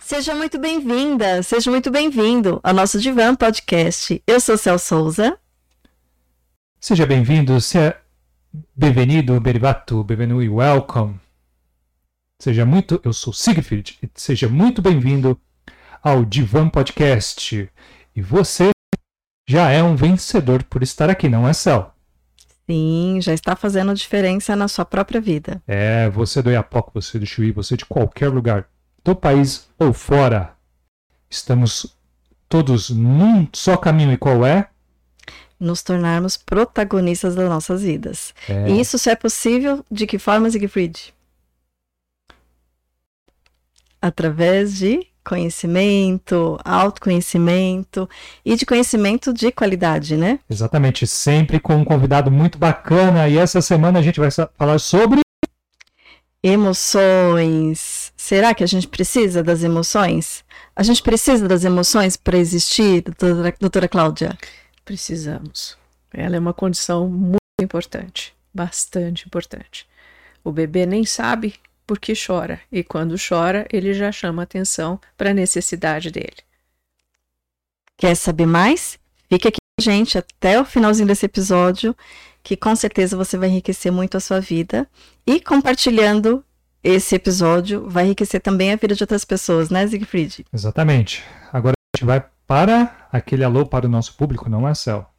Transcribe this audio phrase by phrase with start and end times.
[0.00, 4.22] Seja muito bem-vinda, seja muito bem-vindo ao nosso Divan Podcast.
[4.26, 5.36] Eu sou Cel Souza.
[6.80, 7.96] Seja bem-vindo, seja
[8.74, 11.18] bem-vindo, berivato, bem-vindo e welcome.
[12.38, 15.40] Seja muito, eu sou Siegfried, e seja muito bem-vindo
[16.02, 17.68] ao Divan Podcast.
[18.14, 18.70] E você
[19.48, 21.92] já é um vencedor por estar aqui, não é, Cel?
[22.68, 25.62] Sim, já está fazendo diferença na sua própria vida.
[25.66, 28.68] É, você do Iapoca, você do Chuí, você de qualquer lugar
[29.06, 30.52] do país ou fora.
[31.30, 31.96] Estamos
[32.48, 34.68] todos num só caminho e qual é?
[35.58, 38.34] Nos tornarmos protagonistas das nossas vidas.
[38.48, 38.68] É.
[38.68, 41.14] E isso só é possível de que forma, Siegfried?
[44.02, 48.08] Através de conhecimento, autoconhecimento
[48.44, 50.40] e de conhecimento de qualidade, né?
[50.50, 53.28] Exatamente, sempre com um convidado muito bacana.
[53.28, 55.25] E essa semana a gente vai falar sobre.
[56.42, 58.12] Emoções.
[58.16, 60.44] Será que a gente precisa das emoções?
[60.74, 64.38] A gente precisa das emoções para existir, doutora, doutora Cláudia?
[64.84, 65.76] Precisamos.
[66.12, 69.86] Ela é uma condição muito importante, bastante importante.
[70.44, 71.54] O bebê nem sabe
[71.86, 76.36] por que chora, e quando chora, ele já chama atenção para a necessidade dele.
[77.96, 78.98] Quer saber mais?
[79.28, 81.96] Fique aqui com a gente até o finalzinho desse episódio,
[82.46, 84.86] que com certeza você vai enriquecer muito a sua vida.
[85.26, 86.44] E compartilhando
[86.80, 90.46] esse episódio, vai enriquecer também a vida de outras pessoas, né, Siegfried?
[90.54, 91.24] Exatamente.
[91.52, 95.10] Agora a gente vai para aquele alô para o nosso público, não é, Cel?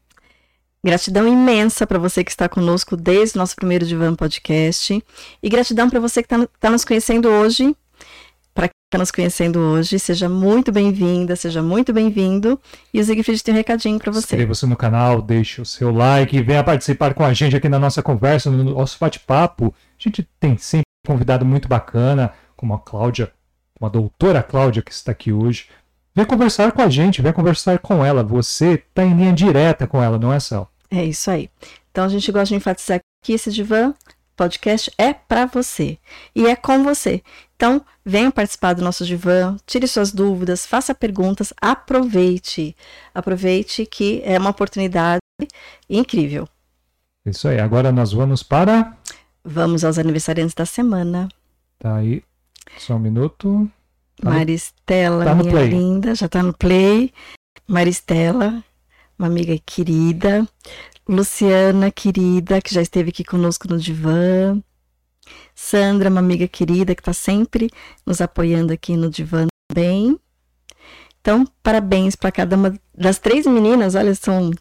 [0.82, 5.04] Gratidão imensa para você que está conosco desde o nosso primeiro Divan Podcast.
[5.44, 7.76] E gratidão para você que está nos conhecendo hoje.
[8.58, 12.60] Para quem está nos conhecendo hoje, seja muito bem-vinda, seja muito bem-vindo.
[12.92, 14.36] E o Siegfried tem um recadinho para você.
[14.36, 18.02] Inscreva-se no canal, deixe o seu like, venha participar com a gente aqui na nossa
[18.02, 19.72] conversa, no nosso bate-papo.
[19.78, 23.32] A gente tem sempre um convidado muito bacana, como a Cláudia,
[23.80, 25.68] uma doutora Cláudia que está aqui hoje.
[26.16, 28.24] Vem conversar com a gente, vem conversar com ela.
[28.24, 30.68] Você está em linha direta com ela, não é, Cel?
[30.90, 31.48] É isso aí.
[31.92, 33.94] Então a gente gosta de enfatizar que esse Divan
[34.38, 35.98] Podcast é para você
[36.36, 37.24] e é com você.
[37.56, 42.76] Então, venha participar do nosso divã, tire suas dúvidas, faça perguntas, aproveite.
[43.16, 45.20] Aproveite que é uma oportunidade
[45.90, 46.48] incrível.
[47.26, 47.60] Isso aí.
[47.60, 48.96] Agora nós vamos para.
[49.44, 51.28] Vamos aos aniversariantes da semana.
[51.80, 52.24] Tá aí.
[52.78, 53.70] Só um minuto.
[54.22, 55.70] Tá Maristela, tá minha play.
[55.70, 57.12] linda, já tá no play.
[57.68, 58.64] Maristela,
[59.18, 60.48] uma amiga querida.
[61.08, 64.62] Luciana, querida, que já esteve aqui conosco no divã.
[65.56, 67.70] Sandra, uma amiga querida que está sempre
[68.06, 70.20] nos apoiando aqui no divã também.
[71.22, 73.96] Então, parabéns para cada uma das três meninas.
[73.96, 74.52] Olha, são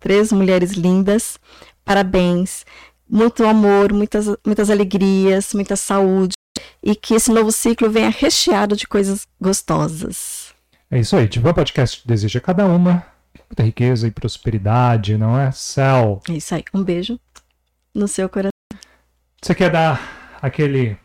[0.00, 1.38] três mulheres lindas.
[1.84, 2.64] Parabéns.
[3.08, 6.34] Muito amor, muitas, muitas alegrias, muita saúde.
[6.82, 10.54] E que esse novo ciclo venha recheado de coisas gostosas.
[10.90, 11.28] É isso aí.
[11.28, 13.15] Divan Podcast deseja a cada uma
[13.48, 16.20] muita riqueza e prosperidade, não é, Cel?
[16.28, 16.64] É isso aí.
[16.72, 17.18] Um beijo
[17.94, 18.50] no seu coração.
[19.40, 20.96] Você quer dar aquele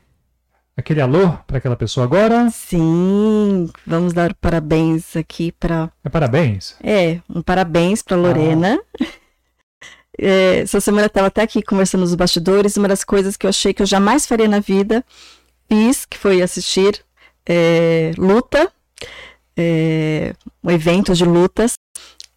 [0.76, 2.50] aquele alô para aquela pessoa agora?
[2.50, 5.92] Sim, vamos dar parabéns aqui para.
[6.04, 6.76] É parabéns.
[6.84, 8.80] É, um parabéns para Lorena.
[10.24, 12.78] É, essa semana estava até aqui conversando nos bastidores.
[12.78, 15.04] Uma das coisas que eu achei que eu jamais faria na vida,
[15.68, 17.04] fiz, que foi assistir
[17.48, 18.72] é, luta,
[19.58, 21.74] é, um evento de lutas,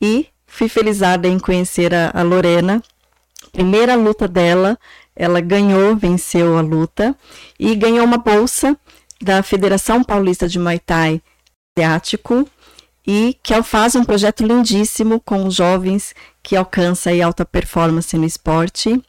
[0.04, 2.82] e fui felizada em conhecer a, a Lorena.
[3.50, 4.78] Primeira luta dela,
[5.16, 7.16] ela ganhou, venceu a luta
[7.58, 8.76] e ganhou uma bolsa
[9.22, 11.22] da Federação Paulista de Muay Thai
[11.74, 12.46] Asiático
[13.06, 19.02] e que faz um projeto lindíssimo com jovens que alcança aí alta performance no esporte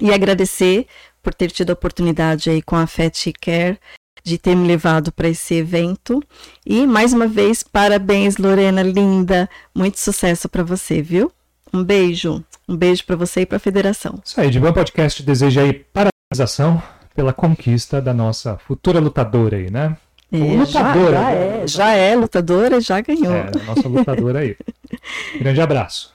[0.00, 0.86] e agradecer
[1.22, 3.78] por ter tido a oportunidade aí com a Fat Care
[4.24, 6.22] de ter me levado para esse evento
[6.64, 11.30] e mais uma vez parabéns Lorena linda muito sucesso para você viu
[11.72, 15.62] um beijo um beijo para você e para a federação Isso aí, Divan Podcast deseja
[15.62, 16.82] aí parabenização
[17.14, 19.96] pela conquista da nossa futura lutadora aí, né?
[20.30, 21.62] É, lutadora, já, já né?
[21.62, 24.56] é já é lutadora já ganhou É, a nossa lutadora aí.
[25.38, 26.14] Grande abraço.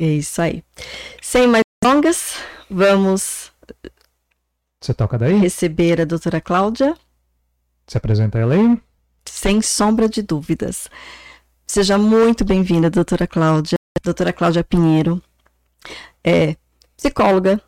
[0.00, 0.62] é isso aí
[1.22, 2.34] sem mais longas
[2.68, 3.50] vamos
[4.80, 5.34] Você toca daí?
[5.38, 6.94] receber a doutora Cláudia
[7.86, 8.80] Se apresenta ela aí.
[9.26, 10.88] sem sombra de dúvidas.
[11.66, 13.76] Seja muito bem-vinda, doutora Cláudia.
[14.02, 15.22] Doutora Cláudia Pinheiro
[16.22, 16.56] é
[16.96, 17.60] psicóloga,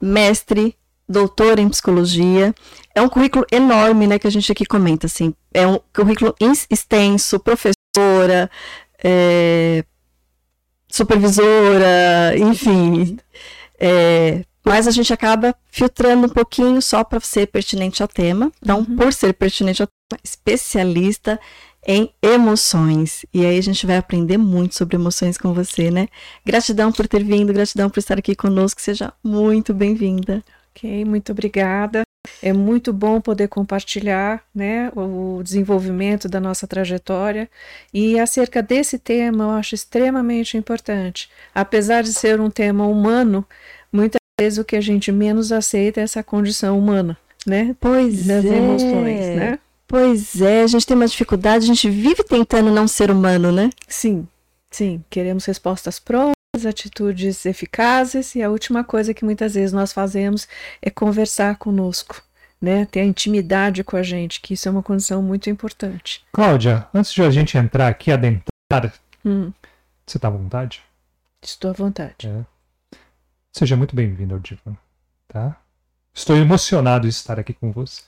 [0.00, 0.76] mestre,
[1.08, 2.54] doutora em psicologia.
[2.94, 5.34] É um currículo enorme, né, que a gente aqui comenta, assim.
[5.52, 6.34] É um currículo
[6.70, 8.50] extenso, professora,
[9.02, 9.84] é,
[10.88, 13.18] supervisora, enfim.
[13.78, 18.52] É, mas a gente acaba filtrando um pouquinho só para ser pertinente ao tema.
[18.62, 18.96] Então, Uhum.
[18.96, 21.40] por ser pertinente ao tema, especialista
[21.86, 23.24] em emoções.
[23.32, 26.08] E aí a gente vai aprender muito sobre emoções com você, né?
[26.44, 28.80] Gratidão por ter vindo, gratidão por estar aqui conosco.
[28.80, 30.44] Seja muito bem-vinda.
[30.76, 32.02] Ok, muito obrigada.
[32.42, 37.48] É muito bom poder compartilhar né, o desenvolvimento da nossa trajetória
[37.94, 41.30] e acerca desse tema eu acho extremamente importante.
[41.54, 43.46] Apesar de ser um tema humano,
[43.90, 47.74] muitas vezes o que a gente menos aceita é essa condição humana, né?
[47.80, 48.48] Pois Das é.
[48.56, 49.58] emoções, né?
[49.86, 53.70] Pois é, a gente tem uma dificuldade, a gente vive tentando não ser humano, né?
[53.88, 54.28] Sim,
[54.70, 56.34] sim, queremos respostas prontas,
[56.66, 60.46] atitudes eficazes e a última coisa que muitas vezes nós fazemos
[60.82, 62.22] é conversar conosco,
[62.60, 62.86] né?
[62.90, 66.22] Ter a intimidade com a gente, que isso é uma condição muito importante.
[66.32, 68.92] Cláudia, antes de a gente entrar aqui, adentrar,
[69.24, 69.50] Hum,
[70.06, 70.82] você tá à vontade?
[71.42, 72.26] estou à vontade.
[72.28, 72.57] É.
[73.58, 74.40] Seja muito bem-vindo ao
[75.26, 75.56] tá?
[76.14, 78.02] Estou emocionado de estar aqui com você.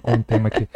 [0.00, 0.66] com o tema aqui.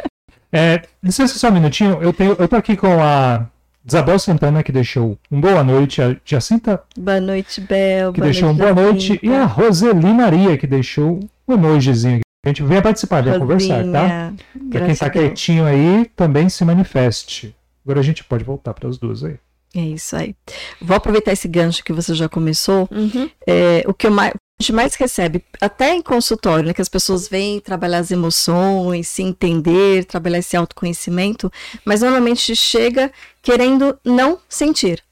[0.51, 3.47] É, licença só um minutinho, eu, tenho, eu tô aqui com a
[3.83, 8.13] Isabel Santana, que deixou um boa noite, a Jacinta, Boa noite, Bel.
[8.13, 12.25] que deixou um boa noite, e a Roseli Maria, que deixou um emojizinho aqui.
[12.45, 14.31] A gente venha participar, venha conversar, tá?
[14.69, 17.55] Pra quem tá quietinho aí, também se manifeste.
[17.83, 19.39] Agora a gente pode voltar para as duas aí.
[19.73, 20.35] É isso aí.
[20.81, 22.89] Vou aproveitar esse gancho que você já começou.
[22.91, 23.29] Uhum.
[23.47, 26.89] É, o que eu mais, a gente mais recebe, até em consultório, né, que as
[26.89, 31.51] pessoas vêm trabalhar as emoções, se entender, trabalhar esse autoconhecimento,
[31.85, 35.03] mas normalmente chega querendo não sentir.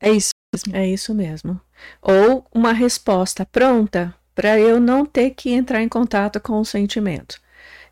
[0.00, 0.30] É isso.
[0.72, 1.60] É isso mesmo.
[2.00, 7.40] Ou uma resposta pronta para eu não ter que entrar em contato com o sentimento.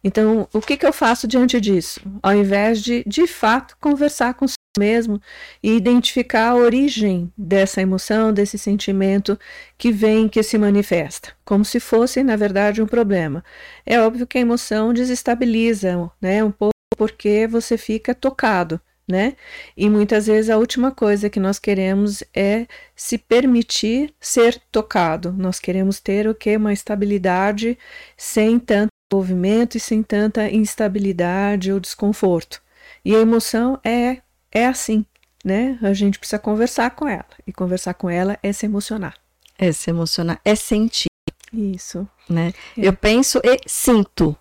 [0.02, 2.00] Então, o que, que eu faço diante disso?
[2.22, 4.46] Ao invés de, de fato, conversar com
[4.78, 5.20] mesmo
[5.62, 9.38] e identificar a origem dessa emoção, desse sentimento
[9.76, 13.44] que vem, que se manifesta, como se fosse, na verdade, um problema.
[13.84, 19.34] É óbvio que a emoção desestabiliza, né, um pouco porque você fica tocado, né?
[19.76, 25.32] E muitas vezes a última coisa que nós queremos é se permitir ser tocado.
[25.32, 26.56] Nós queremos ter o que?
[26.56, 27.78] Uma estabilidade
[28.16, 32.62] sem tanto envolvimento e sem tanta instabilidade ou desconforto.
[33.04, 34.18] E a emoção é,
[34.52, 35.04] é assim,
[35.44, 35.78] né?
[35.82, 37.26] A gente precisa conversar com ela.
[37.46, 39.14] E conversar com ela é se emocionar.
[39.58, 41.10] É se emocionar, é sentir,
[41.52, 42.08] Isso.
[42.28, 42.52] né?
[42.76, 42.88] É.
[42.88, 44.36] Eu penso e sinto.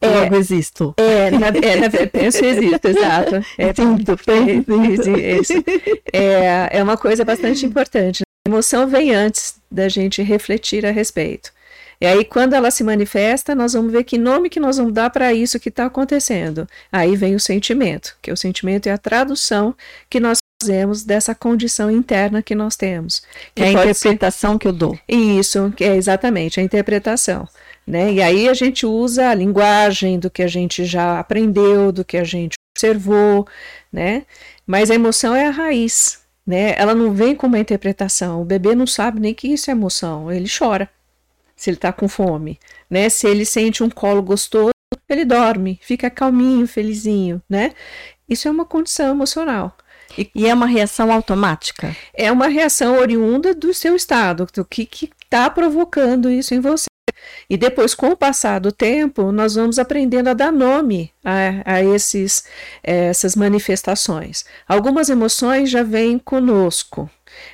[0.00, 0.08] É.
[0.08, 0.94] Logo existo.
[0.96, 3.36] É, na, é, na penso existe, exato.
[3.58, 5.52] É, Sinto, penso, é, isso.
[6.10, 8.22] É, é uma coisa bastante importante.
[8.46, 11.52] A emoção vem antes da gente refletir a respeito.
[12.00, 15.10] E aí, quando ela se manifesta, nós vamos ver que nome que nós vamos dar
[15.10, 16.66] para isso que está acontecendo.
[16.90, 19.74] Aí vem o sentimento, que o sentimento é a tradução
[20.08, 23.22] que nós fazemos dessa condição interna que nós temos.
[23.54, 24.98] Que É a pode ser- interpretação que eu dou.
[25.06, 27.46] isso, que é exatamente a interpretação.
[27.86, 28.12] Né?
[28.14, 32.16] E aí a gente usa a linguagem do que a gente já aprendeu, do que
[32.16, 33.46] a gente observou,
[33.92, 34.22] né?
[34.66, 36.74] Mas a emoção é a raiz, né?
[36.78, 38.40] Ela não vem com uma interpretação.
[38.40, 40.88] O bebê não sabe nem que isso é emoção, ele chora.
[41.60, 43.10] Se ele está com fome, né?
[43.10, 44.70] Se ele sente um colo gostoso,
[45.06, 47.72] ele dorme, fica calminho, felizinho, né?
[48.26, 49.76] Isso é uma condição emocional.
[50.34, 51.94] E é uma reação automática.
[52.14, 54.88] É uma reação oriunda do seu estado, do que
[55.22, 56.86] está provocando isso em você.
[57.48, 61.84] E depois, com o passar do tempo, nós vamos aprendendo a dar nome a, a
[61.84, 62.42] esses,
[62.82, 64.46] eh, essas manifestações.
[64.66, 67.10] Algumas emoções já vêm conosco,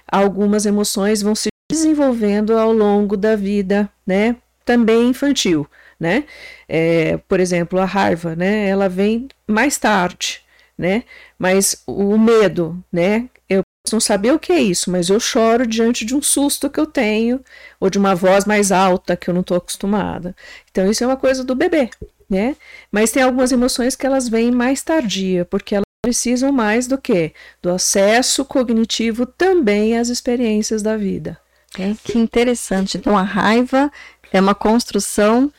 [0.07, 4.37] algumas emoções vão se desenvolvendo ao longo da vida, né?
[4.65, 5.67] Também infantil,
[6.01, 6.25] né?
[6.69, 8.69] Eh, por exemplo, a raiva, né?
[8.69, 10.41] Ela vem mais tarde,
[10.77, 11.05] né?
[11.39, 13.29] Mas o medo, né?
[13.49, 16.71] Eu posso não saber o que é isso, mas eu choro diante de um susto
[16.71, 17.41] que eu tenho
[17.79, 20.35] ou de uma voz mais alta que eu não estou acostumada.
[20.71, 21.91] Então isso é uma coisa do bebê,
[22.29, 22.57] né?
[22.91, 27.33] Mas tem algumas emoções que elas vêm mais tardia, porque elas precisam mais do que
[27.61, 31.39] do acesso cognitivo também às experiências da vida.
[32.05, 32.97] Que interessante.
[32.97, 33.91] Então a raiva
[34.33, 35.53] é uma construção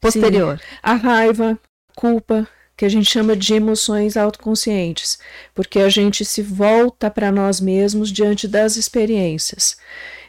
[0.00, 0.60] posterior.
[0.82, 1.58] A raiva,
[1.94, 5.18] culpa, que a gente chama de emoções autoconscientes,
[5.52, 9.76] porque a gente se volta para nós mesmos diante das experiências.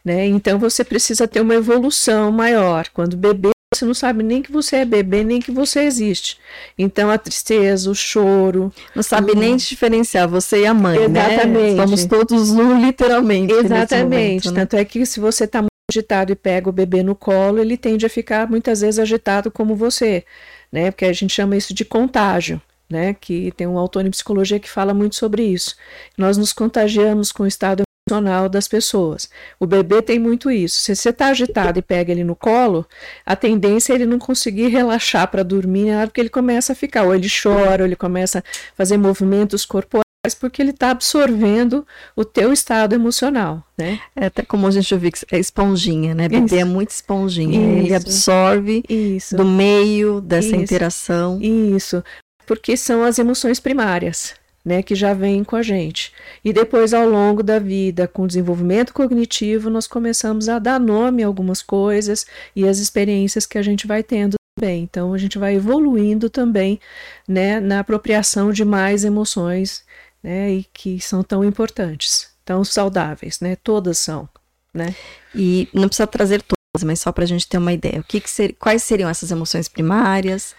[0.03, 0.25] Né?
[0.25, 2.89] Então você precisa ter uma evolução maior.
[2.91, 6.37] Quando bebê, você não sabe nem que você é bebê, nem que você existe.
[6.77, 8.73] Então a tristeza, o choro.
[8.95, 11.75] Não sabe nem diferenciar você e a mãe, Exatamente.
[11.75, 11.83] né?
[11.83, 13.53] Somos todos um, literalmente.
[13.53, 14.03] Exatamente.
[14.03, 14.61] momento, né?
[14.61, 17.77] Tanto é que se você está muito agitado e pega o bebê no colo, ele
[17.77, 20.25] tende a ficar muitas vezes agitado como você,
[20.71, 20.89] né?
[20.89, 22.61] Porque a gente chama isso de contágio.
[22.91, 25.75] Né, que tem um autor em psicologia que fala muito sobre isso.
[26.17, 29.29] Nós nos contagiamos com o estado emocional das pessoas.
[29.59, 30.81] O bebê tem muito isso.
[30.81, 32.85] Se você está agitado e pega ele no colo,
[33.25, 36.75] a tendência é ele não conseguir relaxar para dormir, na hora que ele começa a
[36.75, 38.43] ficar, ou ele chora, ou ele começa a
[38.75, 40.03] fazer movimentos corporais
[40.39, 43.99] porque ele está absorvendo o teu estado emocional, né?
[44.15, 46.27] É até como a gente ouviu que é esponjinha, né?
[46.27, 47.57] Bebê é muito esponjinha.
[47.57, 47.85] Isso.
[47.85, 49.37] Ele absorve Isso.
[49.37, 50.55] do meio dessa Isso.
[50.55, 51.39] interação.
[51.41, 52.03] Isso,
[52.45, 54.35] porque são as emoções primárias
[54.69, 56.13] né, que já vem com a gente.
[56.45, 61.23] E depois, ao longo da vida, com o desenvolvimento cognitivo, nós começamos a dar nome
[61.23, 64.83] a algumas coisas e as experiências que a gente vai tendo também.
[64.83, 66.79] Então, a gente vai evoluindo também
[67.27, 69.83] né, na apropriação de mais emoções
[70.21, 73.55] né, e que são tão importantes, tão saudáveis, né?
[73.55, 74.29] Todas são,
[74.71, 74.93] né?
[75.33, 78.01] E não precisa trazer todas, mas só para a gente ter uma ideia.
[78.01, 80.55] O que, que ser, quais seriam essas emoções primárias?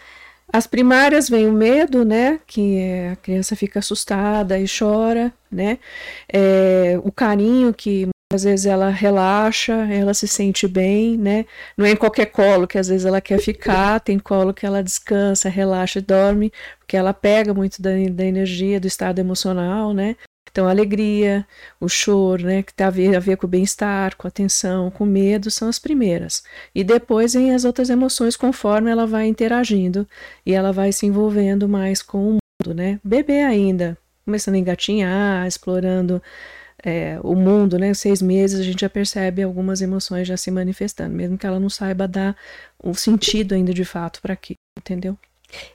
[0.53, 2.41] As primárias vem o medo, né?
[2.47, 5.79] Que é, a criança fica assustada e chora, né?
[6.33, 11.45] É, o carinho que às vezes ela relaxa, ela se sente bem, né?
[11.77, 14.85] Não é em qualquer colo que às vezes ela quer ficar, tem colo que ela
[14.85, 20.15] descansa, relaxa e dorme, porque ela pega muito da, da energia, do estado emocional, né?
[20.51, 21.47] Então, a alegria,
[21.81, 24.91] o choro, né, que tem a ver, a ver com o bem-estar, com a atenção,
[24.91, 26.43] com o medo, são as primeiras.
[26.75, 30.07] E depois vem as outras emoções conforme ela vai interagindo
[30.45, 33.01] e ela vai se envolvendo mais com o mundo, né?
[33.05, 36.23] Bebê ainda, começando a engatinhar, explorando
[36.85, 37.95] é, o mundo, né?
[37.95, 41.71] Seis meses a gente já percebe algumas emoções já se manifestando, mesmo que ela não
[41.71, 42.37] saiba dar
[42.83, 45.17] o sentido ainda de fato para aquilo, entendeu?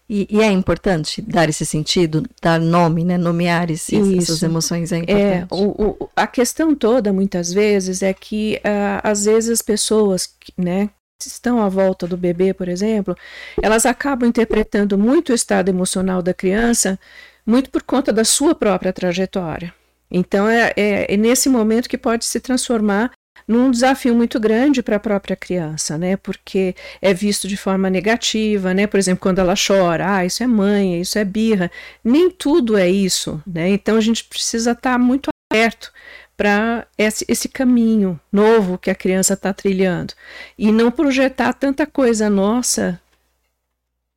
[0.09, 3.17] E, e, é importante dar esse sentido, dar nome, né?
[3.17, 5.51] Nomear esses, essas emoções é, é importante.
[5.51, 10.29] É, o, o, a questão toda, muitas vezes, é que uh, às vezes as pessoas,
[10.57, 10.89] né,
[11.19, 13.15] que estão à volta do bebê, por exemplo,
[13.61, 16.99] elas acabam interpretando muito o estado emocional da criança,
[17.45, 19.73] muito por conta da sua própria trajetória.
[20.09, 23.11] Então é, é, é nesse momento que pode se transformar
[23.47, 26.17] num desafio muito grande para a própria criança, né?
[26.17, 28.87] Porque é visto de forma negativa, né?
[28.87, 31.71] Por exemplo, quando ela chora, ah, isso é mãe, isso é birra.
[32.03, 33.69] Nem tudo é isso, né?
[33.69, 35.91] Então a gente precisa estar tá muito aberto
[36.35, 40.13] para esse, esse, caminho novo que a criança está trilhando
[40.57, 42.99] e não projetar tanta coisa nossa,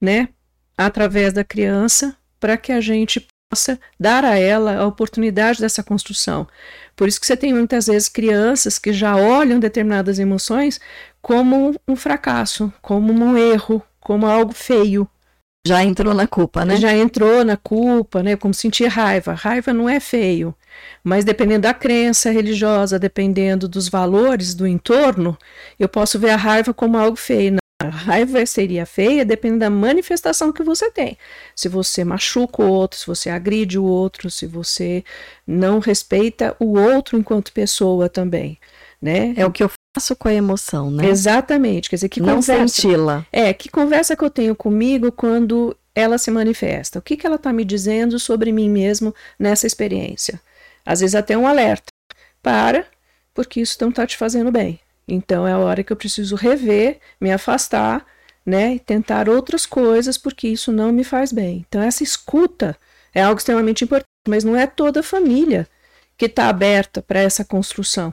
[0.00, 0.28] né?
[0.76, 6.46] Através da criança para que a gente possa dar a ela a oportunidade dessa construção.
[6.94, 10.78] Por isso que você tem muitas vezes crianças que já olham determinadas emoções
[11.22, 15.08] como um fracasso, como um erro, como algo feio.
[15.66, 16.76] Já entrou na culpa, né?
[16.76, 18.36] Já entrou na culpa, né?
[18.36, 19.32] Como sentir raiva.
[19.32, 20.54] Raiva não é feio,
[21.02, 25.36] mas dependendo da crença religiosa, dependendo dos valores do entorno,
[25.78, 27.56] eu posso ver a raiva como algo feio.
[27.80, 31.16] A raiva seria feia dependendo da manifestação que você tem.
[31.54, 35.04] Se você machuca o outro, se você agride o outro, se você
[35.46, 38.58] não respeita o outro enquanto pessoa também,
[39.00, 39.32] né?
[39.36, 41.06] É o que eu faço com a emoção, né?
[41.06, 41.88] Exatamente.
[41.88, 42.82] Quer dizer, que não conversa.
[42.82, 43.24] Senti-la.
[43.30, 46.98] É, que conversa que eu tenho comigo quando ela se manifesta?
[46.98, 50.40] O que, que ela está me dizendo sobre mim mesmo nessa experiência?
[50.84, 51.92] Às vezes até um alerta.
[52.42, 52.84] Para,
[53.32, 54.80] porque isso não está te fazendo bem.
[55.08, 58.06] Então é a hora que eu preciso rever, me afastar,
[58.44, 61.64] né, e tentar outras coisas porque isso não me faz bem.
[61.68, 62.76] Então essa escuta
[63.14, 65.68] é algo extremamente importante, mas não é toda a família
[66.16, 68.12] que está aberta para essa construção.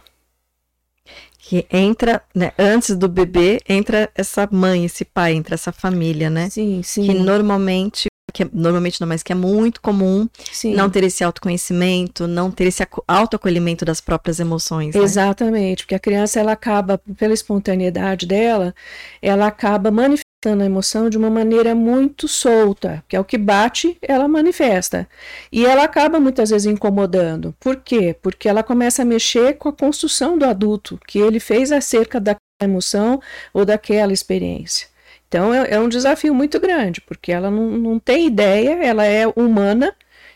[1.38, 6.50] Que entra, né, antes do bebê, entra essa mãe, esse pai, entra essa família, né?
[6.50, 7.06] Sim, sim.
[7.06, 10.75] Que normalmente que é, normalmente não, mas que é muito comum Sim.
[10.75, 14.94] não ter esse autoconhecimento, não ter esse autoacolhimento das próprias emoções.
[14.94, 15.01] Né?
[15.01, 18.75] Exatamente, porque a criança ela acaba, pela espontaneidade dela,
[19.22, 23.98] ela acaba manifestando a emoção de uma maneira muito solta, que é o que bate,
[24.01, 25.08] ela manifesta.
[25.50, 27.56] E ela acaba muitas vezes incomodando.
[27.58, 28.13] Por quê?
[28.22, 32.42] Porque ela começa a mexer com a construção do adulto, que ele fez acerca daquela
[32.62, 33.22] emoção
[33.54, 34.94] ou daquela experiência.
[35.36, 39.27] Então é, é um desafio muito grande, porque ela não, não tem ideia, ela é
[39.27, 39.94] humana,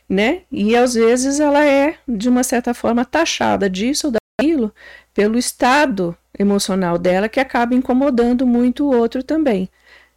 [0.09, 0.41] né?
[0.51, 4.73] E às vezes ela é, de uma certa forma, taxada disso ou daquilo
[5.13, 9.69] pelo estado emocional dela que acaba incomodando muito o outro também.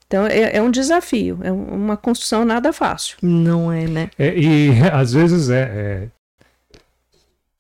[0.04, 3.18] Então é, é um desafio, é uma construção nada fácil.
[3.22, 4.10] Não é, né?
[4.18, 6.08] É, e às vezes é, é...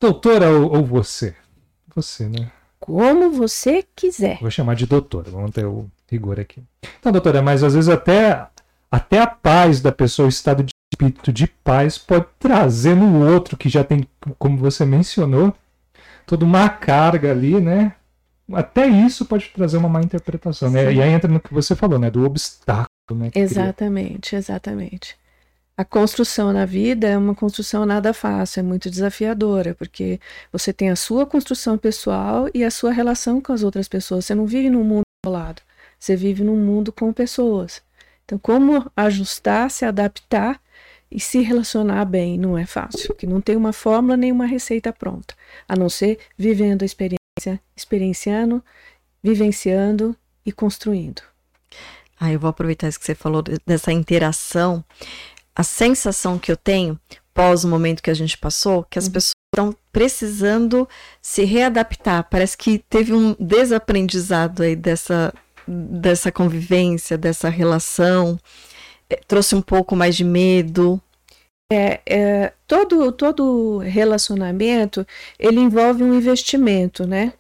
[0.00, 1.36] doutora ou, ou, você,
[1.94, 2.50] você, né?
[2.82, 4.38] Como você quiser.
[4.40, 6.60] Vou chamar de doutora, vamos ter o rigor aqui.
[6.98, 8.44] Então, doutora, mas às vezes até,
[8.90, 13.56] até a paz da pessoa, o estado de espírito de paz, pode trazer no outro
[13.56, 14.04] que já tem,
[14.36, 15.54] como você mencionou,
[16.26, 17.94] toda uma carga ali, né?
[18.52, 20.92] Até isso pode trazer uma má interpretação, né?
[20.92, 22.10] E aí entra no que você falou, né?
[22.10, 23.30] Do obstáculo, né?
[23.32, 24.38] Exatamente, cria.
[24.40, 25.16] exatamente.
[25.74, 30.20] A construção na vida é uma construção nada fácil, é muito desafiadora, porque
[30.52, 34.26] você tem a sua construção pessoal e a sua relação com as outras pessoas.
[34.26, 35.62] Você não vive num mundo isolado,
[35.98, 37.82] você vive num mundo com pessoas.
[38.24, 40.60] Então, como ajustar, se adaptar
[41.10, 44.92] e se relacionar bem não é fácil, porque não tem uma fórmula nem uma receita
[44.92, 45.34] pronta,
[45.66, 48.62] a não ser vivendo a experiência, experienciando,
[49.22, 50.14] vivenciando
[50.44, 51.22] e construindo.
[52.20, 54.84] Ah, eu vou aproveitar isso que você falou dessa interação
[55.54, 56.98] a sensação que eu tenho
[57.34, 59.12] pós o momento que a gente passou, que as uhum.
[59.12, 60.88] pessoas estão precisando
[61.20, 62.26] se readaptar.
[62.30, 65.32] Parece que teve um desaprendizado aí dessa,
[65.66, 68.38] dessa convivência, dessa relação.
[69.08, 71.00] É, trouxe um pouco mais de medo.
[71.72, 75.06] É, é, todo, todo relacionamento
[75.38, 77.32] ele envolve um investimento, né?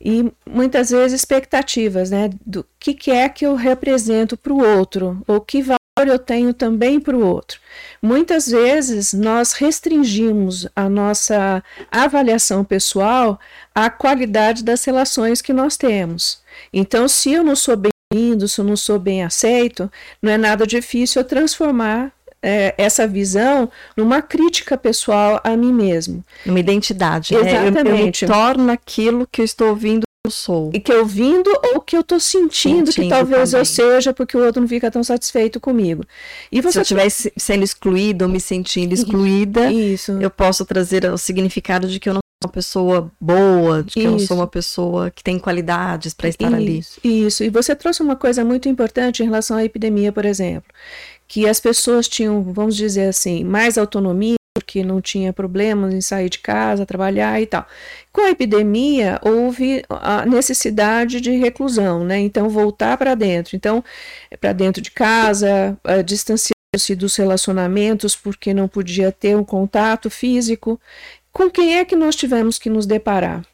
[0.00, 2.30] E muitas vezes expectativas, né?
[2.44, 5.62] Do que, que é que eu represento para o outro, ou que
[6.02, 7.60] eu tenho também para o outro.
[8.02, 13.38] Muitas vezes nós restringimos a nossa avaliação pessoal
[13.72, 16.42] à qualidade das relações que nós temos.
[16.72, 20.66] Então, se eu não sou bem-vindo, se eu não sou bem aceito, não é nada
[20.66, 26.24] difícil eu transformar é, essa visão numa crítica pessoal a mim mesmo.
[26.44, 27.34] Uma identidade.
[27.34, 27.72] Exatamente.
[27.72, 27.90] Né?
[27.90, 30.70] Eu, eu me torno aquilo que eu estou ouvindo eu sou.
[30.72, 33.60] E que eu vindo ou que eu tô sentindo, sentindo que talvez também.
[33.60, 36.02] eu seja, porque o outro não fica tão satisfeito comigo.
[36.50, 36.72] E você...
[36.72, 40.12] Se eu estiver sendo excluído ou me sentindo excluída, Isso.
[40.12, 44.00] eu posso trazer o significado de que eu não sou uma pessoa boa, de que
[44.00, 44.08] Isso.
[44.08, 46.56] eu não sou uma pessoa que tem qualidades para estar Isso.
[46.56, 47.26] ali.
[47.26, 47.44] Isso.
[47.44, 50.72] E você trouxe uma coisa muito importante em relação à epidemia, por exemplo,
[51.28, 56.30] que as pessoas tinham, vamos dizer assim, mais autonomia porque não tinha problemas em sair
[56.30, 57.66] de casa, trabalhar e tal.
[58.12, 62.20] Com a epidemia, houve a necessidade de reclusão, né?
[62.20, 63.56] Então, voltar para dentro.
[63.56, 63.82] Então,
[64.40, 70.80] para dentro de casa, distanciar-se dos relacionamentos, porque não podia ter um contato físico.
[71.32, 73.44] Com quem é que nós tivemos que nos deparar?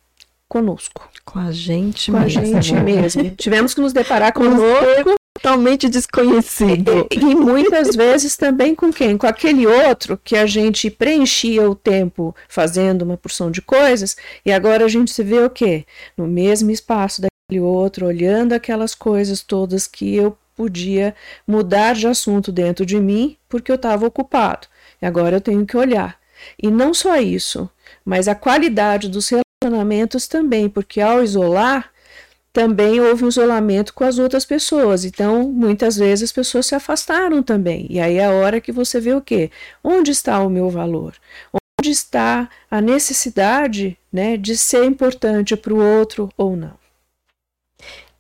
[0.47, 1.09] Conosco.
[1.25, 2.43] Com a gente com mesmo.
[2.43, 3.31] Com a gente mesmo.
[3.39, 7.09] tivemos que nos deparar conosco totalmente desconhecido.
[7.11, 9.17] E, e, muitas vezes também com quem?
[9.17, 14.53] Com aquele outro que a gente preenchia o tempo fazendo uma porção de coisas e
[14.53, 15.85] agora a gente se vê o quê?
[16.17, 21.15] No mesmo espaço daquele outro, olhando aquelas coisas todas que eu podia
[21.47, 24.69] mudar de assunto dentro de mim porque eu estava ocupado.
[25.01, 26.19] E agora eu tenho que olhar.
[26.63, 27.69] E não só isso,
[28.05, 31.91] mas a qualidade dos relacionamentos também, porque ao isolar,
[32.53, 35.05] também houve um isolamento com as outras pessoas.
[35.05, 37.87] Então, muitas vezes as pessoas se afastaram também.
[37.89, 39.51] E aí é a hora que você vê o quê?
[39.83, 41.15] Onde está o meu valor?
[41.53, 46.79] Onde está a necessidade né, de ser importante para o outro ou não?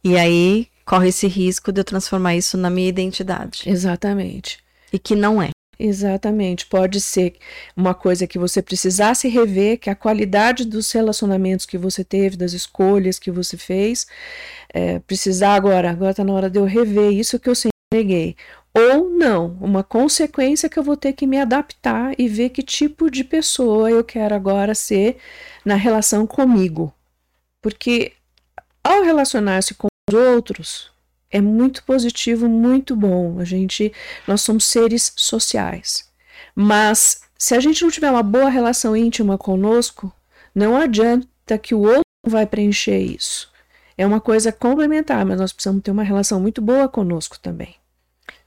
[0.02, 3.62] E aí corre esse risco de eu transformar isso na minha identidade.
[3.66, 4.58] Exatamente.
[4.92, 5.50] E que não é.
[5.82, 6.66] Exatamente.
[6.66, 7.34] Pode ser
[7.74, 12.52] uma coisa que você precisasse rever, que a qualidade dos relacionamentos que você teve, das
[12.52, 14.06] escolhas que você fez,
[14.74, 18.36] é, precisar agora, agora está na hora de eu rever isso que eu sempre neguei.
[18.74, 23.10] Ou não, uma consequência que eu vou ter que me adaptar e ver que tipo
[23.10, 25.16] de pessoa eu quero agora ser
[25.64, 26.92] na relação comigo.
[27.62, 28.12] Porque
[28.84, 30.90] ao relacionar-se com os outros,
[31.30, 33.38] é muito positivo, muito bom.
[33.38, 33.92] A gente,
[34.26, 36.08] nós somos seres sociais.
[36.54, 40.12] Mas se a gente não tiver uma boa relação íntima conosco,
[40.54, 43.50] não adianta que o outro vai preencher isso.
[43.96, 47.76] É uma coisa complementar, mas nós precisamos ter uma relação muito boa conosco também.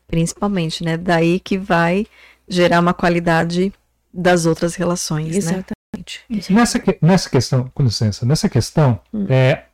[0.08, 0.98] Principalmente, né?
[0.98, 2.06] Daí que vai
[2.48, 3.74] gerar uma qualidade
[4.14, 5.38] das outras relações, né?
[5.38, 6.22] Exatamente.
[6.30, 6.42] Né?
[6.50, 9.26] Nessa, nessa questão, com licença, nessa questão, hum.
[9.30, 9.66] é,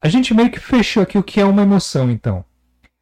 [0.00, 2.44] a gente meio que fechou aqui o que é uma emoção, então.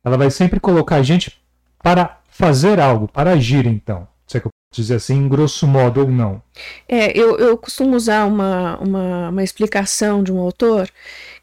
[0.04, 1.38] Ela vai sempre colocar a gente
[1.82, 4.08] para fazer algo, para agir, então.
[4.26, 6.42] Se é que eu posso dizer assim, em grosso modo ou não.
[6.88, 10.90] É, eu, eu costumo usar uma, uma, uma explicação de um autor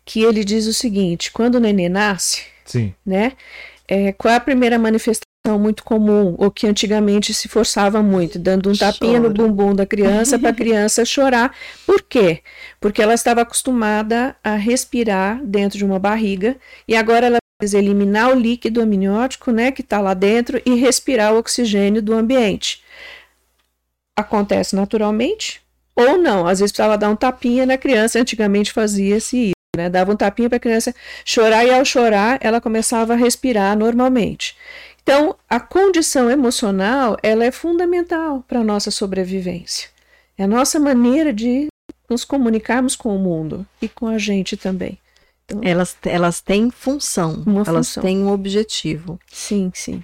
[0.05, 2.93] que ele diz o seguinte: quando o nenê nasce, Sim.
[3.05, 3.33] né?
[3.87, 8.69] É, qual é a primeira manifestação muito comum, ou que antigamente se forçava muito, dando
[8.69, 9.27] um tapinha Chora.
[9.27, 11.53] no bumbum da criança para a criança chorar.
[11.86, 12.41] Por quê?
[12.79, 16.56] Porque ela estava acostumada a respirar dentro de uma barriga
[16.88, 21.34] e agora ela precisa eliminar o líquido amniótico, né, que está lá dentro e respirar
[21.34, 22.82] o oxigênio do ambiente.
[24.17, 25.62] Acontece naturalmente
[25.93, 26.47] ou não?
[26.47, 29.53] Às vezes precisava dar um tapinha na criança, antigamente fazia-se isso.
[29.75, 30.93] Né, dava um tapinha para a criança
[31.25, 34.56] chorar e ao chorar ela começava a respirar normalmente.
[35.03, 39.89] Então, a condição emocional, ela é fundamental para a nossa sobrevivência.
[40.37, 41.67] É a nossa maneira de
[42.09, 44.97] nos comunicarmos com o mundo e com a gente também.
[45.45, 48.03] Então, elas, elas têm função, elas função.
[48.03, 49.19] têm um objetivo.
[49.27, 50.01] Sim, sim.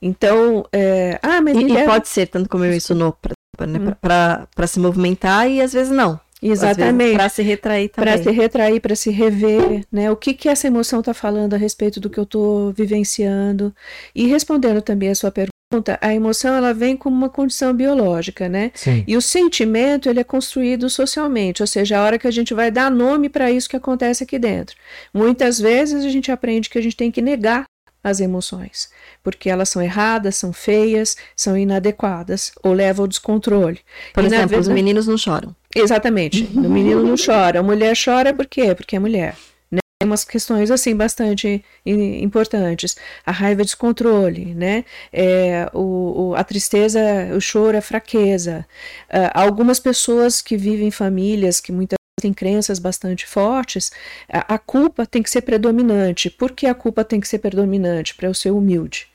[0.00, 3.16] Então, é, ah, mas E, e é- pode ser, tanto como eu ensinou,
[3.56, 6.20] para né, se movimentar e às vezes não.
[6.50, 8.12] Exatamente Para se retrair também.
[8.14, 10.10] para se retrair, para se rever, né?
[10.10, 13.74] O que que essa emoção está falando a respeito do que eu estou vivenciando?
[14.14, 18.70] E respondendo também a sua pergunta, a emoção ela vem como uma condição biológica, né?
[18.74, 19.04] Sim.
[19.06, 22.70] E o sentimento ele é construído socialmente, ou seja, a hora que a gente vai
[22.70, 24.76] dar nome para isso que acontece aqui dentro.
[25.14, 27.64] Muitas vezes a gente aprende que a gente tem que negar
[28.04, 28.90] as emoções,
[29.22, 33.78] porque elas são erradas, são feias, são inadequadas ou levam ao descontrole.
[34.12, 35.54] Por E, exemplo, os verdade- meninos não choram.
[35.74, 36.44] Exatamente.
[36.54, 38.74] O menino não chora, a mulher chora por quê?
[38.74, 39.36] Porque é mulher.
[39.70, 39.78] Né?
[40.00, 42.96] Tem umas questões assim bastante importantes.
[43.24, 44.84] A raiva é descontrole, né?
[45.12, 47.00] É, o, o- a tristeza,
[47.36, 48.66] o choro é fraqueza.
[49.08, 53.90] Ah, algumas pessoas que vivem em famílias que muitas vezes têm crenças bastante fortes,
[54.28, 56.28] a, a culpa tem que ser predominante.
[56.30, 58.14] Por que a culpa tem que ser predominante?
[58.14, 59.06] Para eu ser humilde.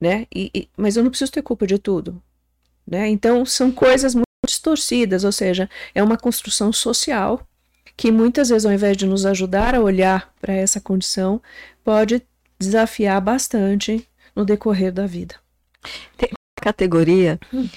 [0.00, 0.26] Né?
[0.34, 2.22] E, e- mas eu não preciso ter culpa de tudo.
[2.86, 3.08] Né?
[3.08, 7.46] Então, são coisas muito distorcidas, ou seja, é uma construção social
[7.96, 11.40] que muitas vezes, ao invés de nos ajudar a olhar para essa condição,
[11.84, 12.22] pode
[12.58, 15.36] desafiar bastante no decorrer da vida.
[16.60, 17.68] Categoria Hum.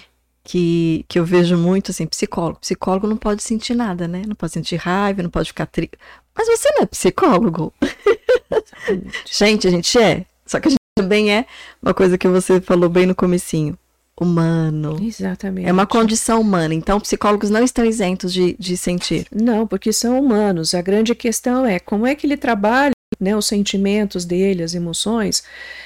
[0.44, 2.60] que, que eu vejo muito, assim, psicólogo.
[2.60, 4.24] Psicólogo não pode sentir nada, né?
[4.26, 5.98] Não pode sentir raiva, não pode ficar triste.
[6.36, 7.74] Mas você não é psicólogo.
[9.26, 10.26] Gente, a gente é.
[10.46, 11.46] Só que a gente também é
[11.82, 13.78] uma coisa que você falou bem no comecinho.
[14.20, 14.98] Humano.
[15.02, 15.68] Exatamente.
[15.68, 16.74] É uma condição humana.
[16.74, 19.28] Então, psicólogos não estão isentos de, de sentir.
[19.32, 20.74] Não, porque são humanos.
[20.74, 25.44] A grande questão é como é que ele trabalha né, os sentimentos dele, as emoções,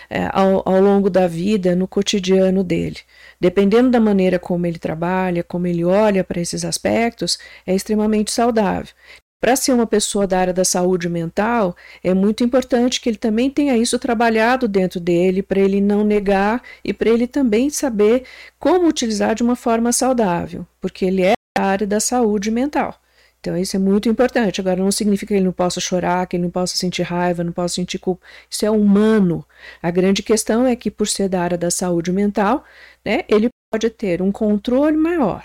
[0.10, 2.98] é, ao, ao longo da vida, no cotidiano dele.
[3.40, 8.94] Dependendo da maneira como ele trabalha, como ele olha para esses aspectos, é extremamente saudável.
[9.42, 13.50] Para ser uma pessoa da área da saúde mental, é muito importante que ele também
[13.50, 18.24] tenha isso trabalhado dentro dele, para ele não negar e para ele também saber
[18.60, 23.02] como utilizar de uma forma saudável, porque ele é da área da saúde mental.
[23.40, 24.62] Então, isso é muito importante.
[24.62, 27.52] Agora, não significa que ele não possa chorar, que ele não possa sentir raiva, não
[27.52, 28.24] possa sentir culpa.
[28.48, 29.44] Isso é humano.
[29.82, 32.64] A grande questão é que, por ser da área da saúde mental,
[33.04, 35.42] né, ele pode ter um controle maior.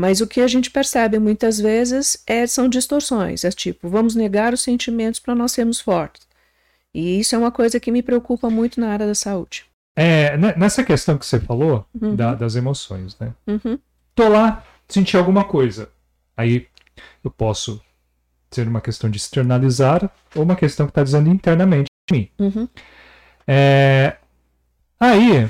[0.00, 3.44] Mas o que a gente percebe muitas vezes é, são distorções.
[3.44, 6.26] É tipo, vamos negar os sentimentos para nós sermos fortes.
[6.94, 9.66] E isso é uma coisa que me preocupa muito na área da saúde.
[9.94, 12.16] É, ne- nessa questão que você falou, Uhum.
[12.16, 13.34] da- das emoções, né?
[13.46, 13.78] Uhum.
[14.14, 15.90] Tô lá, senti alguma coisa.
[16.34, 16.66] Aí
[17.22, 17.78] eu posso
[18.50, 22.30] ser uma questão de externalizar ou uma questão que está dizendo internamente em mim.
[22.38, 22.68] Uhum.
[23.46, 24.16] É,
[24.98, 25.46] aí,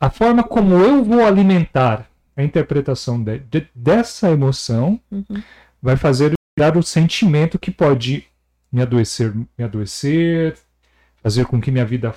[0.00, 5.42] a forma como eu vou alimentar a interpretação de- de- dessa emoção Uhum.
[5.82, 8.24] vai fazer virar o sentimento que pode
[8.70, 10.56] me adoecer, me adoecer,
[11.22, 12.14] fazer com que minha vida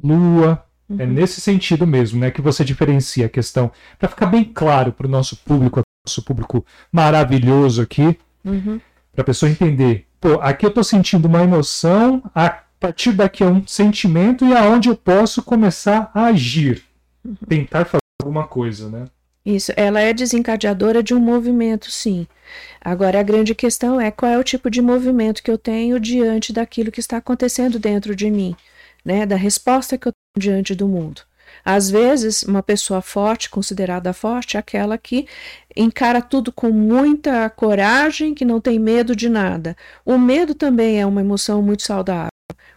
[0.00, 0.64] flua.
[0.98, 1.12] É Uhum.
[1.12, 5.10] nesse sentido mesmo, né, que você diferencia a questão, para ficar bem claro para o
[5.10, 8.78] nosso público, nosso público maravilhoso aqui, Uhum.
[9.12, 10.06] para a pessoa entender.
[10.20, 14.90] Pô, aqui eu estou sentindo uma emoção, a partir daqui é um sentimento e aonde
[14.90, 16.84] eu posso começar a agir,
[17.24, 17.34] Uhum.
[17.48, 19.06] tentar fazer alguma coisa, né?
[19.44, 22.26] Isso, ela é desencadeadora de um movimento, sim.
[22.80, 26.52] Agora, a grande questão é qual é o tipo de movimento que eu tenho diante
[26.52, 28.56] daquilo que está acontecendo dentro de mim,
[29.04, 29.26] né?
[29.26, 31.22] Da resposta que eu tenho diante do mundo.
[31.62, 35.26] Às vezes, uma pessoa forte, considerada forte, é aquela que
[35.76, 39.76] encara tudo com muita coragem, que não tem medo de nada.
[40.06, 42.30] O medo também é uma emoção muito saudável,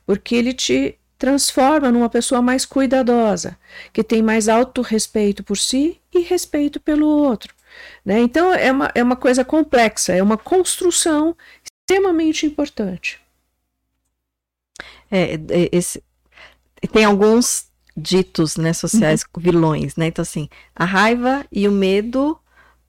[0.06, 3.58] porque ele te transforma numa pessoa mais cuidadosa,
[3.91, 7.53] que tem mais autorrespeito por si e respeito pelo outro.
[8.06, 8.19] Né?
[8.19, 13.19] Então, é uma, é uma coisa complexa, é uma construção extremamente importante.
[15.10, 16.03] É, é, esse,
[16.91, 20.08] tem alguns ditos né, sociais vilões, né?
[20.08, 22.38] Então, assim, a raiva e o medo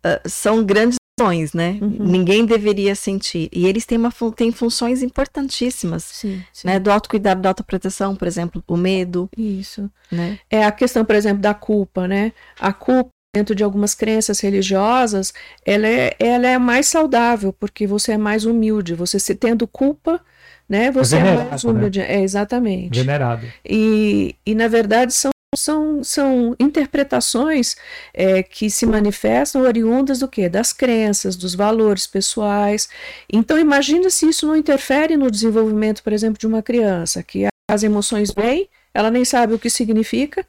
[0.05, 1.79] ah, são grandes vilões, né?
[1.81, 1.97] Uhum.
[2.01, 3.49] Ninguém deveria sentir.
[3.53, 6.67] E eles têm, uma, têm funções importantíssimas, Sim, sim.
[6.67, 6.79] né?
[6.79, 9.91] Do autocuidado, da autoproteção, por exemplo, o medo, Isso.
[10.11, 10.39] né?
[10.51, 12.33] É a questão, por exemplo, da culpa, né?
[12.59, 15.33] A culpa dentro de algumas crenças religiosas,
[15.65, 18.95] ela é, ela é mais saudável, porque você é mais humilde.
[18.95, 20.21] Você se tendo culpa,
[20.69, 20.91] né?
[20.91, 21.71] Você é, venerado, mais né?
[21.71, 22.01] humilde.
[22.01, 22.99] É, exatamente.
[22.99, 23.47] Venerado.
[23.65, 27.77] E, e na verdade, são, são, são interpretações
[28.15, 30.49] é, que se manifestam oriundas do quê?
[30.49, 32.89] Das crenças, dos valores pessoais.
[33.33, 37.83] Então, imagina se isso não interfere no desenvolvimento, por exemplo, de uma criança, que as
[37.83, 40.45] emoções vêm, ela nem sabe o que significa,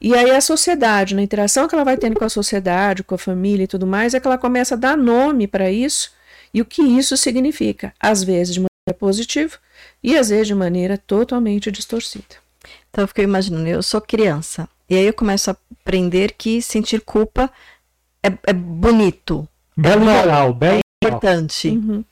[0.00, 3.18] e aí a sociedade, na interação que ela vai tendo com a sociedade, com a
[3.18, 6.10] família e tudo mais, é que ela começa a dar nome para isso
[6.52, 9.56] e o que isso significa, às vezes de maneira positiva
[10.02, 12.41] e às vezes de maneira totalmente distorcida.
[12.92, 14.68] Então eu fiquei imaginando, eu sou criança.
[14.88, 17.50] E aí eu começo a aprender que sentir culpa
[18.22, 19.48] é, é bonito.
[19.74, 21.68] Belo bom, moral, belo é importante.
[21.70, 22.04] Uhum.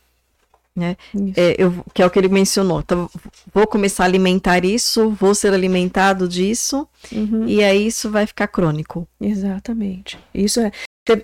[0.75, 0.97] Né?
[1.37, 2.81] É, eu, que é o que ele mencionou.
[2.81, 3.11] Então,
[3.53, 7.47] vou começar a alimentar isso, vou ser alimentado disso, Uhum.
[7.47, 9.07] e aí isso vai ficar crônico.
[9.21, 10.19] Exatamente.
[10.33, 10.73] Isso é.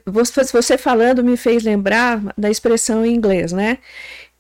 [0.05, 3.79] Você, você falando me fez lembrar da expressão em inglês, né?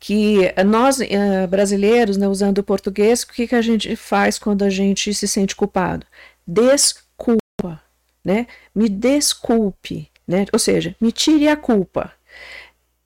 [0.06, 4.62] Que nós, eh, brasileiros, né, usando o português, o que, que a gente faz quando
[4.62, 6.06] a gente se sente culpado?
[6.46, 7.82] Desculpa,
[8.24, 8.46] né?
[8.72, 10.46] Me desculpe, né?
[10.52, 12.12] Ou seja, me tire a culpa.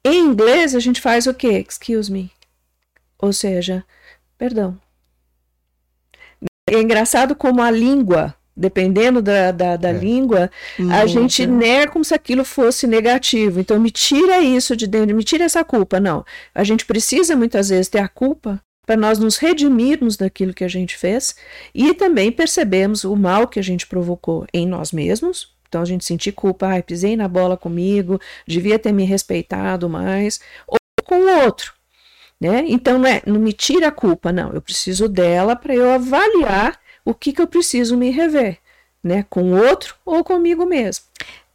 [0.04, 1.64] Em inglês, a gente faz o quê?
[1.66, 2.30] Excuse me.
[3.18, 3.82] Ou seja,
[4.36, 4.78] perdão.
[6.68, 9.92] É engraçado como a língua, dependendo da, da, da É.
[9.92, 10.50] língua,
[10.92, 13.58] a gente nega como se aquilo fosse negativo.
[13.58, 15.98] Então, me tira isso de dentro, me tira essa culpa.
[15.98, 16.24] Não.
[16.54, 20.68] A gente precisa muitas vezes ter a culpa para nós nos redimirmos daquilo que a
[20.68, 21.34] gente fez
[21.74, 25.54] e também percebemos o mal que a gente provocou em nós mesmos.
[25.68, 30.40] Então, a gente sentir culpa, ai, pisei na bola comigo, devia ter me respeitado mais,
[30.66, 31.72] ou com o outro.
[32.40, 32.64] Né?
[32.68, 34.52] Então, não, é, não me tira a culpa, não.
[34.52, 38.58] Eu preciso dela para eu avaliar o que, que eu preciso me rever,
[39.02, 39.24] né?
[39.28, 41.04] Com o outro ou comigo mesmo.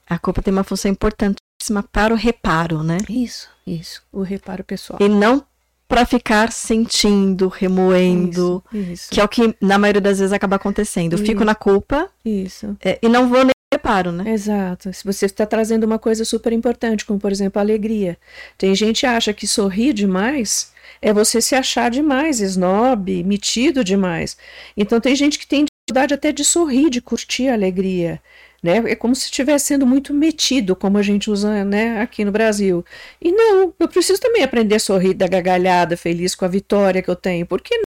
[0.08, 2.98] A culpa tem uma função importantíssima para o reparo, né?
[3.10, 4.04] Isso, isso.
[4.12, 5.00] O reparo pessoal.
[5.02, 5.44] E não
[5.88, 10.56] para ficar sentindo, remoendo, Isso, isso, que é o que na maioria das vezes acaba
[10.56, 11.14] acontecendo.
[11.14, 11.46] Eu fico Isso.
[11.46, 12.76] na culpa isso.
[12.84, 14.32] é, e não vou nem reparo, né?
[14.32, 14.92] Exato.
[14.94, 18.18] Se você está trazendo uma coisa super importante, como por exemplo a alegria.
[18.58, 24.38] Tem gente que acha que sorrir demais é você se achar demais, snob, metido demais.
[24.76, 28.22] Então tem gente que tem dificuldade até de sorrir, de curtir a alegria.
[28.64, 28.78] Né?
[28.88, 32.84] É como se estivesse sendo muito metido, como a gente usa né, aqui no Brasil.
[33.22, 37.10] E não, eu preciso também aprender a sorrir da gargalhada, feliz com a vitória que
[37.10, 37.46] eu tenho.
[37.46, 37.85] Por que?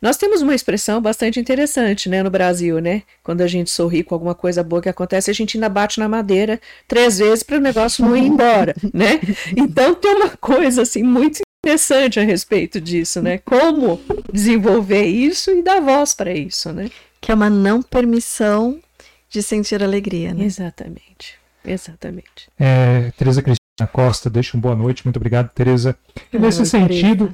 [0.00, 3.02] Nós temos uma expressão bastante interessante né, no Brasil, né?
[3.22, 6.08] Quando a gente sorri com alguma coisa boa que acontece, a gente ainda bate na
[6.08, 9.20] madeira três vezes para o negócio não ir embora, né?
[9.56, 13.38] Então tem uma coisa assim muito interessante a respeito disso, né?
[13.38, 14.00] Como
[14.32, 16.90] desenvolver isso e dar voz para isso, né?
[17.20, 18.80] Que é uma não permissão
[19.28, 20.44] de sentir alegria, né?
[20.44, 21.34] Exatamente.
[21.64, 22.48] Exatamente.
[22.58, 25.04] É, Tereza Cristina Costa, deixa um boa noite.
[25.04, 25.98] Muito obrigado, Tereza.
[26.32, 27.32] E nesse sentido.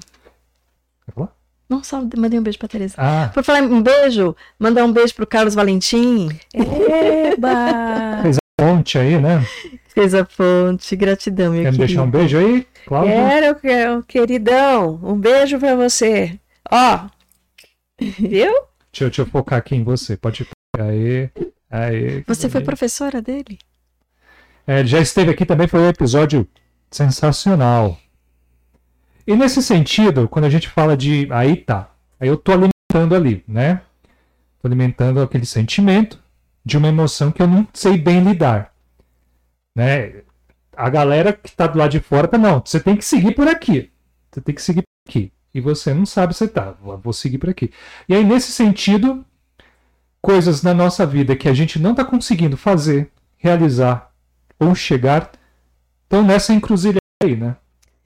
[1.05, 1.42] Quer falar?
[1.73, 2.95] Não, só mandei um beijo pra Tereza.
[2.99, 8.23] Ah, Por falar um beijo, mandar um beijo pro Carlos Valentim, Eba!
[8.59, 9.45] ponte aí, né?
[9.89, 11.87] fez a ponte, gratidão, meu Quer me querido.
[11.87, 13.13] deixar um beijo aí, Cláudio?
[13.15, 16.39] Quero, quero, queridão, um beijo para você.
[16.71, 17.07] Ó,
[18.01, 18.53] viu?
[18.91, 20.17] Deixa, eu- deixa eu focar aqui em você.
[20.17, 21.31] Pode focar aí.
[21.71, 23.59] aí Você foi professora dele?
[24.67, 26.47] É, ele já esteve aqui também, foi um episódio
[26.91, 27.99] sensacional.
[29.27, 31.29] E nesse sentido, quando a gente fala de.
[31.31, 31.91] Aí tá.
[32.19, 33.83] Aí eu tô alimentando ali, né?
[34.61, 36.21] Tô alimentando aquele sentimento
[36.65, 38.73] de uma emoção que eu não sei bem lidar.
[39.75, 40.23] Né?
[40.77, 43.49] A galera que tá do lado de fora tá, não, você tem que seguir por
[43.49, 43.91] aqui.
[44.31, 45.33] Você tem que seguir por aqui.
[45.55, 47.71] E você não sabe se tá, vou seguir por aqui.
[48.09, 49.25] E aí, nesse sentido,
[50.21, 54.11] coisas na nossa vida que a gente não tá conseguindo fazer, realizar,
[54.59, 55.31] ou chegar
[56.05, 57.57] estão nessa encruzilhada aí, né?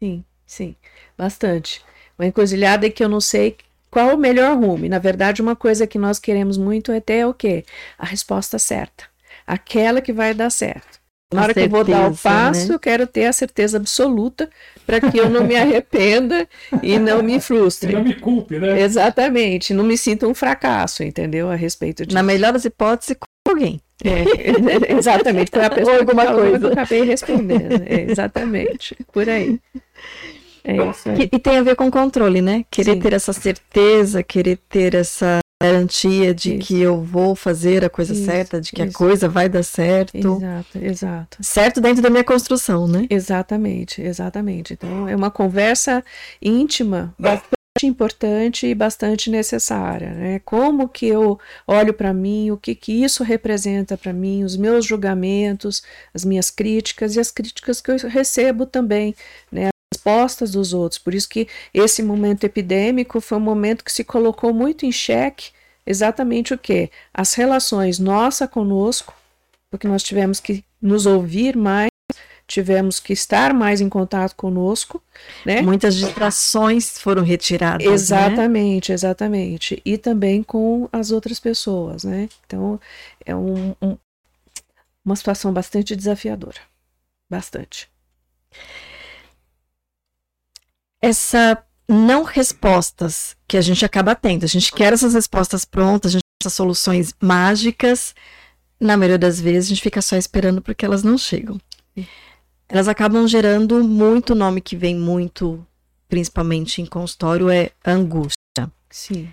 [0.01, 0.75] Sim, sim,
[1.17, 1.83] bastante.
[2.19, 3.57] Uma encruzilhada que eu não sei
[3.91, 4.85] qual o melhor rumo.
[4.85, 7.65] E, na verdade, uma coisa que nós queremos muito é ter o quê?
[7.99, 9.05] A resposta certa.
[9.47, 10.97] Aquela que vai dar certo.
[11.35, 12.75] Na hora que eu vou dar o certeza, passo, né?
[12.75, 14.49] eu quero ter a certeza absoluta
[14.87, 16.49] para que eu não me arrependa
[16.83, 17.97] e não me frustre.
[17.97, 18.81] me culpe, né?
[18.81, 21.51] Exatamente, não me sinta um fracasso, entendeu?
[21.51, 22.15] A respeito disso.
[22.15, 23.81] Na melhor das hipóteses, com alguém.
[24.05, 26.67] É, exatamente, foi a pessoa Ou alguma que coisa.
[26.67, 27.83] eu acabei respondendo.
[27.87, 29.59] É, exatamente, por aí.
[30.67, 31.23] É isso aí.
[31.33, 32.65] E, e tem a ver com controle, né?
[32.71, 33.01] Querer Sim.
[33.01, 36.67] ter essa certeza, querer ter essa garantia de Isso.
[36.67, 38.99] que eu vou fazer a coisa Isso, certa, de que a isso.
[38.99, 40.17] coisa vai dar certo.
[40.17, 41.39] Exato, exato.
[41.41, 43.07] Certo dentro da minha construção, né?
[43.09, 44.75] Exatamente, exatamente.
[44.75, 46.05] Então, é uma conversa
[46.43, 50.41] íntima, bastante importante e bastante necessária, né?
[50.45, 54.85] Como que eu olho para mim, o que que isso representa para mim, os meus
[54.85, 59.15] julgamentos, as minhas críticas e as críticas que eu recebo também,
[59.51, 59.69] né?
[60.07, 60.99] As respostas dos outros.
[60.99, 65.51] Por isso que esse momento epidêmico foi um momento que se colocou muito em xeque
[65.85, 66.91] exatamente o que?
[67.13, 69.15] As relações nossa conosco,
[69.71, 71.89] porque nós tivemos que nos ouvir mais
[72.49, 75.03] tivemos que estar mais em contato conosco,
[75.45, 75.63] né?
[75.63, 77.85] Muitas distrações foram retiradas.
[77.85, 77.93] Né?
[77.93, 79.83] Exatamente, exatamente.
[79.85, 82.29] E também com as outras pessoas, né?
[82.47, 82.81] Então,
[83.25, 83.99] é um, um-
[85.05, 86.61] uma situação bastante desafiadora.
[87.29, 87.89] Bastante.
[91.07, 94.45] Essa não respostas que a gente acaba tendo.
[94.45, 98.15] A gente quer essas respostas prontas, a gente essas soluções mágicas,
[98.79, 101.59] na maioria das vezes a gente fica só esperando porque elas não chegam.
[102.69, 105.65] Elas acabam gerando muito nome que vem muito,
[106.09, 108.37] principalmente em consultório, é angústia.
[108.91, 109.29] Sim.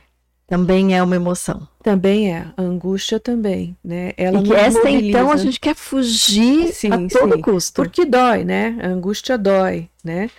[0.46, 1.68] Também é uma emoção.
[1.82, 2.46] Também é.
[2.56, 4.14] A angústia também, né?
[4.16, 5.08] Ela e que essa, mobiliza.
[5.08, 7.42] então, a gente quer fugir Sim, a todo sim.
[7.42, 7.82] custo.
[7.82, 8.78] Porque dói, né?
[8.82, 10.30] A angústia dói, né?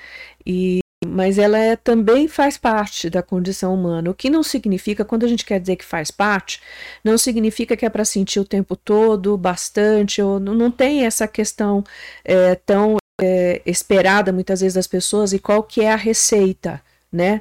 [0.47, 0.84] E,
[1.15, 4.11] mas ela é, também faz parte da condição humana.
[4.11, 6.61] O que não significa, quando a gente quer dizer que faz parte,
[7.05, 11.85] não significa que é para sentir o tempo todo, bastante, ou não, tem essa questão
[12.25, 17.41] é, tão é, esperada muitas vezes das pessoas e qual que é a receita, né?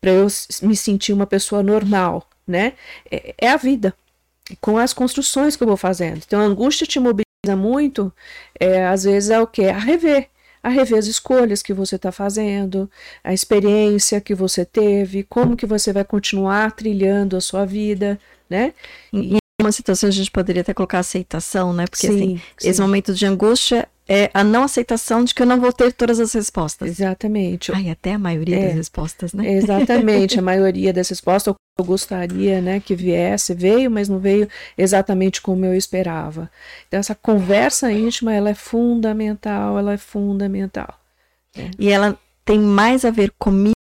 [0.00, 0.26] Para eu
[0.62, 2.72] me sentir uma pessoa normal, né?
[3.08, 3.94] É, é a vida,
[4.60, 6.22] com as construções que eu vou fazendo.
[6.26, 8.12] Então a angústia te mobiliza muito,
[8.58, 9.66] é, às vezes é o que?
[9.66, 10.31] A rever.
[10.62, 12.88] A rever as escolhas que você está fazendo,
[13.24, 18.72] a experiência que você teve, como que você vai continuar trilhando a sua vida, né?
[19.12, 21.86] Em uma situação a gente poderia até colocar aceitação, né?
[21.86, 22.68] Porque assim, sim.
[22.68, 26.18] esse momento de angústia é a não aceitação de que eu não vou ter todas
[26.18, 26.88] as respostas.
[26.88, 27.72] Exatamente.
[27.72, 28.66] Ai, até a maioria É.
[28.66, 29.52] das respostas, né?
[29.52, 35.42] Exatamente, a maioria dessas respostas eu gostaria, né, que viesse, veio, mas não veio exatamente
[35.42, 36.50] como eu esperava.
[36.88, 40.98] Então essa conversa íntima, ela é fundamental, ela é fundamental.
[41.78, 43.74] E ela tem mais a ver comigo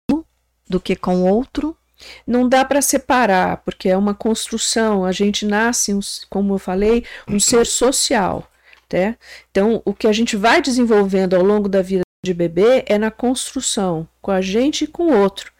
[0.68, 1.76] do que com o outro.
[2.26, 7.04] Não dá para separar, porque é uma construção, a gente nasce, um, como eu falei,
[7.26, 8.48] um ser social,
[8.92, 9.16] né?
[9.50, 13.10] Então, o que a gente vai desenvolvendo ao longo da vida de bebê é na
[13.10, 15.52] construção, com a gente e com o outro.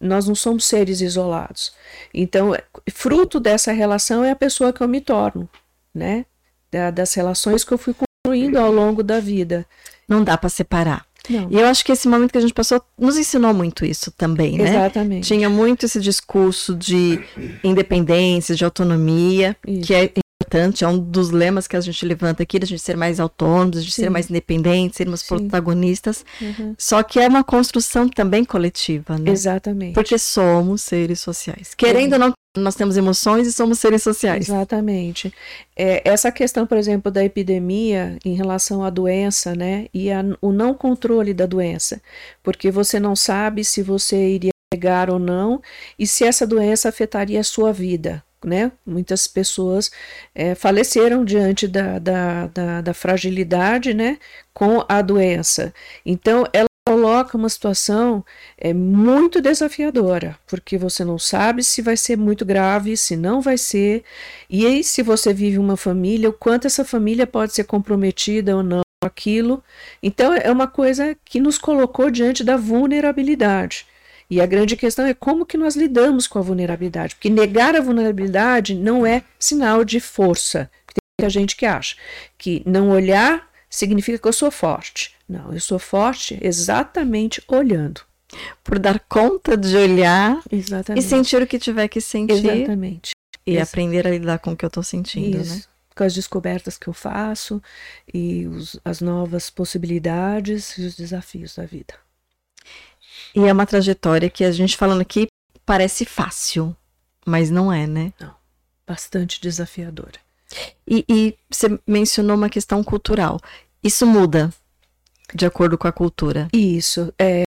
[0.00, 1.72] Nós não somos seres isolados.
[2.12, 2.54] Então,
[2.92, 5.48] fruto dessa relação é a pessoa que eu me torno,
[5.94, 6.24] né?
[6.70, 9.66] Da- das relações que eu fui construindo ao longo da vida.
[10.08, 11.06] Não dá para separar.
[11.28, 14.10] Não, E eu acho que esse momento que a gente passou nos ensinou muito isso
[14.10, 14.68] também, né?
[14.68, 15.26] exatamente.
[15.26, 17.18] Tinha muito esse discurso de
[17.62, 19.86] independência, de autonomia, Isso.
[19.86, 20.12] que é
[20.54, 23.84] importante, é um dos lemas que a gente levanta aqui, da gente ser mais autônomos,
[23.84, 24.08] de ser Sim.
[24.10, 25.26] mais independentes, sermos Sim.
[25.26, 26.24] protagonistas.
[26.40, 26.74] Uhum.
[26.78, 29.30] Só que é uma construção também coletiva, né?
[29.30, 29.94] Exatamente.
[29.94, 31.74] Porque somos seres sociais.
[31.74, 34.48] Querendo ou não, nós temos emoções e somos seres sociais.
[34.48, 35.32] Exatamente.
[35.76, 40.52] É, essa questão, por exemplo, da epidemia em relação à doença, né, e a- o
[40.52, 42.00] não controle da doença,
[42.42, 45.60] porque você não sabe se você iria pegar ou não
[45.98, 48.22] e se essa doença afetaria a sua vida.
[48.44, 48.70] Né?
[48.84, 49.90] Muitas pessoas
[50.34, 54.18] é, faleceram diante da, da, da, da fragilidade né,
[54.52, 55.72] com a doença.
[56.04, 58.22] Então, ela coloca uma situação
[58.58, 63.56] é muito desafiadora, porque você não sabe se vai ser muito grave, se não vai
[63.56, 64.04] ser,
[64.50, 68.62] e aí se você vive uma família, o quanto essa família pode ser comprometida ou
[68.62, 69.62] não aquilo.
[70.02, 73.86] Então é uma coisa que nos colocou diante da vulnerabilidade.
[74.30, 77.80] E a grande questão é como que nós lidamos com a vulnerabilidade, porque negar a
[77.80, 80.70] vulnerabilidade não é sinal de força.
[80.86, 81.96] Tem muita gente que acha
[82.38, 85.14] que não olhar significa que eu sou forte.
[85.28, 88.00] Não, eu sou forte exatamente olhando.
[88.64, 91.06] Por dar conta de olhar e Exatamente.
[91.06, 93.12] sentir o que tiver que sentir Exatamente.
[93.46, 95.54] e Ex- aprender a lidar com o que eu tô sentindo, Isso.
[95.56, 95.62] né?
[95.94, 97.62] Com as descobertas que eu faço
[98.12, 101.94] e os- as novas possibilidades e os desafios da vida.
[103.34, 105.26] E é uma trajetória que a gente falando aqui
[105.66, 106.76] parece fácil,
[107.26, 108.12] mas não é, né?
[108.86, 110.18] Bastante desafiadora.
[110.86, 113.40] E, e você mencionou uma questão cultural.
[113.82, 114.52] Isso muda
[115.34, 116.48] de acordo com a cultura.
[116.52, 117.12] Isso.
[117.18, 117.42] É,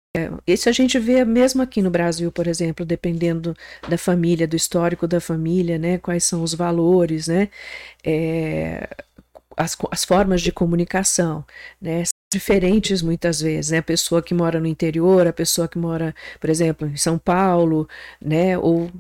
[0.47, 3.55] isso a gente vê mesmo aqui no Brasil, por exemplo, dependendo
[3.89, 5.99] da família, do histórico da família, né?
[5.99, 7.51] Quais são os valores, né?
[8.03, 8.89] É,
[9.57, 11.45] as, as formas de comunicação,
[11.81, 12.05] né?
[12.35, 13.79] Diferentes muitas vezes, né?
[13.79, 17.89] A pessoa que mora no interior, a pessoa que mora, por exemplo, em São Paulo,
[18.21, 18.59] né?
[18.59, 18.91] Ou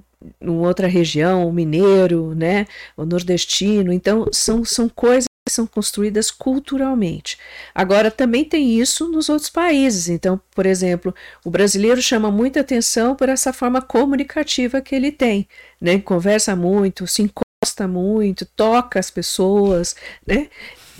[0.41, 2.65] em outra região, o mineiro, né?
[2.97, 3.93] O nordestino.
[3.93, 7.37] Então, são, são coisas que são construídas culturalmente.
[7.75, 10.09] Agora, também tem isso nos outros países.
[10.09, 11.13] Então, por exemplo,
[11.45, 15.49] o brasileiro chama muita atenção por essa forma comunicativa que ele tem,
[15.81, 15.99] né?
[15.99, 20.49] Conversa muito, se encosta muito, toca as pessoas, né?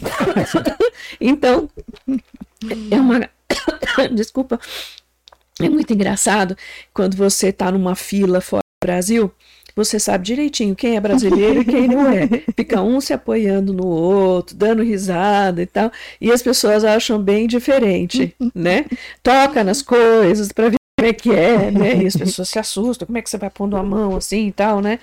[1.21, 1.69] então,
[2.91, 3.29] é uma.
[4.13, 4.59] Desculpa.
[5.61, 6.57] É muito engraçado
[6.93, 9.31] quando você está numa fila fora do Brasil.
[9.77, 12.29] Você sabe direitinho quem é brasileiro e quem não é.
[12.57, 15.91] Fica um se apoiando no outro, dando risada e tal.
[16.21, 18.85] E as pessoas acham bem diferente, né?
[19.23, 22.03] Toca nas coisas para ver como é que é, né?
[22.03, 23.07] E as pessoas se assustam.
[23.07, 24.99] Como é que você vai pondo a mão assim e tal, né?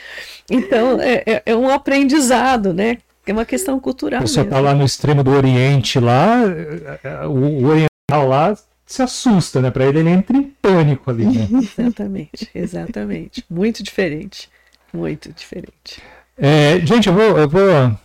[0.49, 2.97] Então, é, é- é um aprendizado, né?
[3.25, 4.57] É uma questão cultural A pessoa mesmo.
[4.57, 9.61] tá lá no extremo do Oriente, lá, eh, eh, o, o oriental lá se assusta,
[9.61, 9.71] né?
[9.71, 11.47] Pra ele, ele entra em pânico ali, né?
[11.79, 13.45] Exatamente, exatamente.
[13.49, 14.49] Muito diferente.
[14.93, 16.01] Muito diferente.
[16.37, 17.97] É, gente, eu vou, eu vou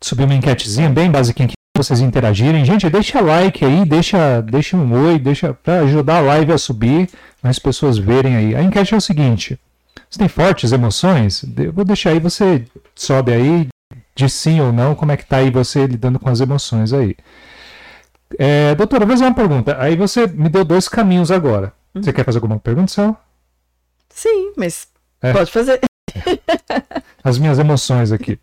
[0.00, 2.64] subir uma enquetezinha bem basiquinha aqui para vocês interagirem.
[2.64, 7.08] Gente, deixa like aí, deixa, deixa um oi, deixa para ajudar a live a subir,
[7.42, 8.54] mais pessoas verem aí.
[8.54, 9.58] A enquete é o seguinte:
[10.10, 11.44] você tem fortes emoções?
[11.56, 12.64] Eu vou deixar aí, você
[12.94, 13.68] sobe aí,
[14.14, 17.16] de sim ou não, como é que tá aí você lidando com as emoções aí.
[18.38, 19.76] É, doutora, vou fazer uma pergunta.
[19.80, 21.72] Aí você me deu dois caminhos agora.
[21.94, 23.20] Você quer fazer alguma pergunta, Sal?
[24.08, 24.88] Sim, mas
[25.22, 25.32] É.
[25.32, 25.80] pode fazer.
[27.22, 28.38] As minhas emoções aqui.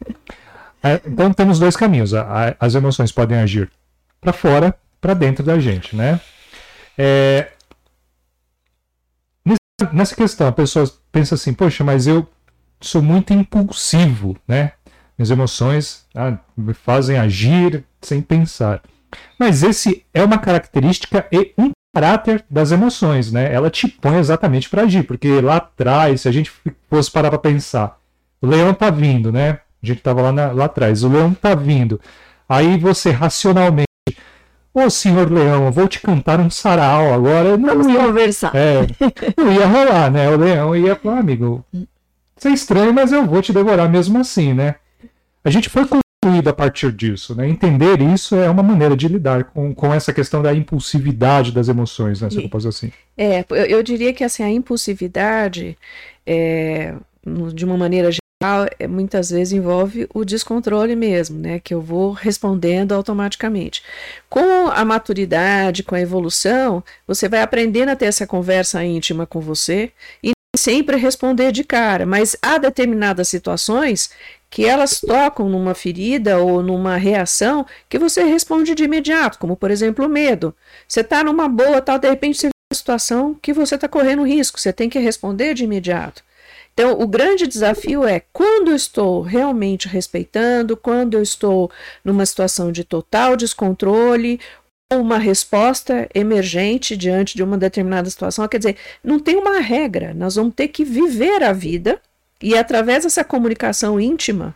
[0.83, 2.13] É, então temos dois caminhos.
[2.13, 3.69] A- a- As emoções podem agir
[4.19, 6.19] para fora, para dentro da gente, né?
[6.97, 7.49] É,
[9.93, 12.27] nessa questão, a pessoa pensa assim: poxa, mas eu
[12.79, 14.73] sou muito impulsivo, né?
[15.21, 18.81] Minhas emoções ah, me fazem agir sem pensar.
[19.37, 23.53] Mas esse é uma característica e um caráter das emoções, né?
[23.53, 26.51] Ela te põe exatamente para agir, porque lá atrás, se a gente
[26.89, 27.99] fosse parar para pensar,
[28.41, 29.59] o leão tá vindo, né?
[29.83, 32.01] A gente tava lá, na- lá atrás, o leão tá vindo.
[32.49, 33.85] Aí você racionalmente,
[34.73, 37.57] ô senhor leão, eu vou te cantar um sarau agora.
[37.57, 38.55] Não Vamos ia, conversar.
[38.55, 38.87] é,
[39.37, 40.27] não ia rolar, né?
[40.31, 41.63] O leão ia falar, amigo,
[42.35, 44.77] você é estranho, mas eu vou te devorar mesmo assim, né?
[45.43, 47.49] A gente foi construído a partir disso, né?
[47.49, 52.21] Entender isso é uma maneira de lidar com, com essa questão da impulsividade das emoções,
[52.21, 52.29] né?
[52.29, 52.91] Se eu posso assim.
[53.17, 55.77] É, eu, eu diria que assim, a impulsividade,
[56.25, 56.93] é,
[57.53, 61.59] de uma maneira geral, é, muitas vezes envolve o descontrole mesmo, né?
[61.59, 63.81] Que eu vou respondendo automaticamente.
[64.29, 69.39] Com a maturidade, com a evolução, você vai aprendendo a ter essa conversa íntima com
[69.39, 69.91] você
[70.23, 74.11] e sempre responder de cara, mas há determinadas situações
[74.49, 79.71] que elas tocam numa ferida ou numa reação que você responde de imediato, como por
[79.71, 80.53] exemplo o medo.
[80.87, 84.23] Você está numa boa, tal, de repente você vê uma situação que você está correndo
[84.23, 86.21] risco, você tem que responder de imediato.
[86.73, 91.69] Então, o grande desafio é quando eu estou realmente respeitando, quando eu estou
[92.03, 94.39] numa situação de total descontrole,
[94.91, 98.47] uma resposta emergente diante de uma determinada situação.
[98.47, 102.01] Quer dizer, não tem uma regra, nós vamos ter que viver a vida
[102.41, 104.55] e, através dessa comunicação íntima,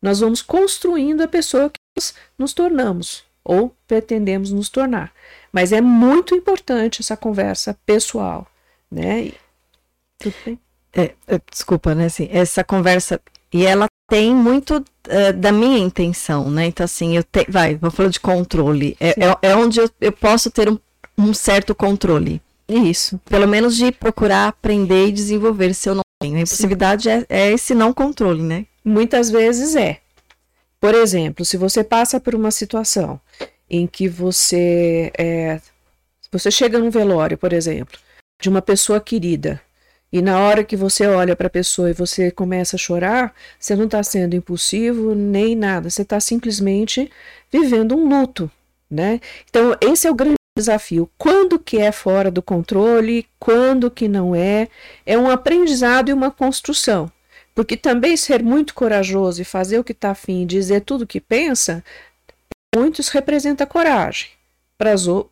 [0.00, 5.12] nós vamos construindo a pessoa que nós nos tornamos ou pretendemos nos tornar.
[5.52, 8.46] Mas é muito importante essa conversa pessoal,
[8.90, 9.32] né?
[10.18, 10.58] Tudo bem?
[10.94, 12.06] É, é, desculpa, né?
[12.06, 13.20] Assim, essa conversa.
[13.52, 16.66] E ela tem muito é, da minha intenção, né?
[16.66, 18.96] Então, assim, eu te, vai, vou falar de controle.
[18.98, 20.78] É, é, é onde eu, eu posso ter um,
[21.18, 22.40] um certo controle.
[22.68, 23.20] Isso.
[23.26, 26.36] Pelo menos de procurar aprender e desenvolver se eu não tenho.
[26.36, 28.66] A impulsividade é, é esse não controle, né?
[28.84, 29.98] Muitas vezes é.
[30.80, 33.20] Por exemplo, se você passa por uma situação
[33.68, 35.60] em que você é,
[36.30, 37.98] você chega num velório, por exemplo,
[38.40, 39.60] de uma pessoa querida,
[40.12, 43.74] e na hora que você olha para a pessoa e você começa a chorar, você
[43.74, 47.10] não está sendo impulsivo nem nada, você está simplesmente
[47.50, 48.50] vivendo um luto,
[48.90, 49.20] né?
[49.48, 51.08] Então esse é o grande desafio.
[51.16, 54.68] Quando que é fora do controle, quando que não é,
[55.06, 57.10] é um aprendizado e uma construção.
[57.54, 61.20] Porque também ser muito corajoso e fazer o que está afim, dizer tudo o que
[61.20, 61.84] pensa,
[62.74, 64.28] muitos representa coragem.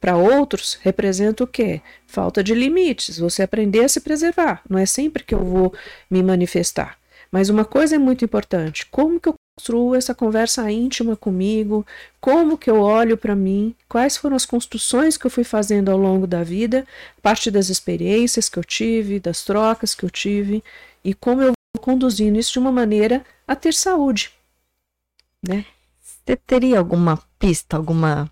[0.00, 1.80] Para outros, representa o quê?
[2.06, 4.62] Falta de limites, você aprender a se preservar.
[4.68, 5.74] Não é sempre que eu vou
[6.10, 6.98] me manifestar.
[7.30, 11.86] Mas uma coisa é muito importante: como que eu construo essa conversa íntima comigo?
[12.20, 13.74] Como que eu olho para mim?
[13.88, 16.86] Quais foram as construções que eu fui fazendo ao longo da vida,
[17.18, 20.62] a partir das experiências que eu tive, das trocas que eu tive,
[21.04, 24.32] e como eu vou conduzindo isso de uma maneira a ter saúde.
[25.46, 25.64] Né?
[26.02, 28.30] Você teria alguma pista, alguma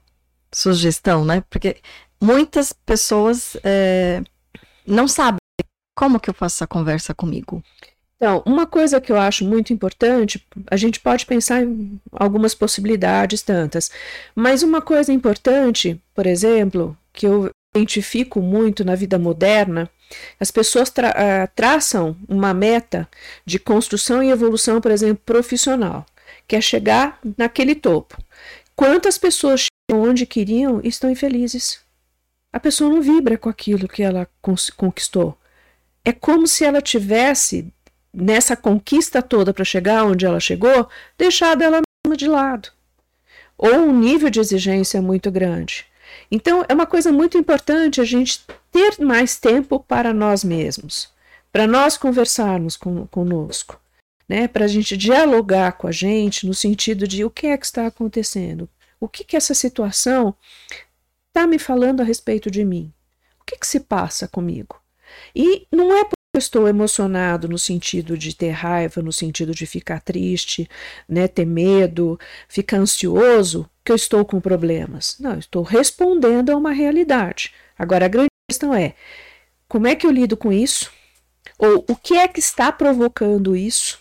[0.58, 1.42] sugestão, né?
[1.48, 1.76] Porque
[2.20, 4.22] muitas pessoas é,
[4.86, 5.38] não sabem
[5.96, 7.62] como que eu faço essa conversa comigo.
[8.16, 13.42] Então, uma coisa que eu acho muito importante, a gente pode pensar em algumas possibilidades,
[13.42, 13.90] tantas,
[14.34, 19.88] mas uma coisa importante, por exemplo, que eu identifico muito na vida moderna,
[20.40, 23.08] as pessoas tra uh, traçam uma meta
[23.46, 26.04] de construção e evolução, por exemplo, profissional,
[26.48, 28.16] que é chegar naquele topo.
[28.74, 29.66] Quantas pessoas
[29.96, 31.80] onde queriam estão infelizes?
[32.52, 34.28] A pessoa não vibra com aquilo que ela
[34.76, 35.36] conquistou.
[36.04, 37.72] É como se ela tivesse
[38.12, 42.70] nessa conquista toda para chegar onde ela chegou, deixado ela mesma de lado.
[43.56, 45.86] Ou um nível de exigência muito grande.
[46.30, 51.10] Então, é uma coisa muito importante a gente ter mais tempo para nós mesmos,
[51.52, 53.80] para nós conversarmos com, conosco,
[54.28, 54.48] né?
[54.48, 57.86] para a gente dialogar com a gente no sentido de o que é que está
[57.86, 58.68] acontecendo,
[59.00, 60.34] o que, que essa situação
[61.28, 62.92] está me falando a respeito de mim,
[63.40, 64.80] o que, que se passa comigo.
[65.34, 69.66] E não é porque eu estou emocionado no sentido de ter raiva, no sentido de
[69.66, 70.68] ficar triste,
[71.08, 72.18] né, ter medo,
[72.48, 75.16] ficar ansioso, que eu estou com problemas.
[75.18, 77.54] Não, eu estou respondendo a uma realidade.
[77.78, 78.94] Agora, a grande questão é:
[79.68, 80.92] como é que eu lido com isso?
[81.58, 83.98] Ou o que é que está provocando isso?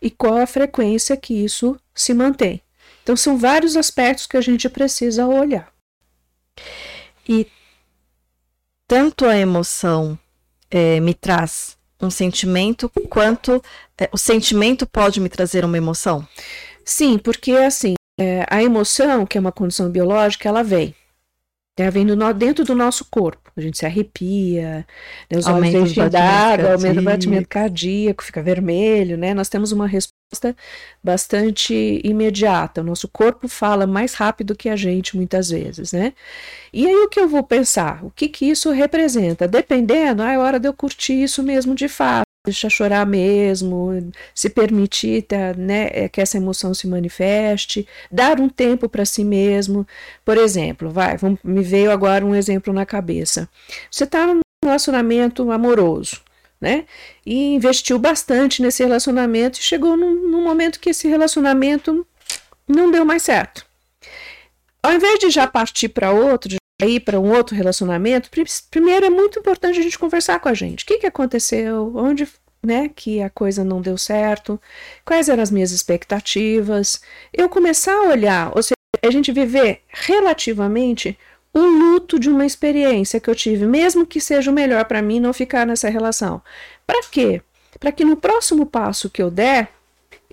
[0.00, 2.60] E qual a frequência que isso se mantém?
[3.02, 5.72] Então, são vários aspectos que a gente precisa olhar.
[7.28, 7.46] E
[8.86, 10.18] tanto a emoção
[10.70, 13.62] é, me traz um sentimento, quanto
[13.98, 16.26] é, o sentimento pode me trazer uma emoção?
[16.84, 20.94] Sim, porque assim, é, a emoção, que é uma condição biológica, ela vem.
[21.78, 23.50] Ela vem do, dentro do nosso corpo.
[23.56, 24.86] A gente se arrepia,
[25.30, 29.32] né, os olhos enchem d'água, aumenta o batimento cardíaco, fica vermelho, né?
[29.32, 30.21] Nós temos uma resposta
[31.02, 32.80] bastante imediata.
[32.80, 36.12] O nosso corpo fala mais rápido que a gente, muitas vezes, né?
[36.72, 38.04] E aí o que eu vou pensar?
[38.04, 39.46] O que que isso representa?
[39.48, 44.50] Dependendo, ah, é hora de eu curtir isso mesmo de fato deixar chorar mesmo, se
[44.50, 49.86] permitir tá, né, é, que essa emoção se manifeste, dar um tempo para si mesmo.
[50.24, 53.48] Por exemplo, vai, vamos, me veio agora um exemplo na cabeça.
[53.90, 56.20] Você está num relacionamento amoroso,
[56.62, 56.84] né?
[57.26, 62.06] E investiu bastante nesse relacionamento e chegou num, num momento que esse relacionamento
[62.68, 63.66] não deu mais certo.
[64.80, 68.30] Ao invés de já partir para outro, ir para um outro relacionamento,
[68.70, 70.84] primeiro é muito importante a gente conversar com a gente.
[70.84, 71.92] O que, que aconteceu?
[71.96, 72.28] Onde
[72.64, 74.60] né, que a coisa não deu certo?
[75.04, 77.02] Quais eram as minhas expectativas?
[77.32, 81.18] Eu começar a olhar, ou seja, a gente viver relativamente
[81.54, 85.20] o luto de uma experiência que eu tive, mesmo que seja o melhor para mim
[85.20, 86.42] não ficar nessa relação.
[86.86, 87.42] Para quê?
[87.78, 89.68] Para que no próximo passo que eu der,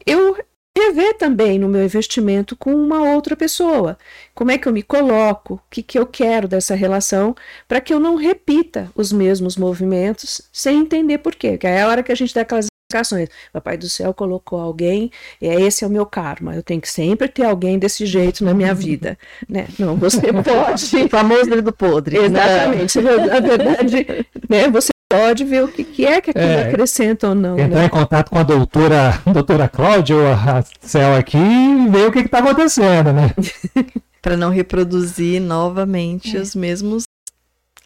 [0.06, 0.38] eu
[0.78, 3.98] rever também no meu investimento com uma outra pessoa.
[4.34, 5.56] Como é que eu me coloco?
[5.56, 7.36] O que, que eu quero dessa relação
[7.68, 11.58] para que eu não repita os mesmos movimentos sem entender por quê.
[11.58, 13.30] Que é a hora que a gente dá aquelas explicações.
[13.54, 16.56] Papai do céu colocou alguém, e é esse é o meu karma.
[16.56, 19.18] Eu tenho que sempre ter alguém desse jeito na minha vida,
[19.48, 19.68] né?
[19.78, 21.06] Não, você pode.
[21.06, 22.18] o famoso do podre.
[22.18, 23.00] Exatamente.
[23.00, 23.16] Né?
[23.18, 27.36] Na verdade, né, você pode ver o que, que é que aquilo é, acrescenta ou
[27.36, 27.58] não.
[27.60, 27.86] Entrar né?
[27.86, 32.20] em contato com a doutora, doutora Cláudia ou a Cel aqui e ver o que
[32.20, 33.32] está acontecendo, né?
[34.22, 36.42] Para não reproduzir novamente é.
[36.42, 37.04] os mesmos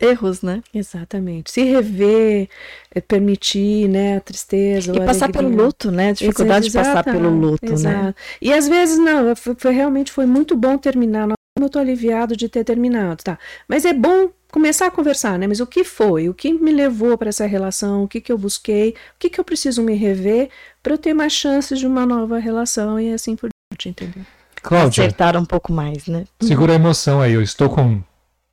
[0.04, 0.62] erros, né?
[0.74, 1.52] Exatamente.
[1.52, 2.50] Se rever,
[2.94, 4.92] é, permitir, né, a tristeza.
[4.96, 5.50] E passar alegria.
[5.50, 6.10] pelo luto, né?
[6.10, 6.86] A dificuldade Exato.
[6.86, 7.74] de passar pelo luto, né?
[7.74, 8.06] Exato.
[8.06, 8.16] né?
[8.42, 11.30] E às vezes, não, foi, foi realmente foi muito bom terminar.
[11.60, 13.38] Eu estou aliviado de ter terminado, tá?
[13.68, 15.48] Mas é bom começar a conversar, né?
[15.48, 16.30] Mas o que foi?
[16.30, 18.04] O que me levou para essa relação?
[18.04, 18.90] O que, que eu busquei?
[18.90, 20.50] O que, que eu preciso me rever
[20.82, 24.26] para eu ter mais chances de uma nova relação e assim por diante, entendeu?
[24.62, 26.26] Cláudia, acertar um pouco mais, né?
[26.42, 27.34] Segura a emoção aí.
[27.34, 28.02] Eu estou com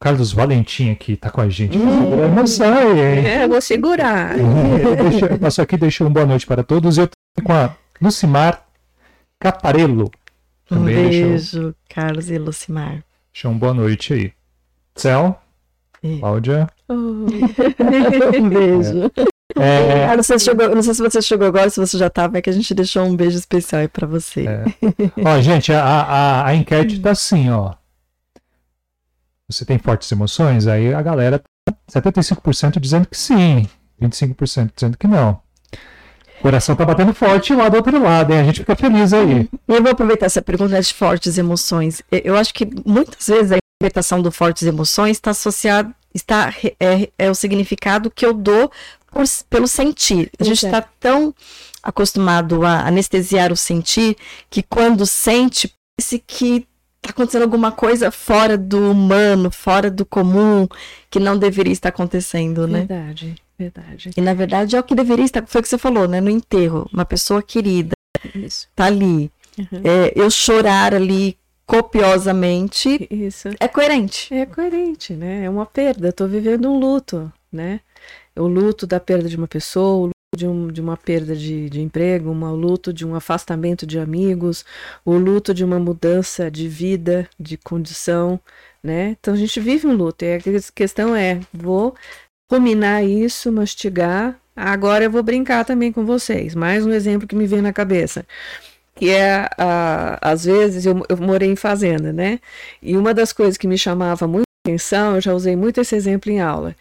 [0.00, 1.76] Carlos Valentim aqui, tá com a gente.
[1.76, 3.26] Hum, a emoção aí, hein?
[3.26, 4.34] É, vou segurar.
[4.38, 6.96] É, eu passo aqui, deixo uma boa noite para todos.
[6.96, 8.64] Eu estou com a Lucimar
[9.38, 10.10] Caparello.
[10.70, 11.74] Um beijo, deixou...
[11.86, 13.04] Carlos e Lucimar.
[13.30, 14.32] Deixa uma boa noite aí.
[14.96, 15.38] Céu.
[16.18, 16.66] Cláudia.
[16.88, 16.94] Oh.
[18.38, 19.10] um beijo.
[19.54, 20.06] É.
[20.06, 22.42] Ah, não, sei chegou, não, sei se você chegou agora, se você já estava, é
[22.42, 24.46] que a gente deixou um beijo especial aí para você.
[24.46, 24.64] É.
[25.22, 27.74] ó, gente, a, a, a enquete tá assim, ó.
[29.50, 30.66] Você tem fortes emoções?
[30.66, 31.42] Aí a galera,
[31.90, 33.68] 75% dizendo que sim,
[34.00, 35.40] 25% dizendo que não.
[36.38, 38.40] O coração tá batendo forte lá do outro lado, hein?
[38.40, 39.48] A gente fica feliz aí.
[39.68, 42.00] Eu vou aproveitar essa pergunta de fortes emoções.
[42.10, 47.30] Eu acho que muitas vezes a interpretação do fortes emoções está associada, está, é, é
[47.30, 48.70] o significado que eu dou
[49.10, 50.30] por, pelo sentir.
[50.38, 51.34] A gente está tão
[51.82, 54.16] acostumado a anestesiar o sentir
[54.48, 56.66] que quando sente, parece que
[57.02, 60.68] está acontecendo alguma coisa fora do humano, fora do comum,
[61.10, 62.80] que não deveria estar acontecendo, né?
[62.80, 63.34] Verdade.
[63.58, 64.10] Verdade.
[64.16, 66.20] E na verdade é o que deveria estar, foi o que você falou, né?
[66.20, 67.92] No enterro, uma pessoa querida
[68.34, 68.68] Isso.
[68.74, 69.30] tá ali.
[69.58, 69.82] Uhum.
[69.84, 71.36] É, eu chorar ali
[71.66, 73.48] copiosamente Isso.
[73.60, 74.32] é coerente.
[74.32, 75.44] É coerente, né?
[75.44, 76.08] É uma perda.
[76.08, 77.80] Estou vivendo um luto, né?
[78.34, 82.30] O luto da perda de uma pessoa, de, um, de uma perda de, de emprego,
[82.30, 84.64] uma, luto de um afastamento de amigos,
[85.04, 88.38] o luto de uma mudança de vida, de condição,
[88.82, 89.16] né?
[89.20, 90.24] Então a gente vive um luto.
[90.24, 90.38] E a
[90.74, 91.94] questão é, vou
[92.50, 94.38] ruminar isso, mastigar.
[94.54, 96.54] Agora eu vou brincar também com vocês.
[96.54, 98.24] Mais um exemplo que me vem na cabeça.
[98.94, 102.38] Que é, a, às vezes, eu, eu morei em fazenda, né?
[102.82, 106.30] E uma das coisas que me chamava muito atenção, eu já usei muito esse exemplo
[106.30, 106.74] em aula.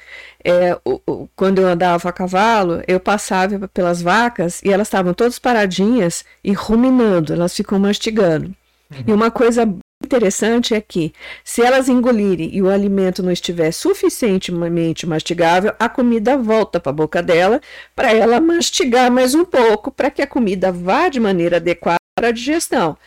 [0.44, 5.14] É, o, o, quando eu andava a cavalo, eu passava pelas vacas e elas estavam
[5.14, 8.54] todas paradinhas e ruminando, elas ficam mastigando.
[8.92, 9.04] Uhum.
[9.08, 9.68] E uma coisa
[10.04, 11.14] interessante é que,
[11.44, 16.94] se elas engolirem e o alimento não estiver suficientemente mastigável, a comida volta para a
[16.94, 17.60] boca dela
[17.96, 22.30] para ela mastigar mais um pouco, para que a comida vá de maneira adequada para
[22.30, 22.98] a digestão.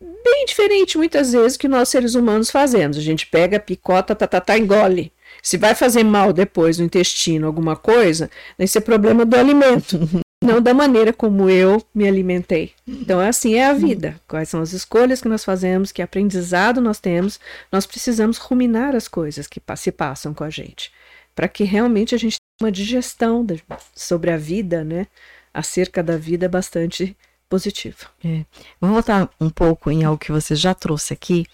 [0.00, 2.96] Bem diferente muitas vezes que nós seres humanos fazemos.
[2.96, 5.12] A gente pega, picota, tá, tá, tá, engole.
[5.42, 9.98] Se vai fazer mal depois no intestino alguma coisa, esse é problema do alimento
[10.42, 12.72] não da maneira como eu me alimentei.
[12.86, 14.18] Então, assim é a vida.
[14.26, 17.38] Quais são as escolhas que nós fazemos, que aprendizado nós temos,
[17.70, 20.90] nós precisamos ruminar as coisas que se passam com a gente,
[21.34, 23.46] para que realmente a gente tenha uma digestão
[23.94, 25.06] sobre a vida, né,
[25.52, 27.16] acerca da vida bastante
[27.50, 28.06] positiva.
[28.24, 28.44] É.
[28.80, 31.44] Vou voltar um pouco em algo que você já trouxe aqui,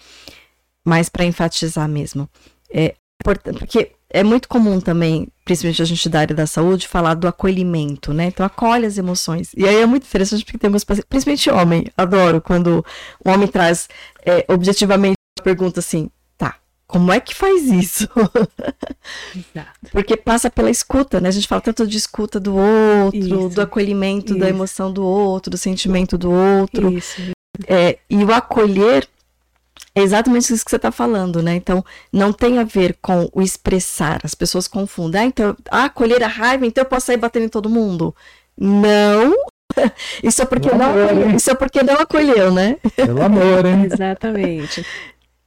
[0.85, 2.29] mas para enfatizar mesmo.
[2.69, 7.27] É, porque é muito comum também, principalmente a gente da área da saúde, falar do
[7.27, 8.25] acolhimento, né?
[8.27, 9.51] Então acolhe as emoções.
[9.57, 12.85] E aí é muito interessante porque tem alguns pacientes, principalmente homem, adoro quando
[13.25, 13.89] o homem traz
[14.25, 16.09] é, objetivamente pergunta assim,
[16.87, 18.07] como é que faz isso?
[19.35, 19.91] Exato.
[19.91, 21.27] Porque passa pela escuta, né?
[21.27, 23.49] A gente fala tanto de escuta do outro, isso.
[23.49, 24.39] do acolhimento isso.
[24.39, 26.91] da emoção do outro, do sentimento do outro.
[26.91, 27.21] Isso.
[27.67, 29.07] É, e o acolher
[29.93, 31.55] é exatamente isso que você está falando, né?
[31.55, 31.83] Então,
[32.13, 34.21] não tem a ver com o expressar.
[34.23, 35.21] As pessoas confundem.
[35.21, 38.15] Ah, então, ah, acolher a raiva, então eu posso sair batendo em todo mundo.
[38.57, 39.35] Não.
[40.23, 42.77] Isso é porque, não, acolheu, isso é porque não acolheu, né?
[42.95, 43.87] Pelo amor, hein?
[43.91, 44.83] Exatamente.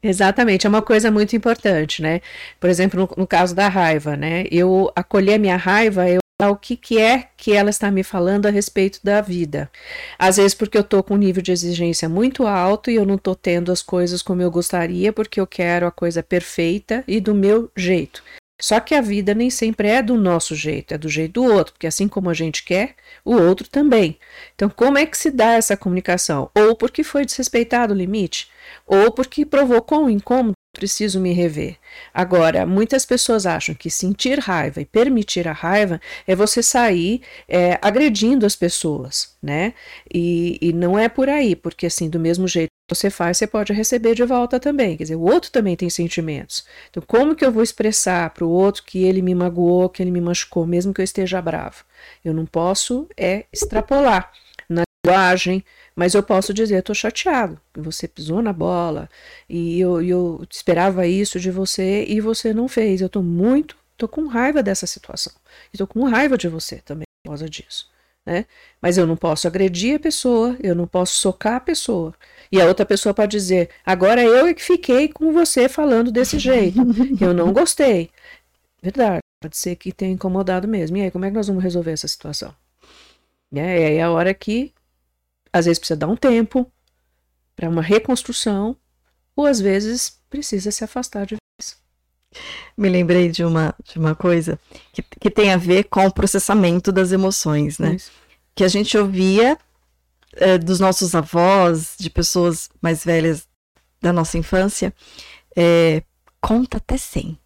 [0.02, 2.20] Exatamente, é uma coisa muito importante, né?
[2.58, 4.44] Por exemplo, no, no caso da raiva, né?
[4.50, 8.46] Eu acolher a minha raiva, eu o que, que é que ela está me falando
[8.46, 9.70] a respeito da vida.
[10.18, 13.16] Às vezes porque eu estou com um nível de exigência muito alto e eu não
[13.16, 17.34] estou tendo as coisas como eu gostaria, porque eu quero a coisa perfeita e do
[17.34, 18.22] meu jeito.
[18.60, 21.72] Só que a vida nem sempre é do nosso jeito, é do jeito do outro,
[21.72, 22.94] porque assim como a gente quer,
[23.24, 24.18] o outro também.
[24.54, 26.50] Então, como é que se dá essa comunicação?
[26.54, 28.50] Ou porque foi desrespeitado o limite,
[28.86, 31.76] ou porque provocou um incômodo preciso me rever.
[32.14, 37.78] Agora, muitas pessoas acham que sentir raiva e permitir a raiva é você sair é,
[37.82, 39.74] agredindo as pessoas, né?
[40.12, 43.72] E, e não é por aí, porque assim, do mesmo jeito você faz, você pode
[43.72, 44.96] receber de volta também.
[44.96, 46.64] Quer dizer, o outro também tem sentimentos.
[46.90, 50.10] Então, como que eu vou expressar para o outro que ele me magoou, que ele
[50.10, 51.84] me machucou, mesmo que eu esteja bravo?
[52.24, 54.32] Eu não posso é extrapolar
[54.68, 55.64] na linguagem,
[55.94, 59.08] mas eu posso dizer, estou chateado, você pisou na bola
[59.48, 63.00] e eu, eu esperava isso de você e você não fez.
[63.00, 65.32] Eu estou muito, estou com raiva dessa situação.
[65.72, 67.88] Estou com raiva de você também por causa disso.
[68.24, 68.46] Né?
[68.80, 72.14] Mas eu não posso agredir a pessoa, eu não posso socar a pessoa.
[72.52, 76.38] E a outra pessoa pode dizer: agora eu é que fiquei com você falando desse
[76.40, 76.78] jeito,
[77.20, 78.10] eu não gostei.
[78.82, 80.96] Verdade, pode ser que tenha incomodado mesmo.
[80.96, 82.54] E aí, como é que nós vamos resolver essa situação?
[83.54, 84.72] É, e aí é a hora que
[85.52, 86.70] às vezes precisa dar um tempo
[87.56, 88.76] para uma reconstrução,
[89.36, 91.76] ou às vezes precisa se afastar de vez.
[92.76, 94.58] Me lembrei de uma, de uma coisa
[94.92, 97.94] que, que tem a ver com o processamento das emoções, né?
[97.94, 98.12] Isso.
[98.54, 99.58] Que a gente ouvia
[100.36, 103.48] é, dos nossos avós, de pessoas mais velhas
[104.00, 104.92] da nossa infância,
[105.56, 106.02] é,
[106.40, 107.38] conta até 100.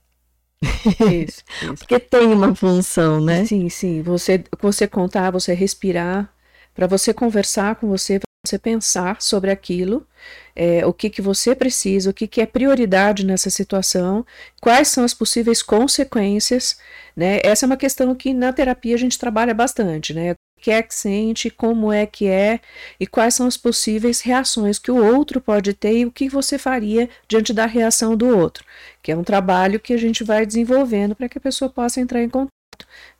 [0.63, 1.75] Isso, isso.
[1.77, 3.45] Porque tem uma função, né?
[3.45, 4.03] Sim, sim.
[4.03, 6.33] Você, você contar, você respirar,
[6.75, 10.07] para você conversar com você, para você pensar sobre aquilo,
[10.55, 14.25] é, o que, que você precisa, o que, que é prioridade nessa situação,
[14.61, 16.79] quais são as possíveis consequências,
[17.17, 17.41] né?
[17.43, 20.35] Essa é uma questão que na terapia a gente trabalha bastante, né?
[20.65, 22.59] Que é que sente, como é que é
[22.99, 26.57] e quais são as possíveis reações que o outro pode ter e o que você
[26.57, 28.65] faria diante da reação do outro,
[29.03, 32.23] que é um trabalho que a gente vai desenvolvendo para que a pessoa possa entrar
[32.23, 32.49] em contato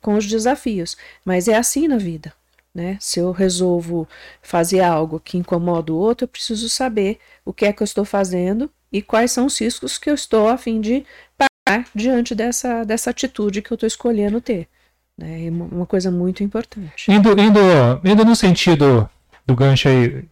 [0.01, 0.97] com os desafios.
[1.23, 2.33] Mas é assim na vida.
[2.73, 2.97] Né?
[2.99, 4.09] Se eu resolvo
[4.41, 8.05] fazer algo que incomoda o outro, eu preciso saber o que é que eu estou
[8.05, 11.05] fazendo e quais são os riscos que eu estou a fim de
[11.37, 14.67] parar diante dessa, dessa atitude que eu estou escolhendo ter.
[15.19, 17.09] É uma coisa muito importante.
[17.09, 17.59] Indo, indo,
[18.03, 19.09] indo no sentido
[19.45, 20.25] do gancho aí,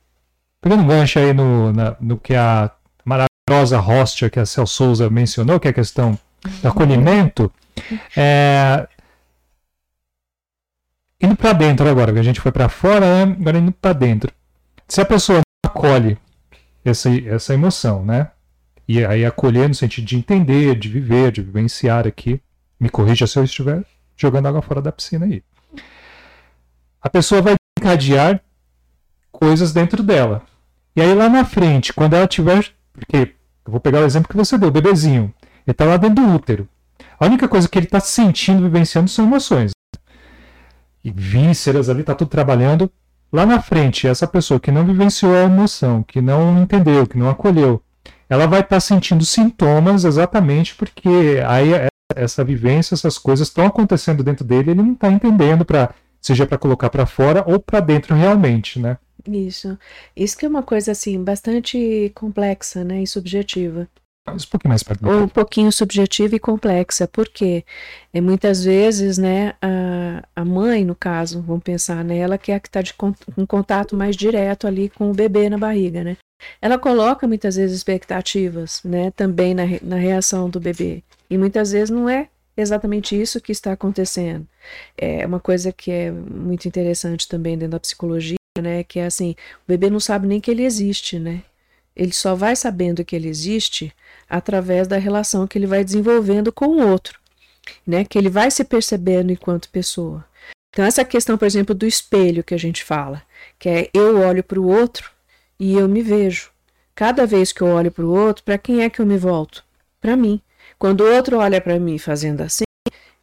[0.59, 2.69] pegando um gancho aí no, na, no que a
[3.05, 6.19] maravilhosa hostia que a Cel Souza mencionou, que é a questão
[6.61, 7.51] do acolhimento,
[8.17, 8.87] é,
[11.21, 13.35] indo para dentro agora, que a gente foi para fora, né?
[13.39, 14.33] agora indo para dentro.
[14.87, 16.17] Se a pessoa não acolhe
[16.83, 18.31] essa, essa emoção, né?
[18.85, 22.41] E aí acolher no sentido de entender, de viver, de vivenciar aqui.
[22.77, 23.85] Me corrija se eu estiver
[24.15, 25.43] jogando água fora da piscina aí.
[27.01, 28.41] A pessoa vai encadear
[29.31, 30.41] coisas dentro dela.
[30.95, 32.71] E aí lá na frente, quando ela tiver.
[32.93, 33.33] Porque
[33.65, 35.33] eu vou pegar o exemplo que você deu, o bebezinho.
[35.65, 36.69] Ele está lá dentro do útero.
[37.19, 39.71] A única coisa que ele está sentindo, vivenciando, são emoções
[41.03, 42.89] e vísceras ali, tá tudo trabalhando.
[43.31, 47.29] Lá na frente, essa pessoa que não vivenciou a emoção, que não entendeu, que não
[47.29, 47.81] acolheu,
[48.29, 51.09] ela vai estar tá sentindo sintomas exatamente porque
[51.45, 55.93] aí é, essa vivência, essas coisas estão acontecendo dentro dele, ele não está entendendo para
[56.21, 58.97] seja para colocar para fora ou para dentro realmente, né?
[59.27, 59.77] Isso.
[60.15, 63.87] Isso que é uma coisa assim bastante complexa, né, e subjetiva.
[64.25, 65.05] Um pouquinho mais perto.
[65.05, 67.65] Um pouquinho subjetiva e complexa, porque
[68.13, 72.59] é, muitas vezes, né, a, a mãe, no caso, vamos pensar nela, que é a
[72.59, 73.13] que está com
[73.45, 76.15] contato mais direto ali com o bebê na barriga, né?
[76.61, 81.03] Ela coloca muitas vezes expectativas, né, também na, na reação do bebê.
[81.33, 84.47] E muitas vezes não é exatamente isso que está acontecendo.
[84.95, 89.31] É uma coisa que é muito interessante também dentro da psicologia, né, que é assim,
[89.31, 91.41] o bebê não sabe nem que ele existe, né?
[91.95, 93.91] Ele só vai sabendo que ele existe
[94.29, 97.19] através da relação que ele vai desenvolvendo com o outro,
[97.85, 98.05] né?
[98.05, 100.23] Que ele vai se percebendo enquanto pessoa.
[100.69, 103.23] Então essa questão, por exemplo, do espelho que a gente fala,
[103.57, 105.09] que é eu olho para o outro
[105.59, 106.51] e eu me vejo.
[106.93, 109.63] Cada vez que eu olho para o outro, para quem é que eu me volto?
[109.99, 110.39] Para mim.
[110.83, 112.65] Quando o outro olha para mim fazendo assim,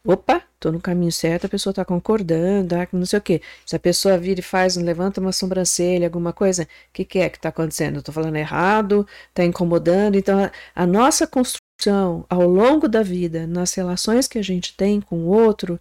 [0.03, 3.39] opa, tô no caminho certo, a pessoa está concordando, ah, não sei o quê.
[3.67, 7.29] Se a pessoa vira e faz, levanta uma sobrancelha, alguma coisa, o que, que, é
[7.29, 8.01] que está acontecendo?
[8.01, 10.15] Tô falando errado, está incomodando.
[10.15, 14.99] Então, a, a nossa construção ao longo da vida, nas relações que a gente tem
[14.99, 15.79] com o outro,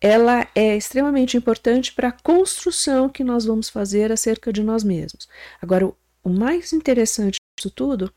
[0.00, 5.28] ela é extremamente importante para a construção que nós vamos fazer acerca de nós mesmos.
[5.62, 8.12] Agora, o, o mais interessante disso tudo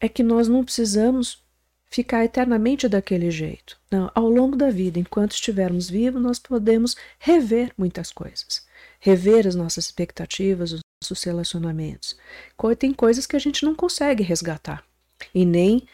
[0.00, 1.48] é que nós não precisamos
[1.90, 3.78] ficar eternamente daquele jeito.
[3.90, 8.66] Não, ao longo da vida, enquanto estivermos vivos, nós podemos rever muitas coisas,
[8.98, 12.16] rever as nossas expectativas, os nossos relacionamentos.
[12.78, 14.84] Tem coisas que a gente não consegue resgatar
[15.34, 15.86] e nem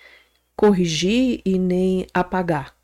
[0.55, 2.77] corrigir e nem apagar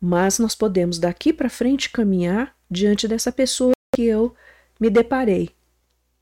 [0.00, 4.34] mas nós podemos daqui para frente caminhar diante dessa pessoa que eu
[4.78, 5.50] me deparei,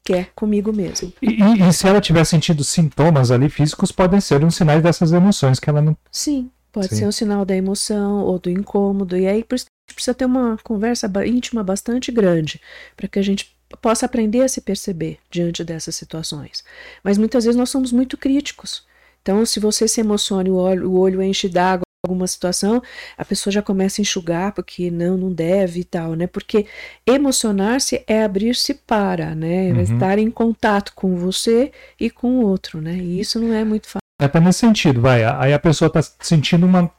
[0.07, 1.13] que é comigo mesmo.
[1.21, 1.39] E,
[1.69, 5.69] e, se ela tiver sentido sintomas ali físicos, podem ser um sinais dessas emoções que
[5.69, 5.97] ela não.
[6.13, 6.97] Sim, pode Sim.
[6.97, 9.17] ser um sinal da emoção ou do incômodo.
[9.17, 12.61] E aí por isso a gente precisa ter uma conversa íntima bastante grande
[12.97, 16.63] para que a gente possa aprender a se perceber diante dessas situações.
[17.03, 18.87] Mas muitas vezes nós somos muito críticos.
[19.23, 22.83] Então, se você se emociona e o olho, o olho enche d'água, alguma situação,
[23.17, 26.27] a pessoa já começa a enxugar porque não, não deve e tal, né?
[26.27, 26.67] Porque
[27.07, 29.71] emocionar-se é abrir-se para, né?
[29.71, 29.81] É uhum.
[29.81, 32.95] estar em contato com você e com o outro, né?
[32.95, 34.01] E isso não é muito fácil.
[34.21, 35.25] É tá nesse sentido, vai.
[35.25, 36.91] Aí a pessoa tá sentindo uma.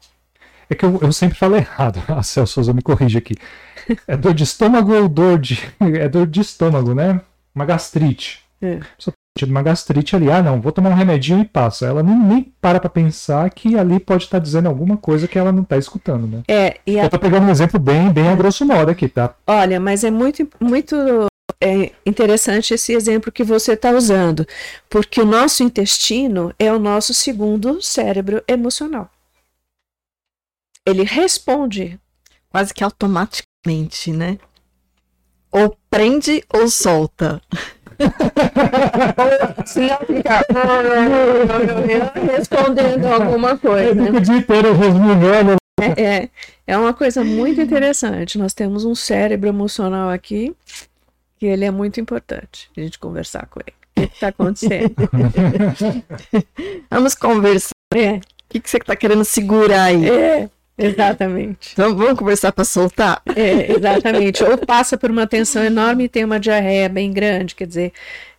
[0.70, 2.02] É que eu, eu sempre falo errado.
[2.12, 3.36] A Celso Souza me corrige aqui.
[4.06, 5.60] É dor de estômago ou dor de.
[5.80, 7.22] É dor de estômago, né?
[7.56, 8.43] Uma gastrite.
[8.62, 8.76] É.
[8.76, 11.86] A pessoa tido uma gastrite ali, ah não, vou tomar um remedinho e passa.
[11.86, 15.38] Ela nem, nem para pra pensar que ali pode estar tá dizendo alguma coisa que
[15.38, 16.44] ela não está escutando, né?
[16.48, 17.04] É, e a...
[17.04, 19.36] Eu tô pegando um exemplo bem, bem a grosso modo aqui, tá?
[19.46, 20.96] Olha, mas é muito, muito
[21.60, 24.46] é interessante esse exemplo que você está usando,
[24.90, 29.10] porque o nosso intestino é o nosso segundo cérebro emocional.
[30.86, 32.00] Ele responde
[32.50, 34.38] quase que automaticamente, né?
[35.52, 37.42] Ou prende ou solta.
[39.66, 40.43] Se não ficar
[42.36, 43.89] respondendo alguma coisa.
[43.89, 45.56] Eu fico o dia inteiro resmungando.
[45.80, 46.30] É, é,
[46.66, 48.38] é uma coisa muito interessante.
[48.38, 50.56] Nós temos um cérebro emocional aqui
[51.39, 53.76] que ele é muito importante a gente conversar com ele.
[53.95, 54.95] O que está acontecendo?
[56.89, 57.72] Vamos conversar.
[57.93, 58.14] É.
[58.16, 60.10] O que, que você está querendo segurar aí?
[60.10, 60.50] É.
[60.78, 61.71] Exatamente.
[61.73, 63.21] Então vamos conversar para soltar?
[63.36, 64.43] É, exatamente.
[64.43, 67.93] Ou passa por uma tensão enorme e tem uma diarreia bem grande, quer dizer,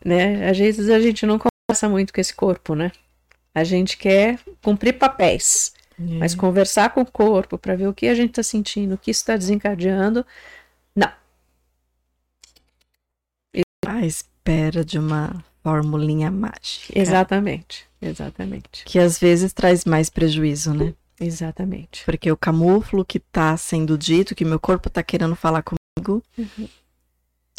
[0.05, 0.49] né?
[0.49, 2.93] Às vezes a gente não conversa muito com esse corpo, né?
[3.55, 6.03] A gente quer cumprir papéis, é.
[6.19, 9.11] mas conversar com o corpo para ver o que a gente está sentindo, o que
[9.11, 10.25] está desencadeando,
[10.95, 11.11] não.
[13.85, 16.93] À espera de uma formulinha mágica.
[16.95, 18.85] Exatamente, exatamente.
[18.85, 20.95] Que às vezes traz mais prejuízo, né?
[21.21, 22.05] Exatamente.
[22.05, 26.23] Porque eu camuflo o que está sendo dito, que meu corpo está querendo falar comigo,
[26.37, 26.69] uhum.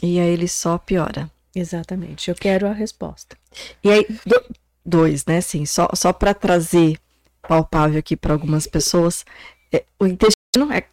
[0.02, 1.30] e aí ele só piora.
[1.54, 2.30] Exatamente.
[2.30, 3.38] Eu quero a resposta.
[3.84, 4.42] E aí, do,
[4.86, 5.38] dois, né?
[5.38, 6.98] Assim, só, só para trazer
[7.42, 9.26] palpável aqui para algumas pessoas,
[9.72, 10.84] é, o intestino é,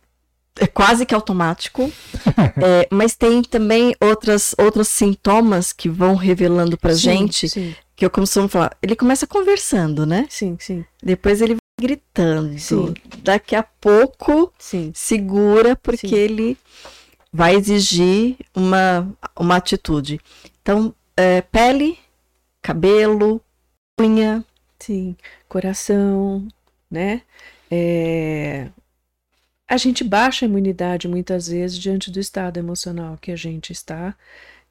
[0.59, 1.93] é, quase que automático,
[2.62, 7.75] é, mas tem também outras, outros sintomas que vão revelando para gente, sim.
[7.95, 8.77] que eu costumo falar.
[8.83, 10.27] Ele começa conversando, né?
[10.31, 10.85] Sim, sim.
[11.03, 12.59] Depois ele gritando.
[12.59, 12.95] Sim.
[13.22, 14.93] Daqui a pouco, Sim.
[14.95, 16.14] segura, porque Sim.
[16.14, 16.59] ele
[17.33, 20.20] vai exigir uma, uma atitude.
[20.62, 21.99] Então, é, pele,
[22.62, 23.41] cabelo,
[24.01, 24.45] unha.
[24.79, 25.16] Sim,
[25.49, 26.47] coração,
[26.91, 27.22] né?
[27.70, 28.68] É...
[29.68, 34.14] A gente baixa a imunidade muitas vezes diante do estado emocional que a gente está,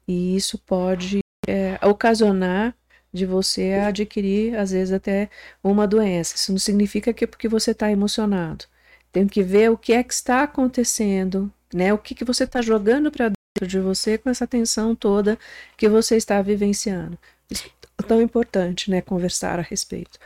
[0.08, 2.74] e isso pode é, ocasionar
[3.16, 5.28] de você adquirir, às vezes, até
[5.62, 6.36] uma doença.
[6.36, 8.66] Isso não significa que é porque você está emocionado.
[9.12, 11.92] Tem que ver o que é que está acontecendo, né?
[11.92, 15.38] O que, que você está jogando para dentro de você com essa tensão toda
[15.76, 17.18] que você está vivenciando.
[17.50, 17.64] Isso
[17.98, 19.00] é tão importante, né?
[19.00, 20.18] Conversar a respeito.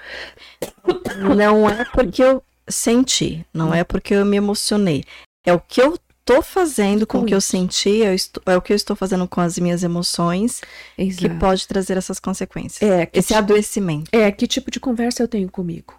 [1.18, 5.04] Não é porque eu senti, não é porque eu me emocionei.
[5.46, 5.96] É o que eu
[6.30, 9.26] estou fazendo com o que eu senti, eu estou, é o que eu estou fazendo
[9.26, 10.60] com as minhas emoções,
[10.96, 11.22] Exato.
[11.28, 12.82] que pode trazer essas consequências.
[12.88, 14.08] É, Esse tipo- adoecimento.
[14.12, 15.98] É, que tipo de conversa eu tenho comigo?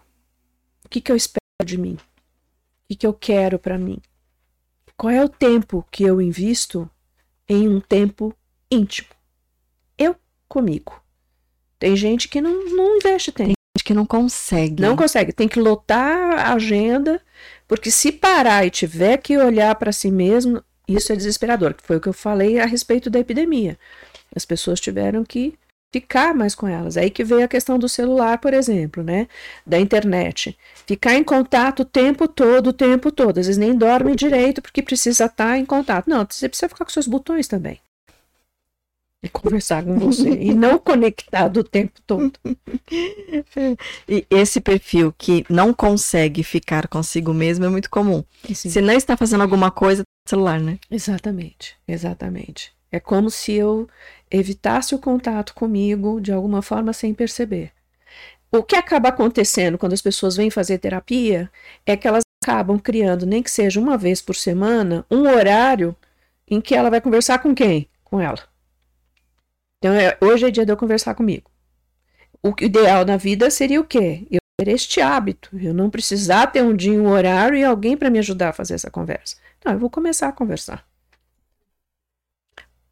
[0.84, 1.94] O que, que eu espero de mim?
[1.94, 1.98] O
[2.88, 3.98] que, que eu quero para mim?
[4.96, 6.90] Qual é o tempo que eu invisto
[7.48, 8.34] em um tempo
[8.70, 9.08] íntimo?
[9.98, 10.16] Eu
[10.48, 11.02] comigo.
[11.78, 13.52] Tem gente que não, não investe tempo.
[13.76, 14.80] Gente que não consegue.
[14.82, 17.20] Não consegue, tem que lotar a agenda,
[17.72, 21.96] porque se parar e tiver que olhar para si mesmo, isso é desesperador, que foi
[21.96, 23.78] o que eu falei a respeito da epidemia.
[24.36, 25.54] As pessoas tiveram que
[25.90, 26.98] ficar mais com elas.
[26.98, 29.26] Aí que veio a questão do celular, por exemplo, né?
[29.66, 30.54] Da internet.
[30.86, 33.40] Ficar em contato o tempo todo, o tempo todo.
[33.40, 36.10] Às vezes nem dorme direito porque precisa estar em contato.
[36.10, 37.80] Não, você precisa ficar com seus botões também.
[39.22, 40.30] E conversar com você.
[40.30, 42.32] e não conectado o tempo todo.
[44.08, 48.24] E esse perfil que não consegue ficar consigo mesmo é muito comum.
[48.50, 50.78] Assim, Se não está fazendo alguma coisa, no celular, né?
[50.90, 52.72] Exatamente, exatamente.
[52.90, 53.88] É como se eu
[54.30, 57.70] evitasse o contato comigo de alguma forma sem perceber.
[58.50, 61.50] O que acaba acontecendo quando as pessoas vêm fazer terapia
[61.86, 65.96] é que elas acabam criando, nem que seja uma vez por semana, um horário
[66.46, 67.88] em que ela vai conversar com quem?
[68.04, 68.51] Com ela.
[69.82, 71.50] Então, é- hoje é dia de eu conversar comigo.
[72.40, 74.24] O ideal na vida seria o quê?
[74.30, 78.08] Eu ter este hábito, eu não precisar ter um dia, um horário e alguém para
[78.08, 79.36] me ajudar a fazer essa conversa.
[79.64, 80.86] Não, eu vou começar a conversar.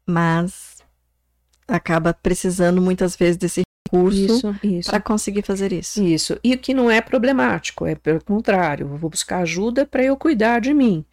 [0.05, 0.79] Mas
[1.65, 4.53] acaba precisando muitas vezes desse recurso
[4.85, 6.03] para conseguir fazer isso.
[6.03, 6.37] Isso.
[6.43, 10.17] E o que não é problemático, é pelo contrário, eu vou buscar ajuda para eu
[10.17, 11.05] cuidar de mim.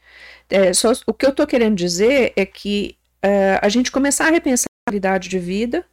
[0.51, 4.31] É, só, o que eu estou querendo dizer é que é, a gente começar a
[4.31, 5.85] repensar qualidade de vida,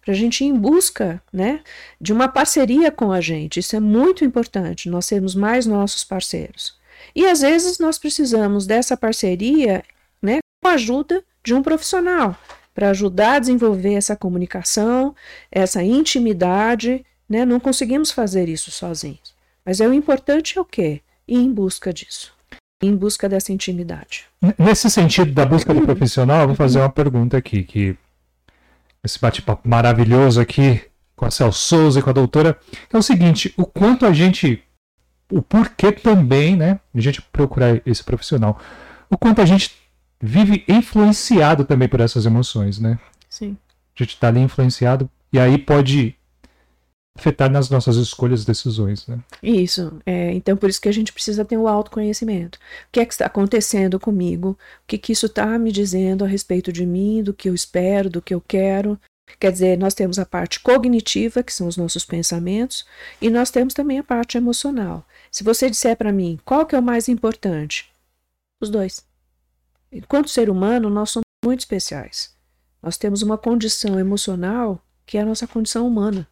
[0.00, 1.60] para a gente ir em busca né,
[2.00, 3.60] de uma parceria com a gente.
[3.60, 6.76] Isso é muito importante, nós sermos mais nossos parceiros.
[7.14, 9.84] E às vezes nós precisamos dessa parceria
[10.20, 12.36] né, com a ajuda de um profissional,
[12.74, 15.14] para ajudar a desenvolver essa comunicação,
[15.50, 17.44] essa intimidade, né?
[17.44, 19.34] Não conseguimos fazer isso sozinhos.
[19.64, 21.00] Mas é o importante é o quê?
[21.26, 22.32] Ir em busca disso.
[22.82, 24.26] Em busca dessa intimidade.
[24.56, 27.96] Nesse sentido da busca do profissional, vou fazer uma pergunta aqui, que
[29.04, 30.82] esse bate-papo maravilhoso aqui
[31.14, 32.58] com a Cel Souza e com a doutora,
[32.92, 34.62] é o seguinte, o quanto a gente,
[35.30, 38.60] o porquê também, né, a gente procurar esse profissional,
[39.10, 39.76] o quanto a gente
[40.20, 42.98] vive influenciado também por essas emoções, né?
[43.28, 43.56] Sim.
[43.98, 46.14] A gente tá ali influenciado e aí pode
[47.18, 49.18] afetar nas nossas escolhas e decisões, né?
[49.42, 50.00] Isso.
[50.06, 52.58] É, então, por isso que a gente precisa ter o autoconhecimento.
[52.58, 54.50] O que é que está acontecendo comigo?
[54.50, 54.56] O
[54.86, 58.22] que, que isso está me dizendo a respeito de mim, do que eu espero, do
[58.22, 58.98] que eu quero?
[59.38, 62.86] Quer dizer, nós temos a parte cognitiva, que são os nossos pensamentos,
[63.20, 65.06] e nós temos também a parte emocional.
[65.30, 67.90] Se você disser para mim qual que é o mais importante,
[68.60, 69.04] os dois.
[69.92, 72.34] Enquanto ser humano, nós somos muito especiais.
[72.82, 76.28] Nós temos uma condição emocional que é a nossa condição humana.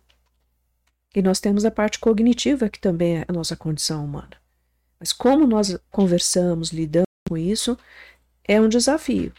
[1.17, 4.37] E nós temos a parte cognitiva, que também é a nossa condição humana.
[5.01, 7.79] Mas como nós conversamos, lidamos com isso,
[8.47, 9.33] é um desafio.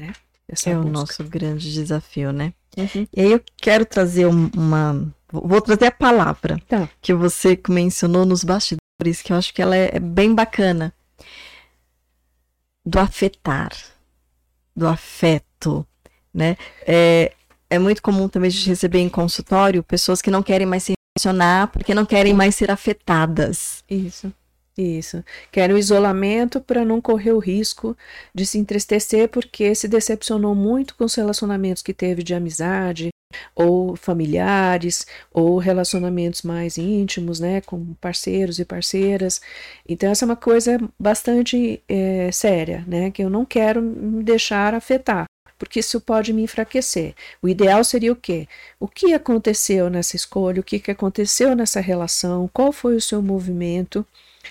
[0.00, 0.14] Né?
[0.48, 0.92] Essa É o busca.
[0.92, 2.54] nosso grande desafio, né?
[2.76, 3.06] Uhum.
[3.14, 5.14] E aí eu quero trazer um- uma.
[5.30, 6.88] Vou trazer a palavra Tá.
[7.02, 10.92] que você mencionou nos bastidores, que eu acho que ela é, é bem bacana.
[12.84, 13.70] Do afetar,
[14.74, 15.86] do afeto,
[16.34, 16.56] né?
[16.86, 17.32] É,
[17.72, 20.92] é muito comum também a gente receber em consultório pessoas que não querem mais se
[21.16, 23.82] relacionar porque não querem mais ser afetadas.
[23.88, 24.30] Isso.
[24.76, 25.22] Isso.
[25.50, 27.96] Quer o isolamento para não correr o risco
[28.34, 33.08] de se entristecer porque se decepcionou muito com os relacionamentos que teve de amizade,
[33.54, 39.40] ou familiares, ou relacionamentos mais íntimos, né, com parceiros e parceiras.
[39.88, 44.74] Então, essa é uma coisa bastante eh, séria, né, que eu não quero me deixar
[44.74, 45.24] afetar,
[45.62, 47.14] porque isso pode me enfraquecer.
[47.40, 48.48] O ideal seria o quê?
[48.80, 50.60] O que aconteceu nessa escolha?
[50.60, 52.50] O que, que aconteceu nessa relação?
[52.52, 54.04] Qual foi o seu movimento?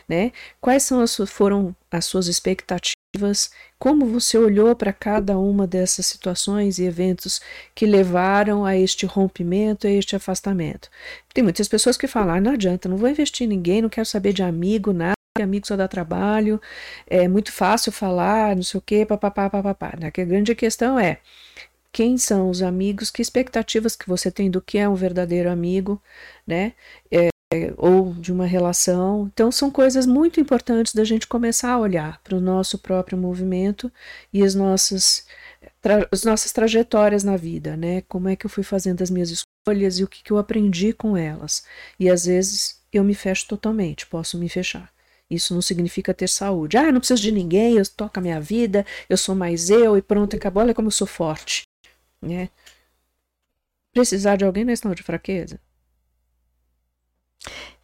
[0.08, 0.32] Né?
[0.62, 3.52] Quais são as, foram as suas expectativas?
[3.78, 7.42] Como você olhou para cada uma dessas situações e eventos
[7.76, 10.90] que levaram a este rompimento, a este afastamento?
[11.34, 14.06] Tem muitas pessoas que falam: ah, não adianta, não vou investir em ninguém, não quero
[14.06, 16.60] saber de amigo, nada, amigo só dá trabalho,
[17.08, 19.94] é muito fácil falar, não sei o quê, papapá, papapá.
[19.98, 20.12] Né?
[20.12, 21.20] Que a grande questão é:
[21.92, 26.02] quem são os amigos, que expectativas que você tem do que é um verdadeiro amigo,
[26.46, 26.74] né?
[27.12, 27.30] É,
[27.78, 29.30] ou de uma relação.
[29.34, 33.92] Então, são coisas muito importantes da gente começar a olhar para o nosso próprio movimento
[34.34, 35.26] e as nossas,
[36.12, 38.02] as nossas trajetórias na vida, né?
[38.08, 40.94] Como é que eu fui fazendo as minhas escolhas e o que, que eu aprendi
[40.94, 41.66] com elas.
[42.00, 44.92] E às vezes eu me fecho totalmente, posso me fechar.
[45.32, 46.76] Isso não significa ter saúde.
[46.78, 49.98] Ah, eu não preciso de ninguém, eu toco a minha vida, eu sou mais eu
[49.98, 50.62] e pronto, acabou.
[50.62, 51.64] Olha como eu sou forte.
[52.22, 52.50] Né?
[53.94, 55.58] Precisar de alguém não é sinal de fraqueza.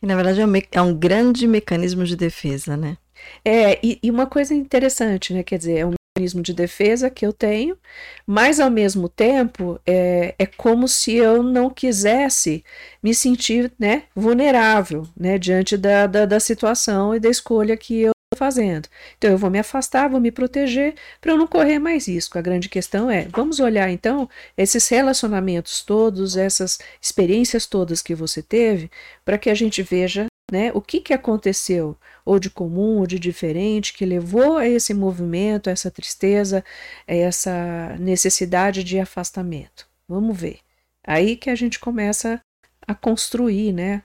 [0.02, 2.98] E, na verdade, é um, é um, grande mecanismo de defesa, né?
[3.44, 5.42] É, e, e, uma coisa interessante, né?
[5.42, 7.78] Quer dizer, é um mecanismo de defesa que eu tenho,
[8.26, 12.64] mas ao mesmo tempo é, é como se eu não quisesse
[13.02, 18.12] me sentir né, vulnerável né, diante da, da, da situação e da escolha que eu
[18.36, 18.88] fazendo.
[19.18, 22.38] Então eu vou me afastar, vou me proteger para eu não correr mais risco.
[22.38, 28.42] A grande questão é, vamos olhar então esses relacionamentos todos, essas experiências todas que você
[28.42, 28.92] teve,
[29.26, 33.20] para que a gente veja, né, o que que aconteceu ou de comum ou de
[33.20, 36.64] diferente que levou a esse movimento, a essa tristeza,
[37.08, 39.88] a essa necessidade de afastamento.
[40.08, 40.60] Vamos ver.
[41.06, 42.40] Aí que a gente começa
[42.86, 44.04] a construir, né,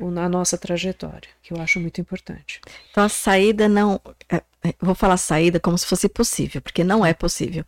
[0.00, 2.60] na nossa trajetória, que eu acho muito importante.
[2.90, 4.00] Então a saída não.
[4.28, 7.64] É, é, vou falar saída como se fosse possível, porque não é possível.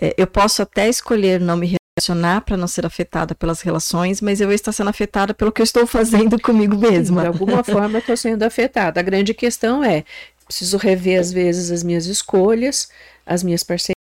[0.00, 4.40] É, eu posso até escolher não me relacionar para não ser afetada pelas relações, mas
[4.40, 7.22] eu estar sendo afetada pelo que eu estou fazendo comigo mesma.
[7.22, 9.00] De alguma forma eu estou sendo afetada.
[9.00, 10.04] A grande questão é:
[10.44, 12.88] preciso rever às vezes as minhas escolhas,
[13.24, 13.96] as minhas parcerias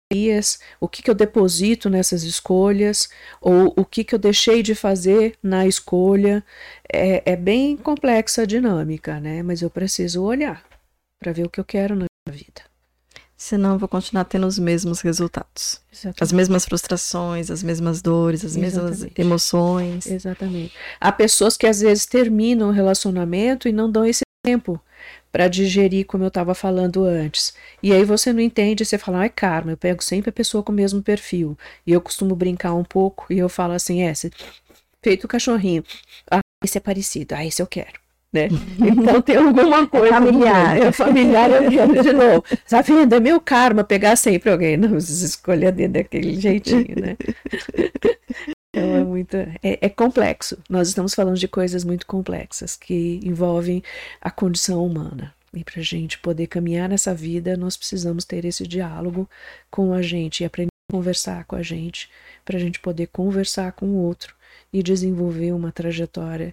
[0.79, 3.09] o que, que eu deposito nessas escolhas,
[3.41, 6.45] ou o que, que eu deixei de fazer na escolha.
[6.93, 9.43] É, é bem complexa a dinâmica, né?
[9.43, 10.63] Mas eu preciso olhar
[11.21, 12.63] para ver o que eu quero na minha vida.
[13.45, 15.79] Senão eu vou continuar tendo os mesmos resultados.
[15.93, 16.23] Exatamente.
[16.23, 19.03] As mesmas frustrações, as mesmas dores, as Exatamente.
[19.03, 20.07] mesmas emoções.
[20.07, 20.73] Exatamente.
[20.99, 24.81] Há pessoas que às vezes terminam o relacionamento e não dão esse tempo
[25.31, 27.53] para digerir, como eu estava falando antes.
[27.83, 30.63] E aí você não entende, você fala, ah, é karma, eu pego sempre a pessoa
[30.63, 31.55] com o mesmo perfil.
[31.87, 34.15] E eu costumo brincar um pouco e eu falo assim, é,
[35.03, 35.85] feito o cachorrinho.
[36.31, 38.04] Ah, esse é parecido, ah, esse eu quero.
[38.35, 38.49] Né?
[38.81, 40.09] Então tem alguma coisa.
[40.09, 40.77] É familiar.
[40.77, 42.45] É familiar, eu quero de novo.
[42.69, 43.15] Tá vendo?
[43.15, 44.77] É meu karma pegar sempre alguém.
[44.77, 47.17] Não, escolher dentro daquele jeitinho, né?
[48.77, 49.37] Então é muito.
[49.37, 50.59] É, é, complexo.
[50.69, 53.85] Nós estamos falando de coisas muito complexas que envolvem
[54.21, 55.33] a condição humana.
[55.55, 59.31] E para a gente poder caminhar nessa vida, nós precisamos ter esse diálogo
[59.71, 62.11] com a gente e aprender a conversar com a gente,
[62.45, 64.35] para a gente poder conversar com o outro
[64.73, 66.53] e desenvolver uma trajetória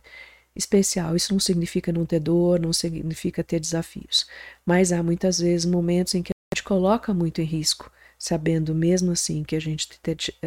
[0.56, 1.16] especial.
[1.16, 4.28] Isso não significa não ter dor, não significa ter desafios,
[4.66, 7.92] mas há muitas vezes momentos em que a gente coloca muito em risco
[8.22, 9.90] sabendo mesmo assim que a gente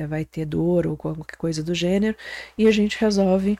[0.08, 2.16] vai ter dor ou qualquer coisa do gênero,
[2.56, 3.58] e a gente resolve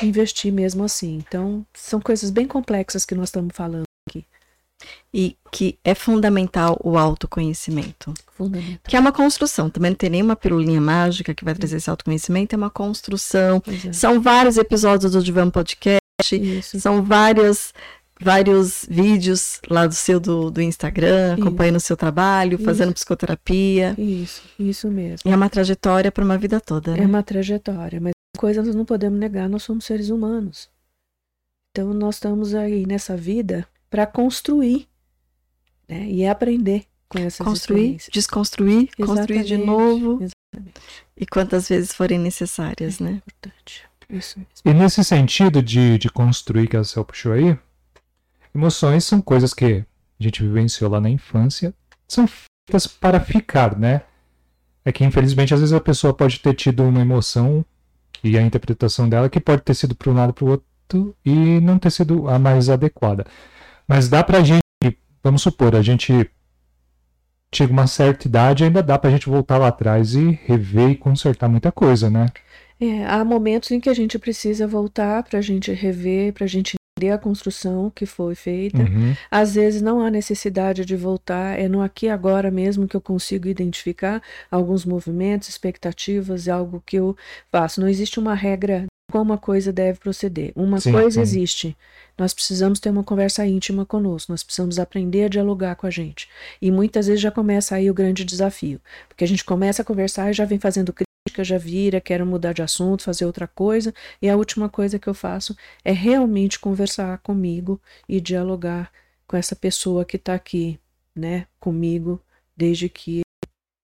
[0.00, 1.16] investir mesmo assim.
[1.16, 4.24] Então, são coisas bem complexas que nós estamos falando aqui.
[5.12, 8.12] E que é fundamental o autoconhecimento.
[8.32, 8.78] Fundamental.
[8.86, 12.54] Que é uma construção, também não tem nenhuma pirulinha mágica que vai trazer esse autoconhecimento,
[12.54, 13.62] é uma construção.
[13.66, 13.92] É.
[13.92, 16.00] São vários episódios do Divan Podcast,
[16.32, 16.78] Isso.
[16.80, 17.72] são várias
[18.20, 21.42] vários vídeos lá do seu do, do Instagram, isso.
[21.42, 22.64] acompanhando o seu trabalho, isso.
[22.64, 23.94] fazendo psicoterapia.
[23.96, 25.30] Isso, isso mesmo.
[25.30, 27.04] E é uma trajetória para uma vida toda, né?
[27.04, 30.68] É uma trajetória, mas coisas nós não podemos negar, nós somos seres humanos.
[31.70, 34.88] Então nós estamos aí nessa vida para construir,
[35.88, 36.06] né?
[36.08, 39.06] E aprender com essas construir, desconstruir, Exatamente.
[39.06, 40.22] construir de novo.
[40.22, 40.80] Exatamente.
[41.16, 43.10] E quantas vezes forem necessárias, é né?
[43.26, 43.84] Importante.
[44.10, 44.52] Isso mesmo.
[44.64, 47.58] E nesse sentido de, de construir que a Céu puxou aí,
[48.54, 51.72] Emoções são coisas que a gente vivenciou lá na infância,
[52.08, 54.02] são feitas para ficar, né?
[54.84, 57.64] É que infelizmente às vezes a pessoa pode ter tido uma emoção
[58.24, 61.60] e a interpretação dela que pode ter sido para um lado para o outro e
[61.60, 63.26] não ter sido a mais adequada.
[63.88, 64.62] Mas dá para a gente,
[65.24, 66.30] vamos supor, a gente
[67.54, 70.96] chega uma certa idade, ainda dá para a gente voltar lá atrás e rever e
[70.96, 72.26] consertar muita coisa, né?
[72.78, 76.48] É, há momentos em que a gente precisa voltar para a gente rever, para a
[76.48, 76.76] gente
[77.06, 78.78] a construção que foi feita.
[78.78, 79.14] Uhum.
[79.30, 83.00] Às vezes não há necessidade de voltar, é no aqui e agora mesmo que eu
[83.00, 84.20] consigo identificar
[84.50, 87.16] alguns movimentos, expectativas, algo que eu
[87.52, 87.80] faço.
[87.80, 90.52] Não existe uma regra como a coisa deve proceder.
[90.54, 91.20] Uma sim, coisa sim.
[91.20, 91.76] existe.
[92.16, 96.28] Nós precisamos ter uma conversa íntima conosco, nós precisamos aprender a dialogar com a gente.
[96.60, 100.30] E muitas vezes já começa aí o grande desafio, porque a gente começa a conversar
[100.30, 100.92] e já vem fazendo
[101.40, 105.14] já vira, quero mudar de assunto, fazer outra coisa, e a última coisa que eu
[105.14, 108.90] faço é realmente conversar comigo e dialogar
[109.26, 110.80] com essa pessoa que está aqui,
[111.14, 112.20] né, comigo
[112.56, 113.20] desde que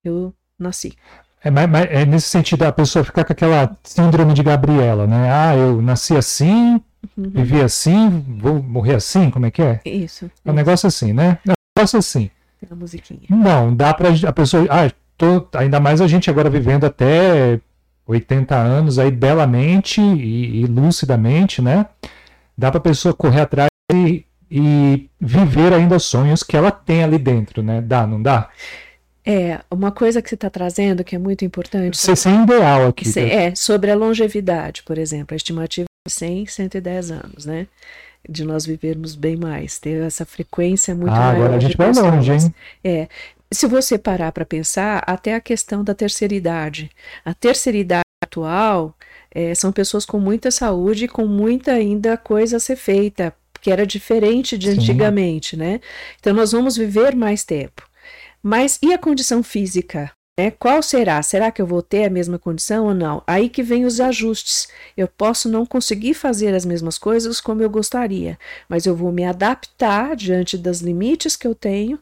[0.02, 0.96] eu nasci.
[1.44, 5.30] É, mas, mas é nesse sentido a pessoa ficar com aquela síndrome de Gabriela, né?
[5.30, 6.80] Ah, eu nasci assim,
[7.18, 7.30] Uhum.
[7.34, 9.78] vivi assim, vou morrer assim, como é que é?
[9.84, 10.30] Isso.
[10.42, 11.38] É um negócio assim, né?
[11.46, 12.30] É um negócio assim.
[12.58, 13.20] Tem a musiquinha.
[13.28, 14.66] Não, dá pra a pessoa.
[14.70, 17.60] Ah, tô, ainda mais a gente agora vivendo até
[18.06, 21.84] 80 anos aí belamente e, e lucidamente, né?
[22.56, 27.62] Dá pra pessoa correr atrás e, e viver ainda sonhos que ela tem ali dentro,
[27.62, 27.82] né?
[27.82, 28.48] Dá, não dá?
[29.26, 31.96] É, uma coisa que você está trazendo que é muito importante.
[31.96, 33.10] Você sem ideal aqui.
[33.10, 33.20] Tá?
[33.20, 37.66] É, sobre a longevidade, por exemplo, a estimativa é 100, 110 anos, né?
[38.28, 41.36] De nós vivermos bem mais, ter essa frequência muito ah, maior.
[41.36, 42.54] agora a de gente vai longe, hein?
[42.82, 43.08] É.
[43.50, 46.90] Se você parar para pensar, até a questão da terceira idade.
[47.24, 48.94] A terceira idade atual
[49.30, 53.70] é, são pessoas com muita saúde e com muita ainda coisa a ser feita, que
[53.70, 54.78] era diferente de Sim.
[54.78, 55.80] antigamente, né?
[56.20, 57.82] Então nós vamos viver mais tempo.
[58.46, 60.12] Mas e a condição física?
[60.38, 60.50] Né?
[60.50, 61.22] Qual será?
[61.22, 63.22] Será que eu vou ter a mesma condição ou não?
[63.26, 64.68] Aí que vem os ajustes.
[64.94, 68.38] Eu posso não conseguir fazer as mesmas coisas como eu gostaria,
[68.68, 71.98] mas eu vou me adaptar diante dos limites que eu tenho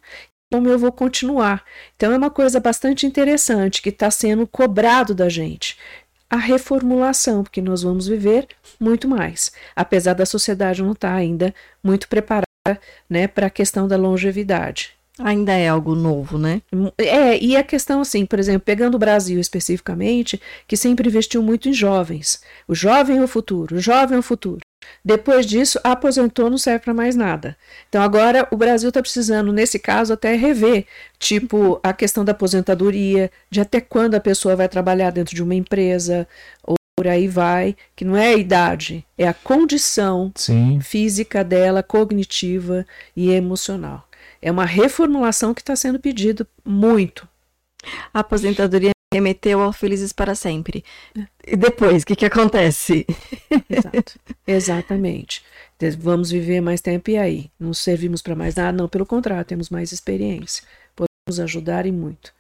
[0.53, 1.65] como eu vou continuar.
[1.95, 5.79] Então é uma coisa bastante interessante que está sendo cobrado da gente.
[6.29, 8.49] A reformulação, porque nós vamos viver
[8.81, 12.47] muito mais, apesar da sociedade não estar ainda muito preparada
[13.09, 15.01] né, para a questão da longevidade.
[15.23, 16.63] Ainda é algo novo, né?
[16.99, 21.69] É, e a questão assim, por exemplo, pegando o Brasil especificamente, que sempre investiu muito
[21.69, 22.43] em jovens.
[22.67, 24.61] O jovem é o futuro, o jovem é o futuro.
[25.05, 27.57] Depois disso, aposentou, não serve para mais nada.
[27.89, 30.87] Então agora o Brasil está precisando, nesse caso, até rever,
[31.19, 35.55] tipo, a questão da aposentadoria, de até quando a pessoa vai trabalhar dentro de uma
[35.55, 36.27] empresa,
[36.65, 40.79] ou por aí vai, que não é a idade, é a condição Sim.
[40.81, 44.07] física dela, cognitiva e emocional.
[44.43, 47.29] É uma reformulação que está sendo pedido muito.
[48.13, 50.85] A aposentadoria remeteu ao Felizes para Sempre.
[51.47, 53.07] E depois, o que, que acontece?
[53.71, 54.19] Exato.
[54.47, 55.45] Exatamente.
[55.99, 57.51] Vamos viver mais tempo e aí?
[57.59, 58.77] Não servimos para mais nada?
[58.77, 60.65] Não, pelo contrário, temos mais experiência.
[60.95, 62.33] Podemos ajudar e muito.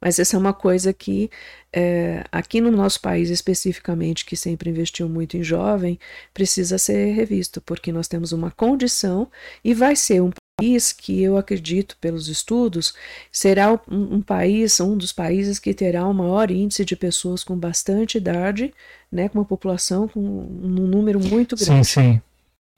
[0.00, 1.28] Mas essa é uma coisa que,
[1.72, 5.98] é, aqui no nosso país especificamente, que sempre investiu muito em jovem,
[6.32, 9.28] precisa ser revisto, porque nós temos uma condição
[9.64, 12.92] e vai ser um país que eu acredito, pelos estudos,
[13.30, 17.56] será um, um país, um dos países que terá o maior índice de pessoas com
[17.56, 18.74] bastante idade,
[19.10, 21.86] né, com uma população com um número muito Sim, grande.
[21.86, 22.20] sim.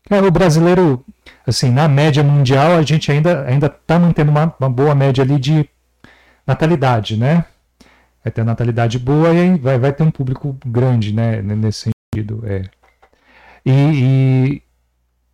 [0.09, 1.05] É, o brasileiro,
[1.47, 5.39] assim, na média mundial, a gente ainda ainda está mantendo uma, uma boa média ali
[5.39, 5.68] de
[6.47, 7.45] natalidade, né?
[8.24, 11.43] Vai ter natalidade boa e aí vai, vai ter um público grande, né?
[11.43, 12.43] Nesse sentido.
[12.47, 12.62] É.
[13.64, 14.62] E, e,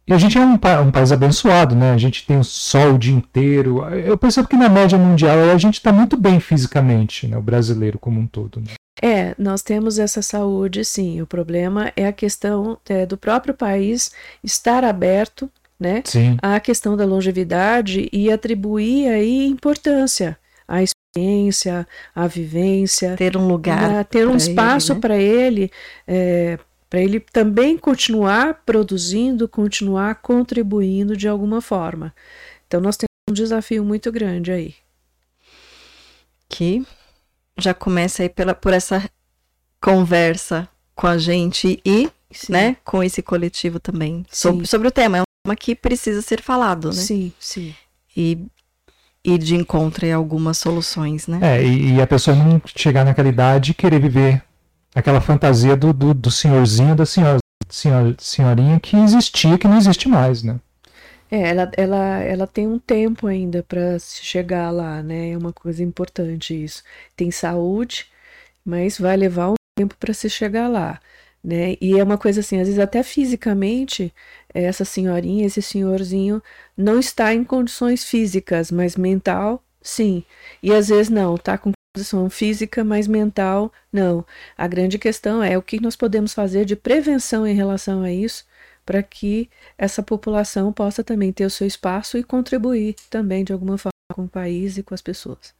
[0.07, 1.93] e a gente é um, pa- um país abençoado, né?
[1.93, 3.85] A gente tem o sol o dia inteiro.
[3.95, 7.37] Eu percebo que na média mundial a gente está muito bem fisicamente, né?
[7.37, 8.61] O brasileiro como um todo.
[8.61, 8.69] Né?
[9.03, 11.21] É, nós temos essa saúde, sim.
[11.21, 14.11] O problema é a questão é, do próprio país
[14.43, 16.39] estar aberto, né, Sim.
[16.41, 23.89] à questão da longevidade e atribuir aí importância à experiência, à vivência, Ter um lugar.
[23.91, 25.01] né, ter um pra espaço ele, né?
[25.03, 25.71] para ele,
[26.09, 26.59] é,
[26.97, 32.15] para ele também continuar produzindo, continuar contribuindo de alguma forma.
[32.67, 34.75] Então nós temos um desafio muito grande aí.
[36.49, 36.87] Que
[37.59, 39.11] já começa aí pela, por essa
[39.79, 42.53] conversa com a gente e Sim.
[42.53, 44.25] né, com esse coletivo também.
[44.31, 45.19] Sobre, sobre o tema.
[45.19, 46.95] É um tema que precisa ser falado, né?
[46.95, 47.75] Sim, sim.
[48.17, 48.39] E
[49.23, 51.41] ir de encontro a algumas soluções, né?
[51.43, 54.46] É, e, e a pessoa não chegar naquela idade e querer viver
[54.97, 60.09] aquela fantasia do, do, do senhorzinho, da senhora, senhor, senhorinha que existia, que não existe
[60.09, 60.59] mais, né?
[61.31, 65.33] É, ela, ela, ela tem um tempo ainda para chegar lá, né?
[65.33, 66.83] É uma coisa importante isso.
[67.15, 68.07] Tem saúde,
[68.65, 70.99] mas vai levar um tempo para se chegar lá,
[71.45, 71.77] né?
[71.81, 74.15] E é uma coisa assim, às vezes até fisicamente,
[74.55, 76.43] essa senhorinha, esse senhorzinho
[76.77, 80.25] não está em condições físicas, mas mental, sim.
[80.63, 84.25] E às vezes não, tá com condição física, mas mental, não.
[84.57, 88.45] A grande questão é o que nós podemos fazer de prevenção em relação a isso
[88.85, 93.79] para que essa população possa também ter o seu espaço e contribuir também de alguma
[93.79, 95.55] forma com o país e com as pessoas.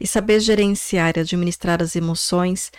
[0.00, 2.72] E saber gerenciar e administrar as emoções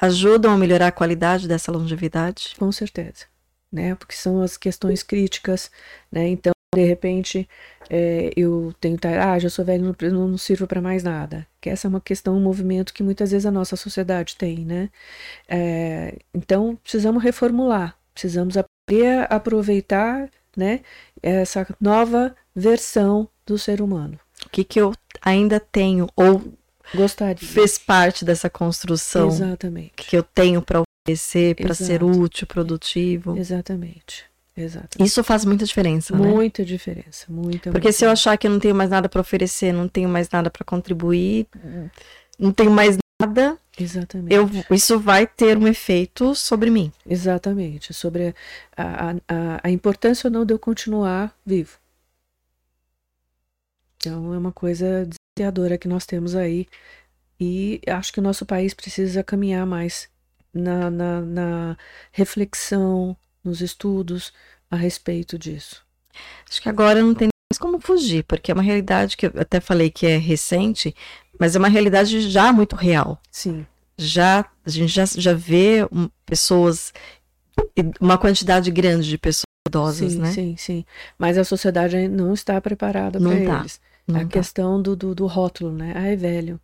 [0.00, 2.54] ajudam a melhorar a qualidade dessa longevidade?
[2.58, 3.26] Com certeza,
[3.72, 3.94] né?
[3.94, 5.70] Porque são as questões críticas,
[6.10, 6.28] né?
[6.28, 7.48] Então, de repente,
[7.90, 11.46] é, eu tenho, ah, já sou velho, não, não sirvo para mais nada.
[11.60, 14.90] Que essa é uma questão, um movimento que muitas vezes a nossa sociedade tem, né?
[15.48, 20.80] É, então, precisamos reformular, precisamos aprender a aproveitar, né?
[21.22, 24.18] Essa nova versão do ser humano.
[24.46, 26.42] O que, que eu ainda tenho ou
[26.94, 27.36] Gostaria.
[27.36, 29.92] fez parte dessa construção Exatamente.
[29.96, 33.36] que eu tenho para oferecer, para ser útil, produtivo.
[33.36, 34.24] Exatamente.
[34.56, 35.08] Exatamente.
[35.08, 36.28] Isso faz muita diferença, né?
[36.28, 37.70] Muita diferença, muita.
[37.70, 40.08] Porque muita se eu achar que eu não tenho mais nada para oferecer, não tenho
[40.08, 41.46] mais nada para contribuir,
[42.38, 44.34] não tenho mais nada, Exatamente.
[44.34, 46.92] Eu, isso vai ter um efeito sobre mim.
[47.06, 48.34] Exatamente, sobre
[48.76, 51.78] a, a, a importância ou não de eu continuar vivo.
[53.96, 56.66] Então é uma coisa desafiadora que nós temos aí
[57.40, 60.11] e acho que o nosso país precisa caminhar mais
[60.52, 61.76] na, na, na
[62.10, 64.32] reflexão, nos estudos
[64.70, 65.84] a respeito disso.
[66.48, 69.60] Acho que agora não tem mais como fugir, porque é uma realidade que eu até
[69.60, 70.94] falei que é recente,
[71.38, 73.20] mas é uma realidade já muito real.
[73.30, 73.66] Sim.
[73.96, 76.92] Já a gente já, já vê um, pessoas
[78.00, 80.32] uma quantidade grande de pessoas idosas, sim, né?
[80.32, 80.84] Sim, sim.
[81.18, 83.80] Mas a sociedade não está preparada para tá, eles.
[84.06, 84.28] Não a tá.
[84.28, 85.92] questão do, do, do, rótulo, né?
[85.96, 86.60] Ah, é velho.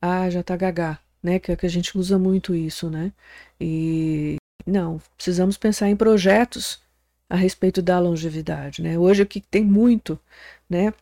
[0.00, 1.38] Ah, já tá gagá, né?
[1.38, 3.12] Que, que a gente usa muito isso, né?
[3.60, 4.36] E
[4.66, 6.80] não, precisamos pensar em projetos
[7.28, 8.98] a respeito da longevidade, né?
[8.98, 10.18] Hoje o que tem muito,
[10.68, 10.92] né?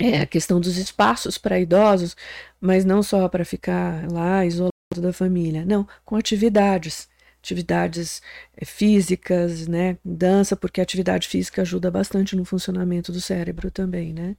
[0.00, 2.16] É a questão dos espaços para idosos,
[2.60, 7.08] mas não só para ficar lá isolado da família, não, com atividades,
[7.38, 8.22] atividades
[8.56, 9.98] eh, físicas, né?
[10.04, 14.36] Dança, porque a atividade física ajuda bastante no funcionamento do cérebro também, né?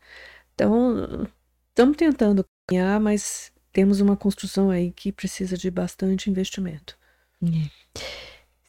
[0.55, 1.27] Então,
[1.69, 6.97] estamos tentando caminhar, mas temos uma construção aí que precisa de bastante investimento.
[7.41, 8.01] É.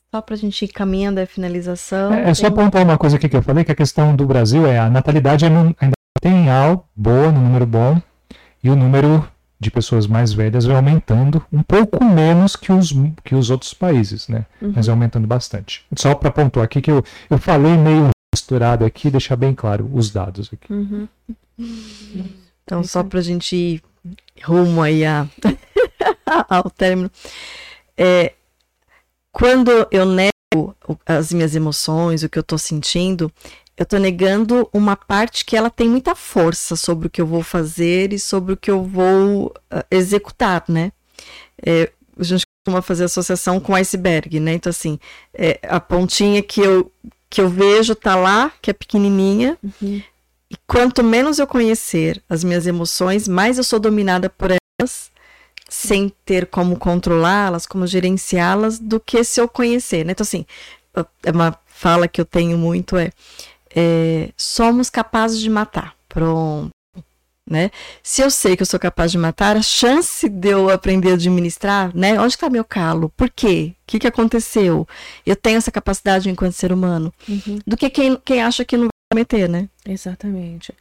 [0.09, 2.15] Só para a gente ir caminhando a finalização.
[2.15, 4.65] É, é só pontuar uma coisa aqui que eu falei, que a questão do Brasil
[4.69, 5.75] é a natalidade ainda
[6.21, 8.01] tem algo boa, no número bom,
[8.63, 9.29] e o número
[9.59, 12.93] de pessoas mais velhas vai aumentando um pouco menos que os,
[13.25, 14.47] que os outros países, né?
[14.63, 14.75] Uhum.
[14.77, 15.85] Mas aumentando bastante.
[15.97, 20.09] Só para pontuar aqui que eu, eu falei meio misturado aqui, deixar bem claro os
[20.13, 20.73] dados aqui.
[20.73, 21.09] Uhum.
[22.63, 23.83] Então, só para a gente ir
[24.43, 25.27] rumo aí a,
[26.49, 27.11] ao término.
[27.97, 28.33] É,
[29.33, 30.75] quando eu nego
[31.07, 33.33] as minhas emoções, o que eu estou sentindo,
[33.77, 37.43] eu estou negando uma parte que ela tem muita força sobre o que eu vou
[37.43, 40.93] fazer e sobre o que eu vou uh, executar, né?
[41.65, 44.53] É, a gente costuma fazer associação com iceberg, né?
[44.53, 44.99] Então, assim,
[45.33, 46.93] é, a pontinha que eu,
[47.31, 50.03] que eu vejo tá lá, que é pequenininha, uhum.
[50.51, 55.11] E quanto menos eu conhecer as minhas emoções, mais eu sou dominada por elas
[55.69, 60.13] sem ter como controlá-las, como gerenciá-las, do que se eu conhecer, né?
[60.13, 60.45] Então, assim,
[61.25, 63.13] é uma fala que eu tenho muito é,
[63.75, 65.95] é somos capazes de matar.
[66.09, 66.71] Pronto.
[67.49, 67.71] Né?
[68.03, 71.15] Se eu sei que eu sou capaz de matar, a chance de eu aprender a
[71.15, 72.21] administrar, né?
[72.21, 73.09] Onde está meu calo?
[73.17, 73.73] Por quê?
[73.75, 74.87] O que, que aconteceu?
[75.27, 77.13] Eu tenho essa capacidade enquanto ser humano.
[77.29, 77.59] Uhum.
[77.67, 79.69] Do que quem, quem acha que não meter, né?
[79.87, 80.75] Exatamente.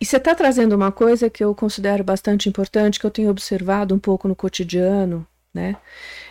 [0.00, 3.94] E você está trazendo uma coisa que eu considero bastante importante, que eu tenho observado
[3.94, 5.76] um pouco no cotidiano, né?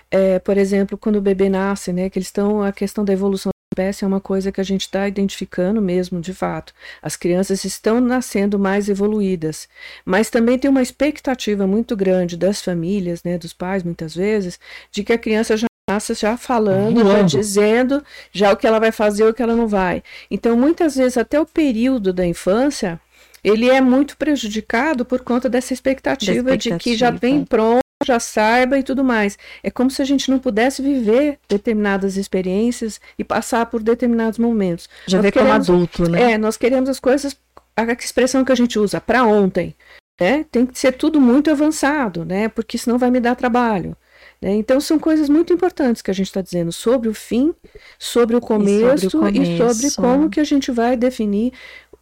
[0.10, 2.10] É, por exemplo, quando o bebê nasce, né?
[2.10, 4.82] Que eles estão a questão da evolução da espécie é uma coisa que a gente
[4.82, 6.74] está identificando mesmo, de fato.
[7.02, 9.68] As crianças estão nascendo mais evoluídas,
[10.06, 13.38] mas também tem uma expectativa muito grande das famílias, né?
[13.38, 14.60] Dos pais, muitas vezes,
[14.92, 15.68] de que a criança já
[16.00, 19.68] já falando, já dizendo já o que ela vai fazer ou o que ela não
[19.68, 20.04] vai.
[20.30, 23.00] Então, muitas vezes, até o período da infância,
[23.44, 26.78] ele é muito prejudicado por conta dessa expectativa, expectativa.
[26.78, 29.38] de que já vem pronto, já saiba e tudo mais.
[29.64, 34.90] É como se a gente não pudesse viver determinadas experiências e passar por determinados momentos.
[35.08, 36.34] Já vê como adulto, né?
[36.34, 37.38] É, nós queremos as coisas,
[37.76, 39.76] a expressão que a gente usa, para ontem.
[40.20, 40.46] Né?
[40.50, 42.48] Tem que ser tudo muito avançado, né?
[42.48, 43.96] Porque senão vai me dar trabalho.
[44.42, 44.54] Né?
[44.56, 47.54] Então, são coisas muito importantes que a gente está dizendo sobre o fim,
[47.98, 49.52] sobre o começo e sobre, o começo.
[49.52, 51.54] e sobre como que a gente vai definir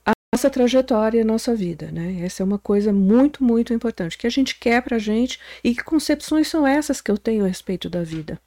[0.06, 1.92] a nossa trajetória, a nossa vida.
[1.92, 2.22] Né?
[2.22, 5.74] Essa é uma coisa muito, muito importante, que a gente quer para a gente e
[5.76, 8.40] que concepções são essas que eu tenho a respeito da vida.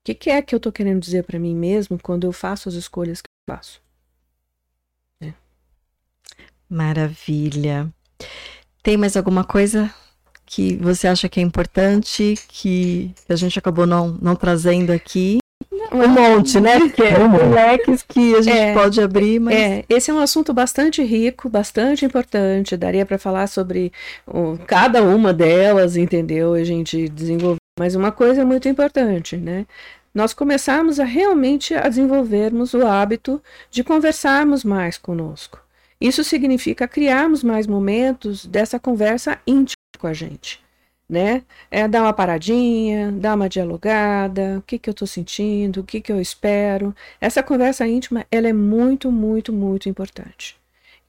[0.00, 2.68] O que, que é que eu estou querendo dizer para mim mesmo quando eu faço
[2.68, 3.82] as escolhas que eu faço?
[5.20, 5.34] É.
[6.68, 7.92] Maravilha.
[8.82, 9.94] Tem mais alguma coisa
[10.50, 15.38] que você acha que é importante, que a gente acabou não, não trazendo aqui?
[15.92, 16.88] Um monte, né?
[16.88, 19.54] Que é um leques que a gente é, pode abrir, mas...
[19.54, 22.76] É, esse é um assunto bastante rico, bastante importante.
[22.76, 23.92] Daria para falar sobre
[24.26, 26.54] o, cada uma delas, entendeu?
[26.54, 27.60] A gente desenvolver.
[27.78, 29.64] Mas uma coisa muito importante, né?
[30.12, 33.40] Nós começarmos a realmente a desenvolvermos o hábito
[33.70, 35.60] de conversarmos mais conosco.
[36.00, 40.60] Isso significa criarmos mais momentos dessa conversa íntima com a gente,
[41.08, 41.42] né?
[41.70, 46.00] É dar uma paradinha, dar uma dialogada, o que que eu estou sentindo, o que
[46.00, 46.94] que eu espero.
[47.20, 50.56] Essa conversa íntima, ela é muito, muito, muito importante.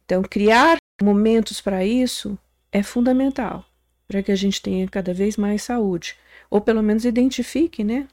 [0.05, 2.37] Então, criar momentos para isso
[2.71, 3.65] é fundamental.
[4.07, 6.17] para que a gente tenha cada vez mais saúde.
[6.49, 8.07] Ou pelo menos identifique né,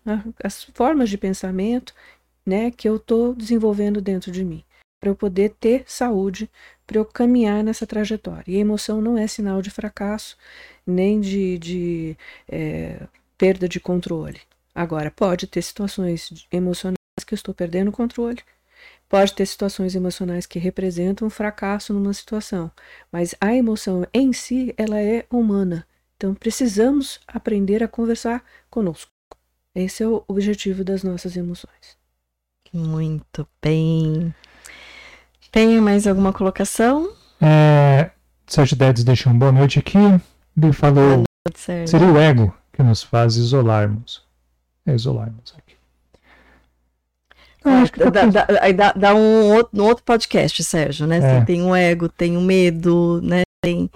[0.44, 1.92] as formas de pensamento
[2.46, 4.62] né, que eu estou desenvolvendo dentro de mim,
[5.00, 6.48] para eu poder ter saúde,
[6.88, 8.44] para eu caminhar nessa trajetória.
[8.48, 10.36] E a emoção não é sinal de fracasso,
[10.86, 12.16] nem de, de
[12.48, 13.06] é,
[13.36, 14.40] perda de controle.
[14.74, 16.96] Agora, pode ter situações emocionais
[17.26, 18.42] que eu estou perdendo o controle,
[19.08, 22.70] Pode ter situações emocionais que representam um fracasso numa situação,
[23.10, 25.86] mas a emoção em si, ela é humana.
[26.16, 29.10] Então precisamos aprender a conversar conosco.
[29.74, 31.96] Esse é o objetivo das nossas emoções.
[32.70, 34.34] Muito bem.
[35.50, 37.10] Tem mais alguma colocação?
[37.40, 38.10] É,
[38.46, 39.98] Sérgio Dedes deixou uma boa noite aqui.
[39.98, 44.22] Ele falou: noite, seria o ego que nos faz isolarmos.
[44.86, 45.76] É, isolarmos aqui.
[47.64, 51.38] Não, acho que dá, dá, dá, dá um, outro, um outro podcast, Sérgio, né?
[51.38, 51.44] É.
[51.44, 53.42] Tem o ego, tem o medo, né?
[53.62, 53.90] Tem,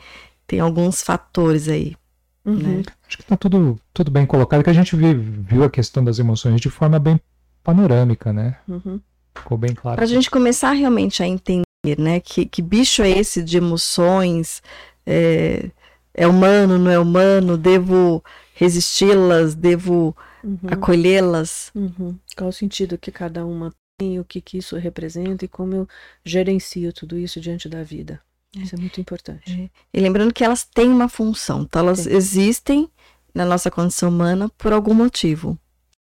[0.47, 1.97] tem alguns fatores aí.
[2.45, 2.79] Uhum.
[2.79, 2.83] Né?
[3.07, 6.19] Acho que está tudo, tudo bem colocado, que a gente viu, viu a questão das
[6.19, 7.21] emoções de forma bem
[7.63, 8.57] panorâmica, né?
[8.69, 9.01] Uhum.
[9.35, 9.97] Ficou bem claro.
[9.97, 12.21] Para a gente começar realmente a entender, né?
[12.21, 14.63] Que, que bicho é esse de emoções?
[15.07, 15.71] É,
[16.15, 17.57] é humano, não é humano?
[17.57, 18.23] Devo
[18.55, 19.55] resisti-las?
[19.55, 20.59] Devo uhum.
[20.71, 21.71] acolhê-las?
[21.75, 22.17] Uhum.
[22.37, 25.89] Qual o sentido que cada uma tem, o que, que isso representa e como eu
[26.25, 28.21] gerencio tudo isso diante da vida?
[28.57, 29.71] Isso é muito importante.
[29.95, 29.99] É.
[29.99, 32.11] E lembrando que elas têm uma função, então elas Sim.
[32.11, 32.91] existem
[33.35, 35.59] na nossa condição humana por algum motivo.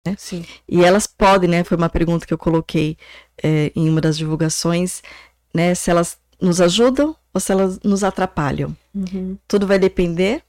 [0.06, 0.15] Né?
[0.18, 0.45] Sim.
[0.68, 1.64] E elas podem, né?
[1.64, 2.98] Foi uma pergunta que eu coloquei
[3.41, 5.02] é, em uma das divulgações,
[5.53, 5.76] né?
[5.76, 8.76] Se elas nos ajudam ou se elas nos atrapalham.
[8.94, 9.38] Uhum.
[9.48, 10.44] Tudo vai depender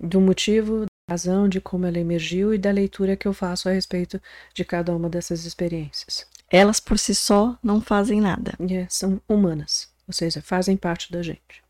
[0.00, 3.72] do motivo, da razão, de como ela emergiu e da leitura que eu faço a
[3.72, 4.20] respeito
[4.54, 6.26] de cada uma dessas experiências.
[6.50, 8.54] Elas por si só não fazem nada.
[8.70, 11.62] É, são humanas ou seja, fazem parte da gente.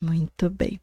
[0.00, 0.80] Muito bem.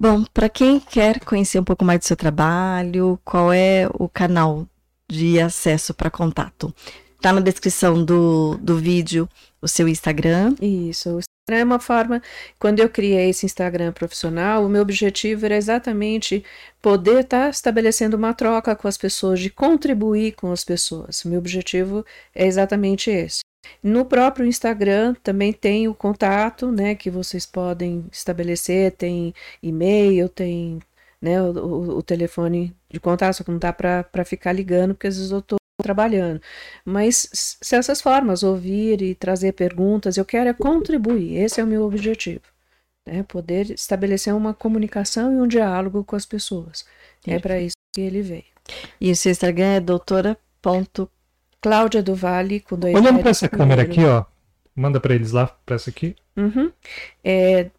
[0.00, 4.66] Bom, para quem quer conhecer um pouco mais do seu trabalho, qual é o canal
[5.08, 6.74] de acesso para contato?
[7.16, 9.28] Está na descrição do, do vídeo
[9.60, 10.54] o seu Instagram.
[10.60, 12.22] Isso, o Instagram é uma forma.
[12.58, 16.44] Quando eu criei esse Instagram profissional, o meu objetivo era exatamente
[16.80, 21.24] poder estar tá estabelecendo uma troca com as pessoas, de contribuir com as pessoas.
[21.24, 22.04] Meu objetivo
[22.34, 23.40] é exatamente esse.
[23.82, 30.80] No próprio Instagram também tem o contato, né, que vocês podem estabelecer, tem e-mail, tem
[31.20, 35.16] né, o, o telefone de contato, só que não dá para ficar ligando, porque às
[35.16, 36.40] vezes eu estou trabalhando.
[36.84, 41.66] Mas se essas formas, ouvir e trazer perguntas, eu quero é contribuir, esse é o
[41.66, 42.42] meu objetivo.
[43.08, 46.84] Né, poder estabelecer uma comunicação e um diálogo com as pessoas.
[47.24, 48.44] É para isso que ele veio.
[49.00, 51.08] E o seu Instagram é doutora.com
[51.60, 54.24] Cláudia do Vale, com dois Olhando para essa câmera aqui, ó.
[54.74, 56.14] Manda para eles lá, para essa aqui.
[56.36, 56.70] Uhum.
[57.24, 57.70] É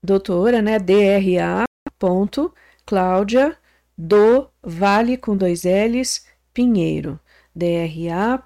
[0.00, 0.78] doutora, né?
[0.78, 1.64] DRA.
[1.98, 2.54] Ponto,
[2.86, 3.56] Cláudia
[4.02, 7.20] do Vale com dois L's Pinheiro.
[7.54, 8.42] DRA.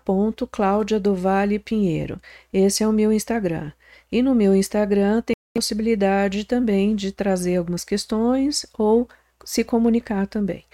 [1.01, 2.21] Do Vale Pinheiro.
[2.53, 3.73] Esse é o meu Instagram.
[4.13, 9.09] E no meu Instagram tem possibilidade também de trazer algumas questões ou
[9.45, 10.65] se comunicar também.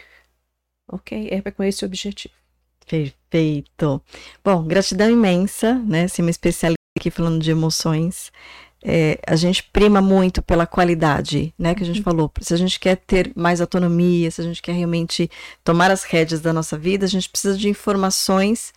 [0.91, 1.29] Ok?
[1.31, 2.35] É com esse objetivo.
[2.85, 4.03] Perfeito.
[4.45, 6.09] Bom, gratidão imensa, né?
[6.09, 8.33] Ser uma especialista aqui falando de emoções.
[8.85, 11.75] É, a gente prima muito pela qualidade, né?
[11.75, 12.05] Que a gente uhum.
[12.05, 12.33] falou.
[12.41, 15.31] Se a gente quer ter mais autonomia, se a gente quer realmente
[15.63, 18.73] tomar as rédeas da nossa vida, a gente precisa de informações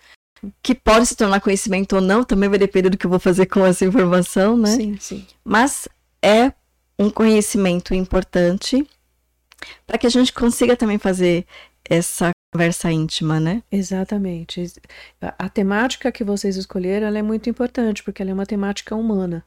[0.62, 3.48] que pode se tornar conhecimento ou não, também vai depender do que eu vou fazer
[3.48, 4.76] com essa informação, né?
[4.76, 5.26] Sim, sim.
[5.44, 5.88] Mas
[6.22, 6.52] é
[7.00, 8.88] um conhecimento importante
[9.88, 11.46] para que a gente consiga também fazer
[11.90, 13.64] essa conversa íntima, né?
[13.72, 14.74] Exatamente.
[15.22, 19.44] A, a temática que vocês escolheram é muito importante, porque ela é uma temática humana.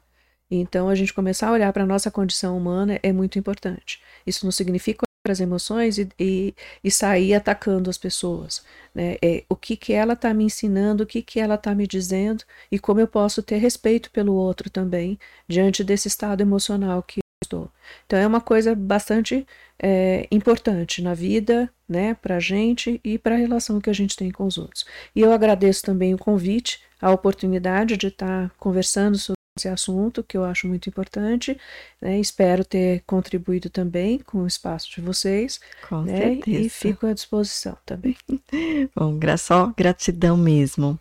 [0.51, 4.01] Então, a gente começar a olhar para a nossa condição humana é muito importante.
[4.25, 8.63] Isso não significa para as emoções e, e, e, sair atacando as pessoas.
[8.95, 9.17] Né?
[9.21, 12.43] É, o que, que ela está me ensinando, o que, que ela está me dizendo
[12.71, 17.23] e como eu posso ter respeito pelo outro também, diante desse estado emocional que eu
[17.43, 17.69] estou.
[18.05, 19.45] Então, é uma coisa bastante
[19.77, 24.15] é, importante na vida, né, para a gente e para a relação que a gente
[24.15, 24.85] tem com os outros.
[25.15, 30.37] E eu agradeço também o convite, a oportunidade de estar conversando sobre esse assunto, que
[30.37, 31.59] eu acho muito importante.
[32.01, 35.59] Né, espero ter contribuído também com o espaço de vocês.
[35.87, 36.59] Com né, certeza.
[36.59, 38.15] E fico à disposição também.
[38.95, 40.99] Bom, só gratidão mesmo.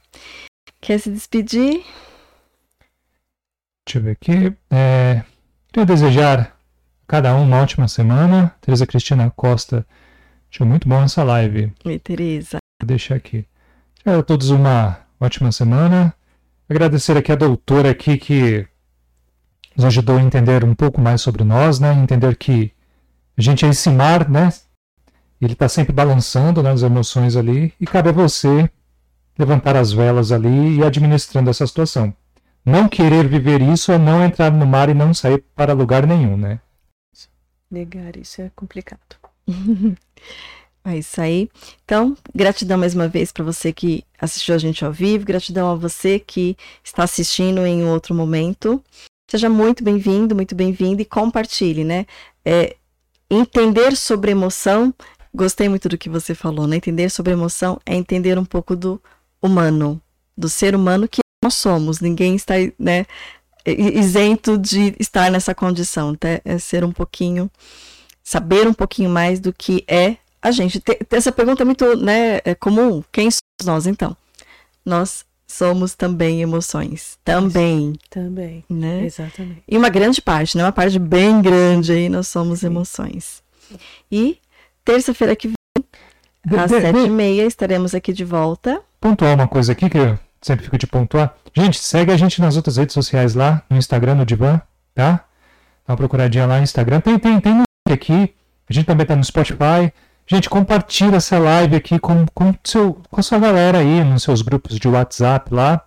[0.80, 1.84] Quer se despedir?
[3.86, 4.52] Deixa eu ver aqui.
[4.70, 5.22] É,
[5.72, 6.56] queria desejar
[7.06, 8.54] cada um uma ótima semana.
[8.60, 9.86] Tereza Cristina Costa,
[10.50, 11.72] achou muito bom essa live.
[11.84, 12.58] Oi, Tereza.
[12.80, 13.46] Vou deixar aqui.
[14.04, 16.14] A todos uma ótima semana.
[16.68, 18.66] Agradecer aqui a doutora aqui que
[19.74, 21.92] nos ajudou a entender um pouco mais sobre nós, né?
[21.94, 22.72] Entender que
[23.36, 24.52] A gente é esse mar, né?
[25.40, 28.68] Ele está sempre balançando nas emoções ali e cabe a você
[29.38, 32.12] levantar as velas ali e administrando essa situação.
[32.66, 36.36] Não querer viver isso é não entrar no mar e não sair para lugar nenhum,
[36.36, 36.60] né?
[37.70, 39.16] Negar isso é complicado.
[40.88, 41.50] É isso aí.
[41.84, 45.74] Então, gratidão mais uma vez para você que assistiu a gente ao vivo, gratidão a
[45.74, 48.82] você que está assistindo em outro momento.
[49.30, 52.06] Seja muito bem-vindo, muito bem-vindo e compartilhe, né?
[52.42, 52.74] É,
[53.30, 54.94] entender sobre emoção,
[55.34, 56.76] gostei muito do que você falou, né?
[56.76, 58.98] Entender sobre emoção é entender um pouco do
[59.42, 60.00] humano,
[60.34, 62.00] do ser humano que nós somos.
[62.00, 63.04] Ninguém está, né,
[63.66, 66.40] isento de estar nessa condição, tá?
[66.46, 67.50] É ser um pouquinho,
[68.24, 70.82] saber um pouquinho mais do que é a gente.
[71.10, 73.02] essa pergunta é muito, né, é comum.
[73.12, 74.16] Quem somos nós, então?
[74.84, 77.18] Nós somos também emoções.
[77.24, 77.90] Também.
[77.90, 78.64] Isso, também.
[78.68, 79.04] Né?
[79.04, 79.62] Exatamente.
[79.66, 80.64] E uma grande parte, né?
[80.64, 82.66] Uma parte bem grande aí, nós somos Sim.
[82.66, 83.42] emoções.
[84.10, 84.38] E
[84.84, 88.80] terça-feira que vem, às sete e meia, estaremos aqui de volta.
[89.00, 91.34] Pontuar uma coisa aqui que eu sempre fico de pontuar.
[91.54, 94.60] Gente, segue a gente nas outras redes sociais lá, no Instagram, no Divan,
[94.94, 95.24] tá?
[95.86, 97.00] Dá uma procuradinha lá no Instagram.
[97.00, 98.34] Tem, tem, tem no aqui.
[98.68, 99.92] A gente também tá no Spotify.
[100.30, 104.42] Gente, compartilha essa live aqui com, com, seu, com a sua galera aí, nos seus
[104.42, 105.82] grupos de WhatsApp lá,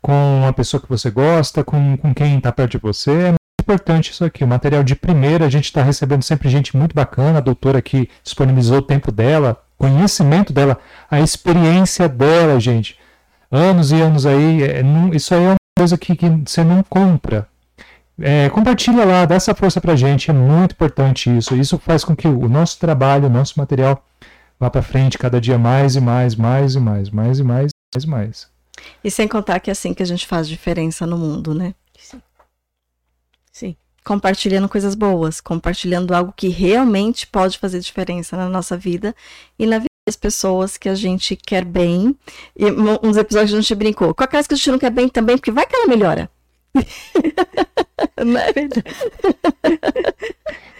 [0.00, 3.10] com uma pessoa que você gosta, com, com quem está perto de você.
[3.10, 4.42] É muito importante isso aqui.
[4.42, 8.08] O material de primeira, a gente está recebendo sempre gente muito bacana, a doutora que
[8.22, 10.78] disponibilizou o tempo dela, conhecimento dela,
[11.10, 12.98] a experiência dela, gente.
[13.52, 16.82] Anos e anos aí, é, não, isso aí é uma coisa que, que você não
[16.82, 17.46] compra.
[18.20, 21.56] É, compartilha lá, dá essa força pra gente, é muito importante isso.
[21.56, 24.04] Isso faz com que o nosso trabalho, o nosso material
[24.58, 28.04] vá para frente cada dia mais e mais, mais e mais, mais e mais, mais
[28.04, 28.54] e mais.
[29.02, 31.74] E sem contar que é assim que a gente faz diferença no mundo, né?
[31.98, 32.22] Sim.
[33.52, 33.76] Sim.
[34.04, 39.14] Compartilhando coisas boas, compartilhando algo que realmente pode fazer diferença na nossa vida
[39.58, 42.16] e na vida das pessoas que a gente quer bem.
[42.56, 42.66] E
[43.02, 44.14] uns episódios a gente brincou.
[44.14, 46.30] Com aquelas que a gente não quer bem também, porque vai que ela melhora.
[48.24, 48.84] Não é verdade?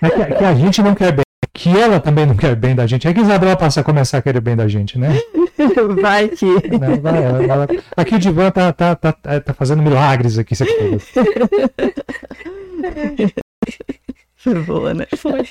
[0.02, 2.86] É que, que, a gente não quer bem, que ela também não quer bem da
[2.86, 3.06] gente.
[3.06, 5.08] É que Isabela passa a começar a querer bem da gente, né?
[6.00, 6.44] Vai que.
[6.44, 7.68] Não, vai, ela, ela...
[7.96, 10.64] Aqui o Divan tá, tá, tá, tá fazendo milagres aqui, você
[14.36, 15.06] Foi boa, né?
[15.16, 15.42] Foi.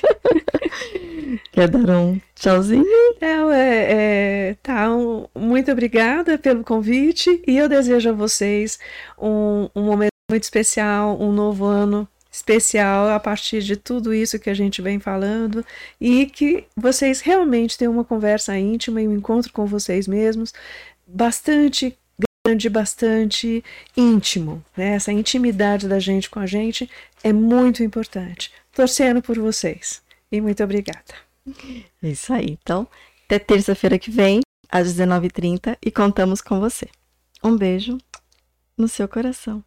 [1.52, 2.84] Quer dar um tchauzinho?
[3.20, 8.78] É, é, é, tá, um, muito obrigada pelo convite e eu desejo a vocês
[9.18, 14.50] um, um momento muito especial, um novo ano especial a partir de tudo isso que
[14.50, 15.64] a gente vem falando
[16.00, 20.52] e que vocês realmente tenham uma conversa íntima e um encontro com vocês mesmos
[21.06, 21.96] bastante
[22.44, 23.62] grande, bastante
[23.96, 24.64] íntimo.
[24.76, 24.94] Né?
[24.94, 26.90] Essa intimidade da gente com a gente
[27.22, 28.52] é muito importante.
[28.72, 30.02] Torcendo por vocês.
[30.32, 31.14] E muito obrigada.
[32.02, 32.58] É isso aí.
[32.60, 32.88] Então,
[33.26, 36.88] até terça-feira que vem, às 19h30, e contamos com você.
[37.42, 37.98] Um beijo
[38.76, 39.62] no seu coração.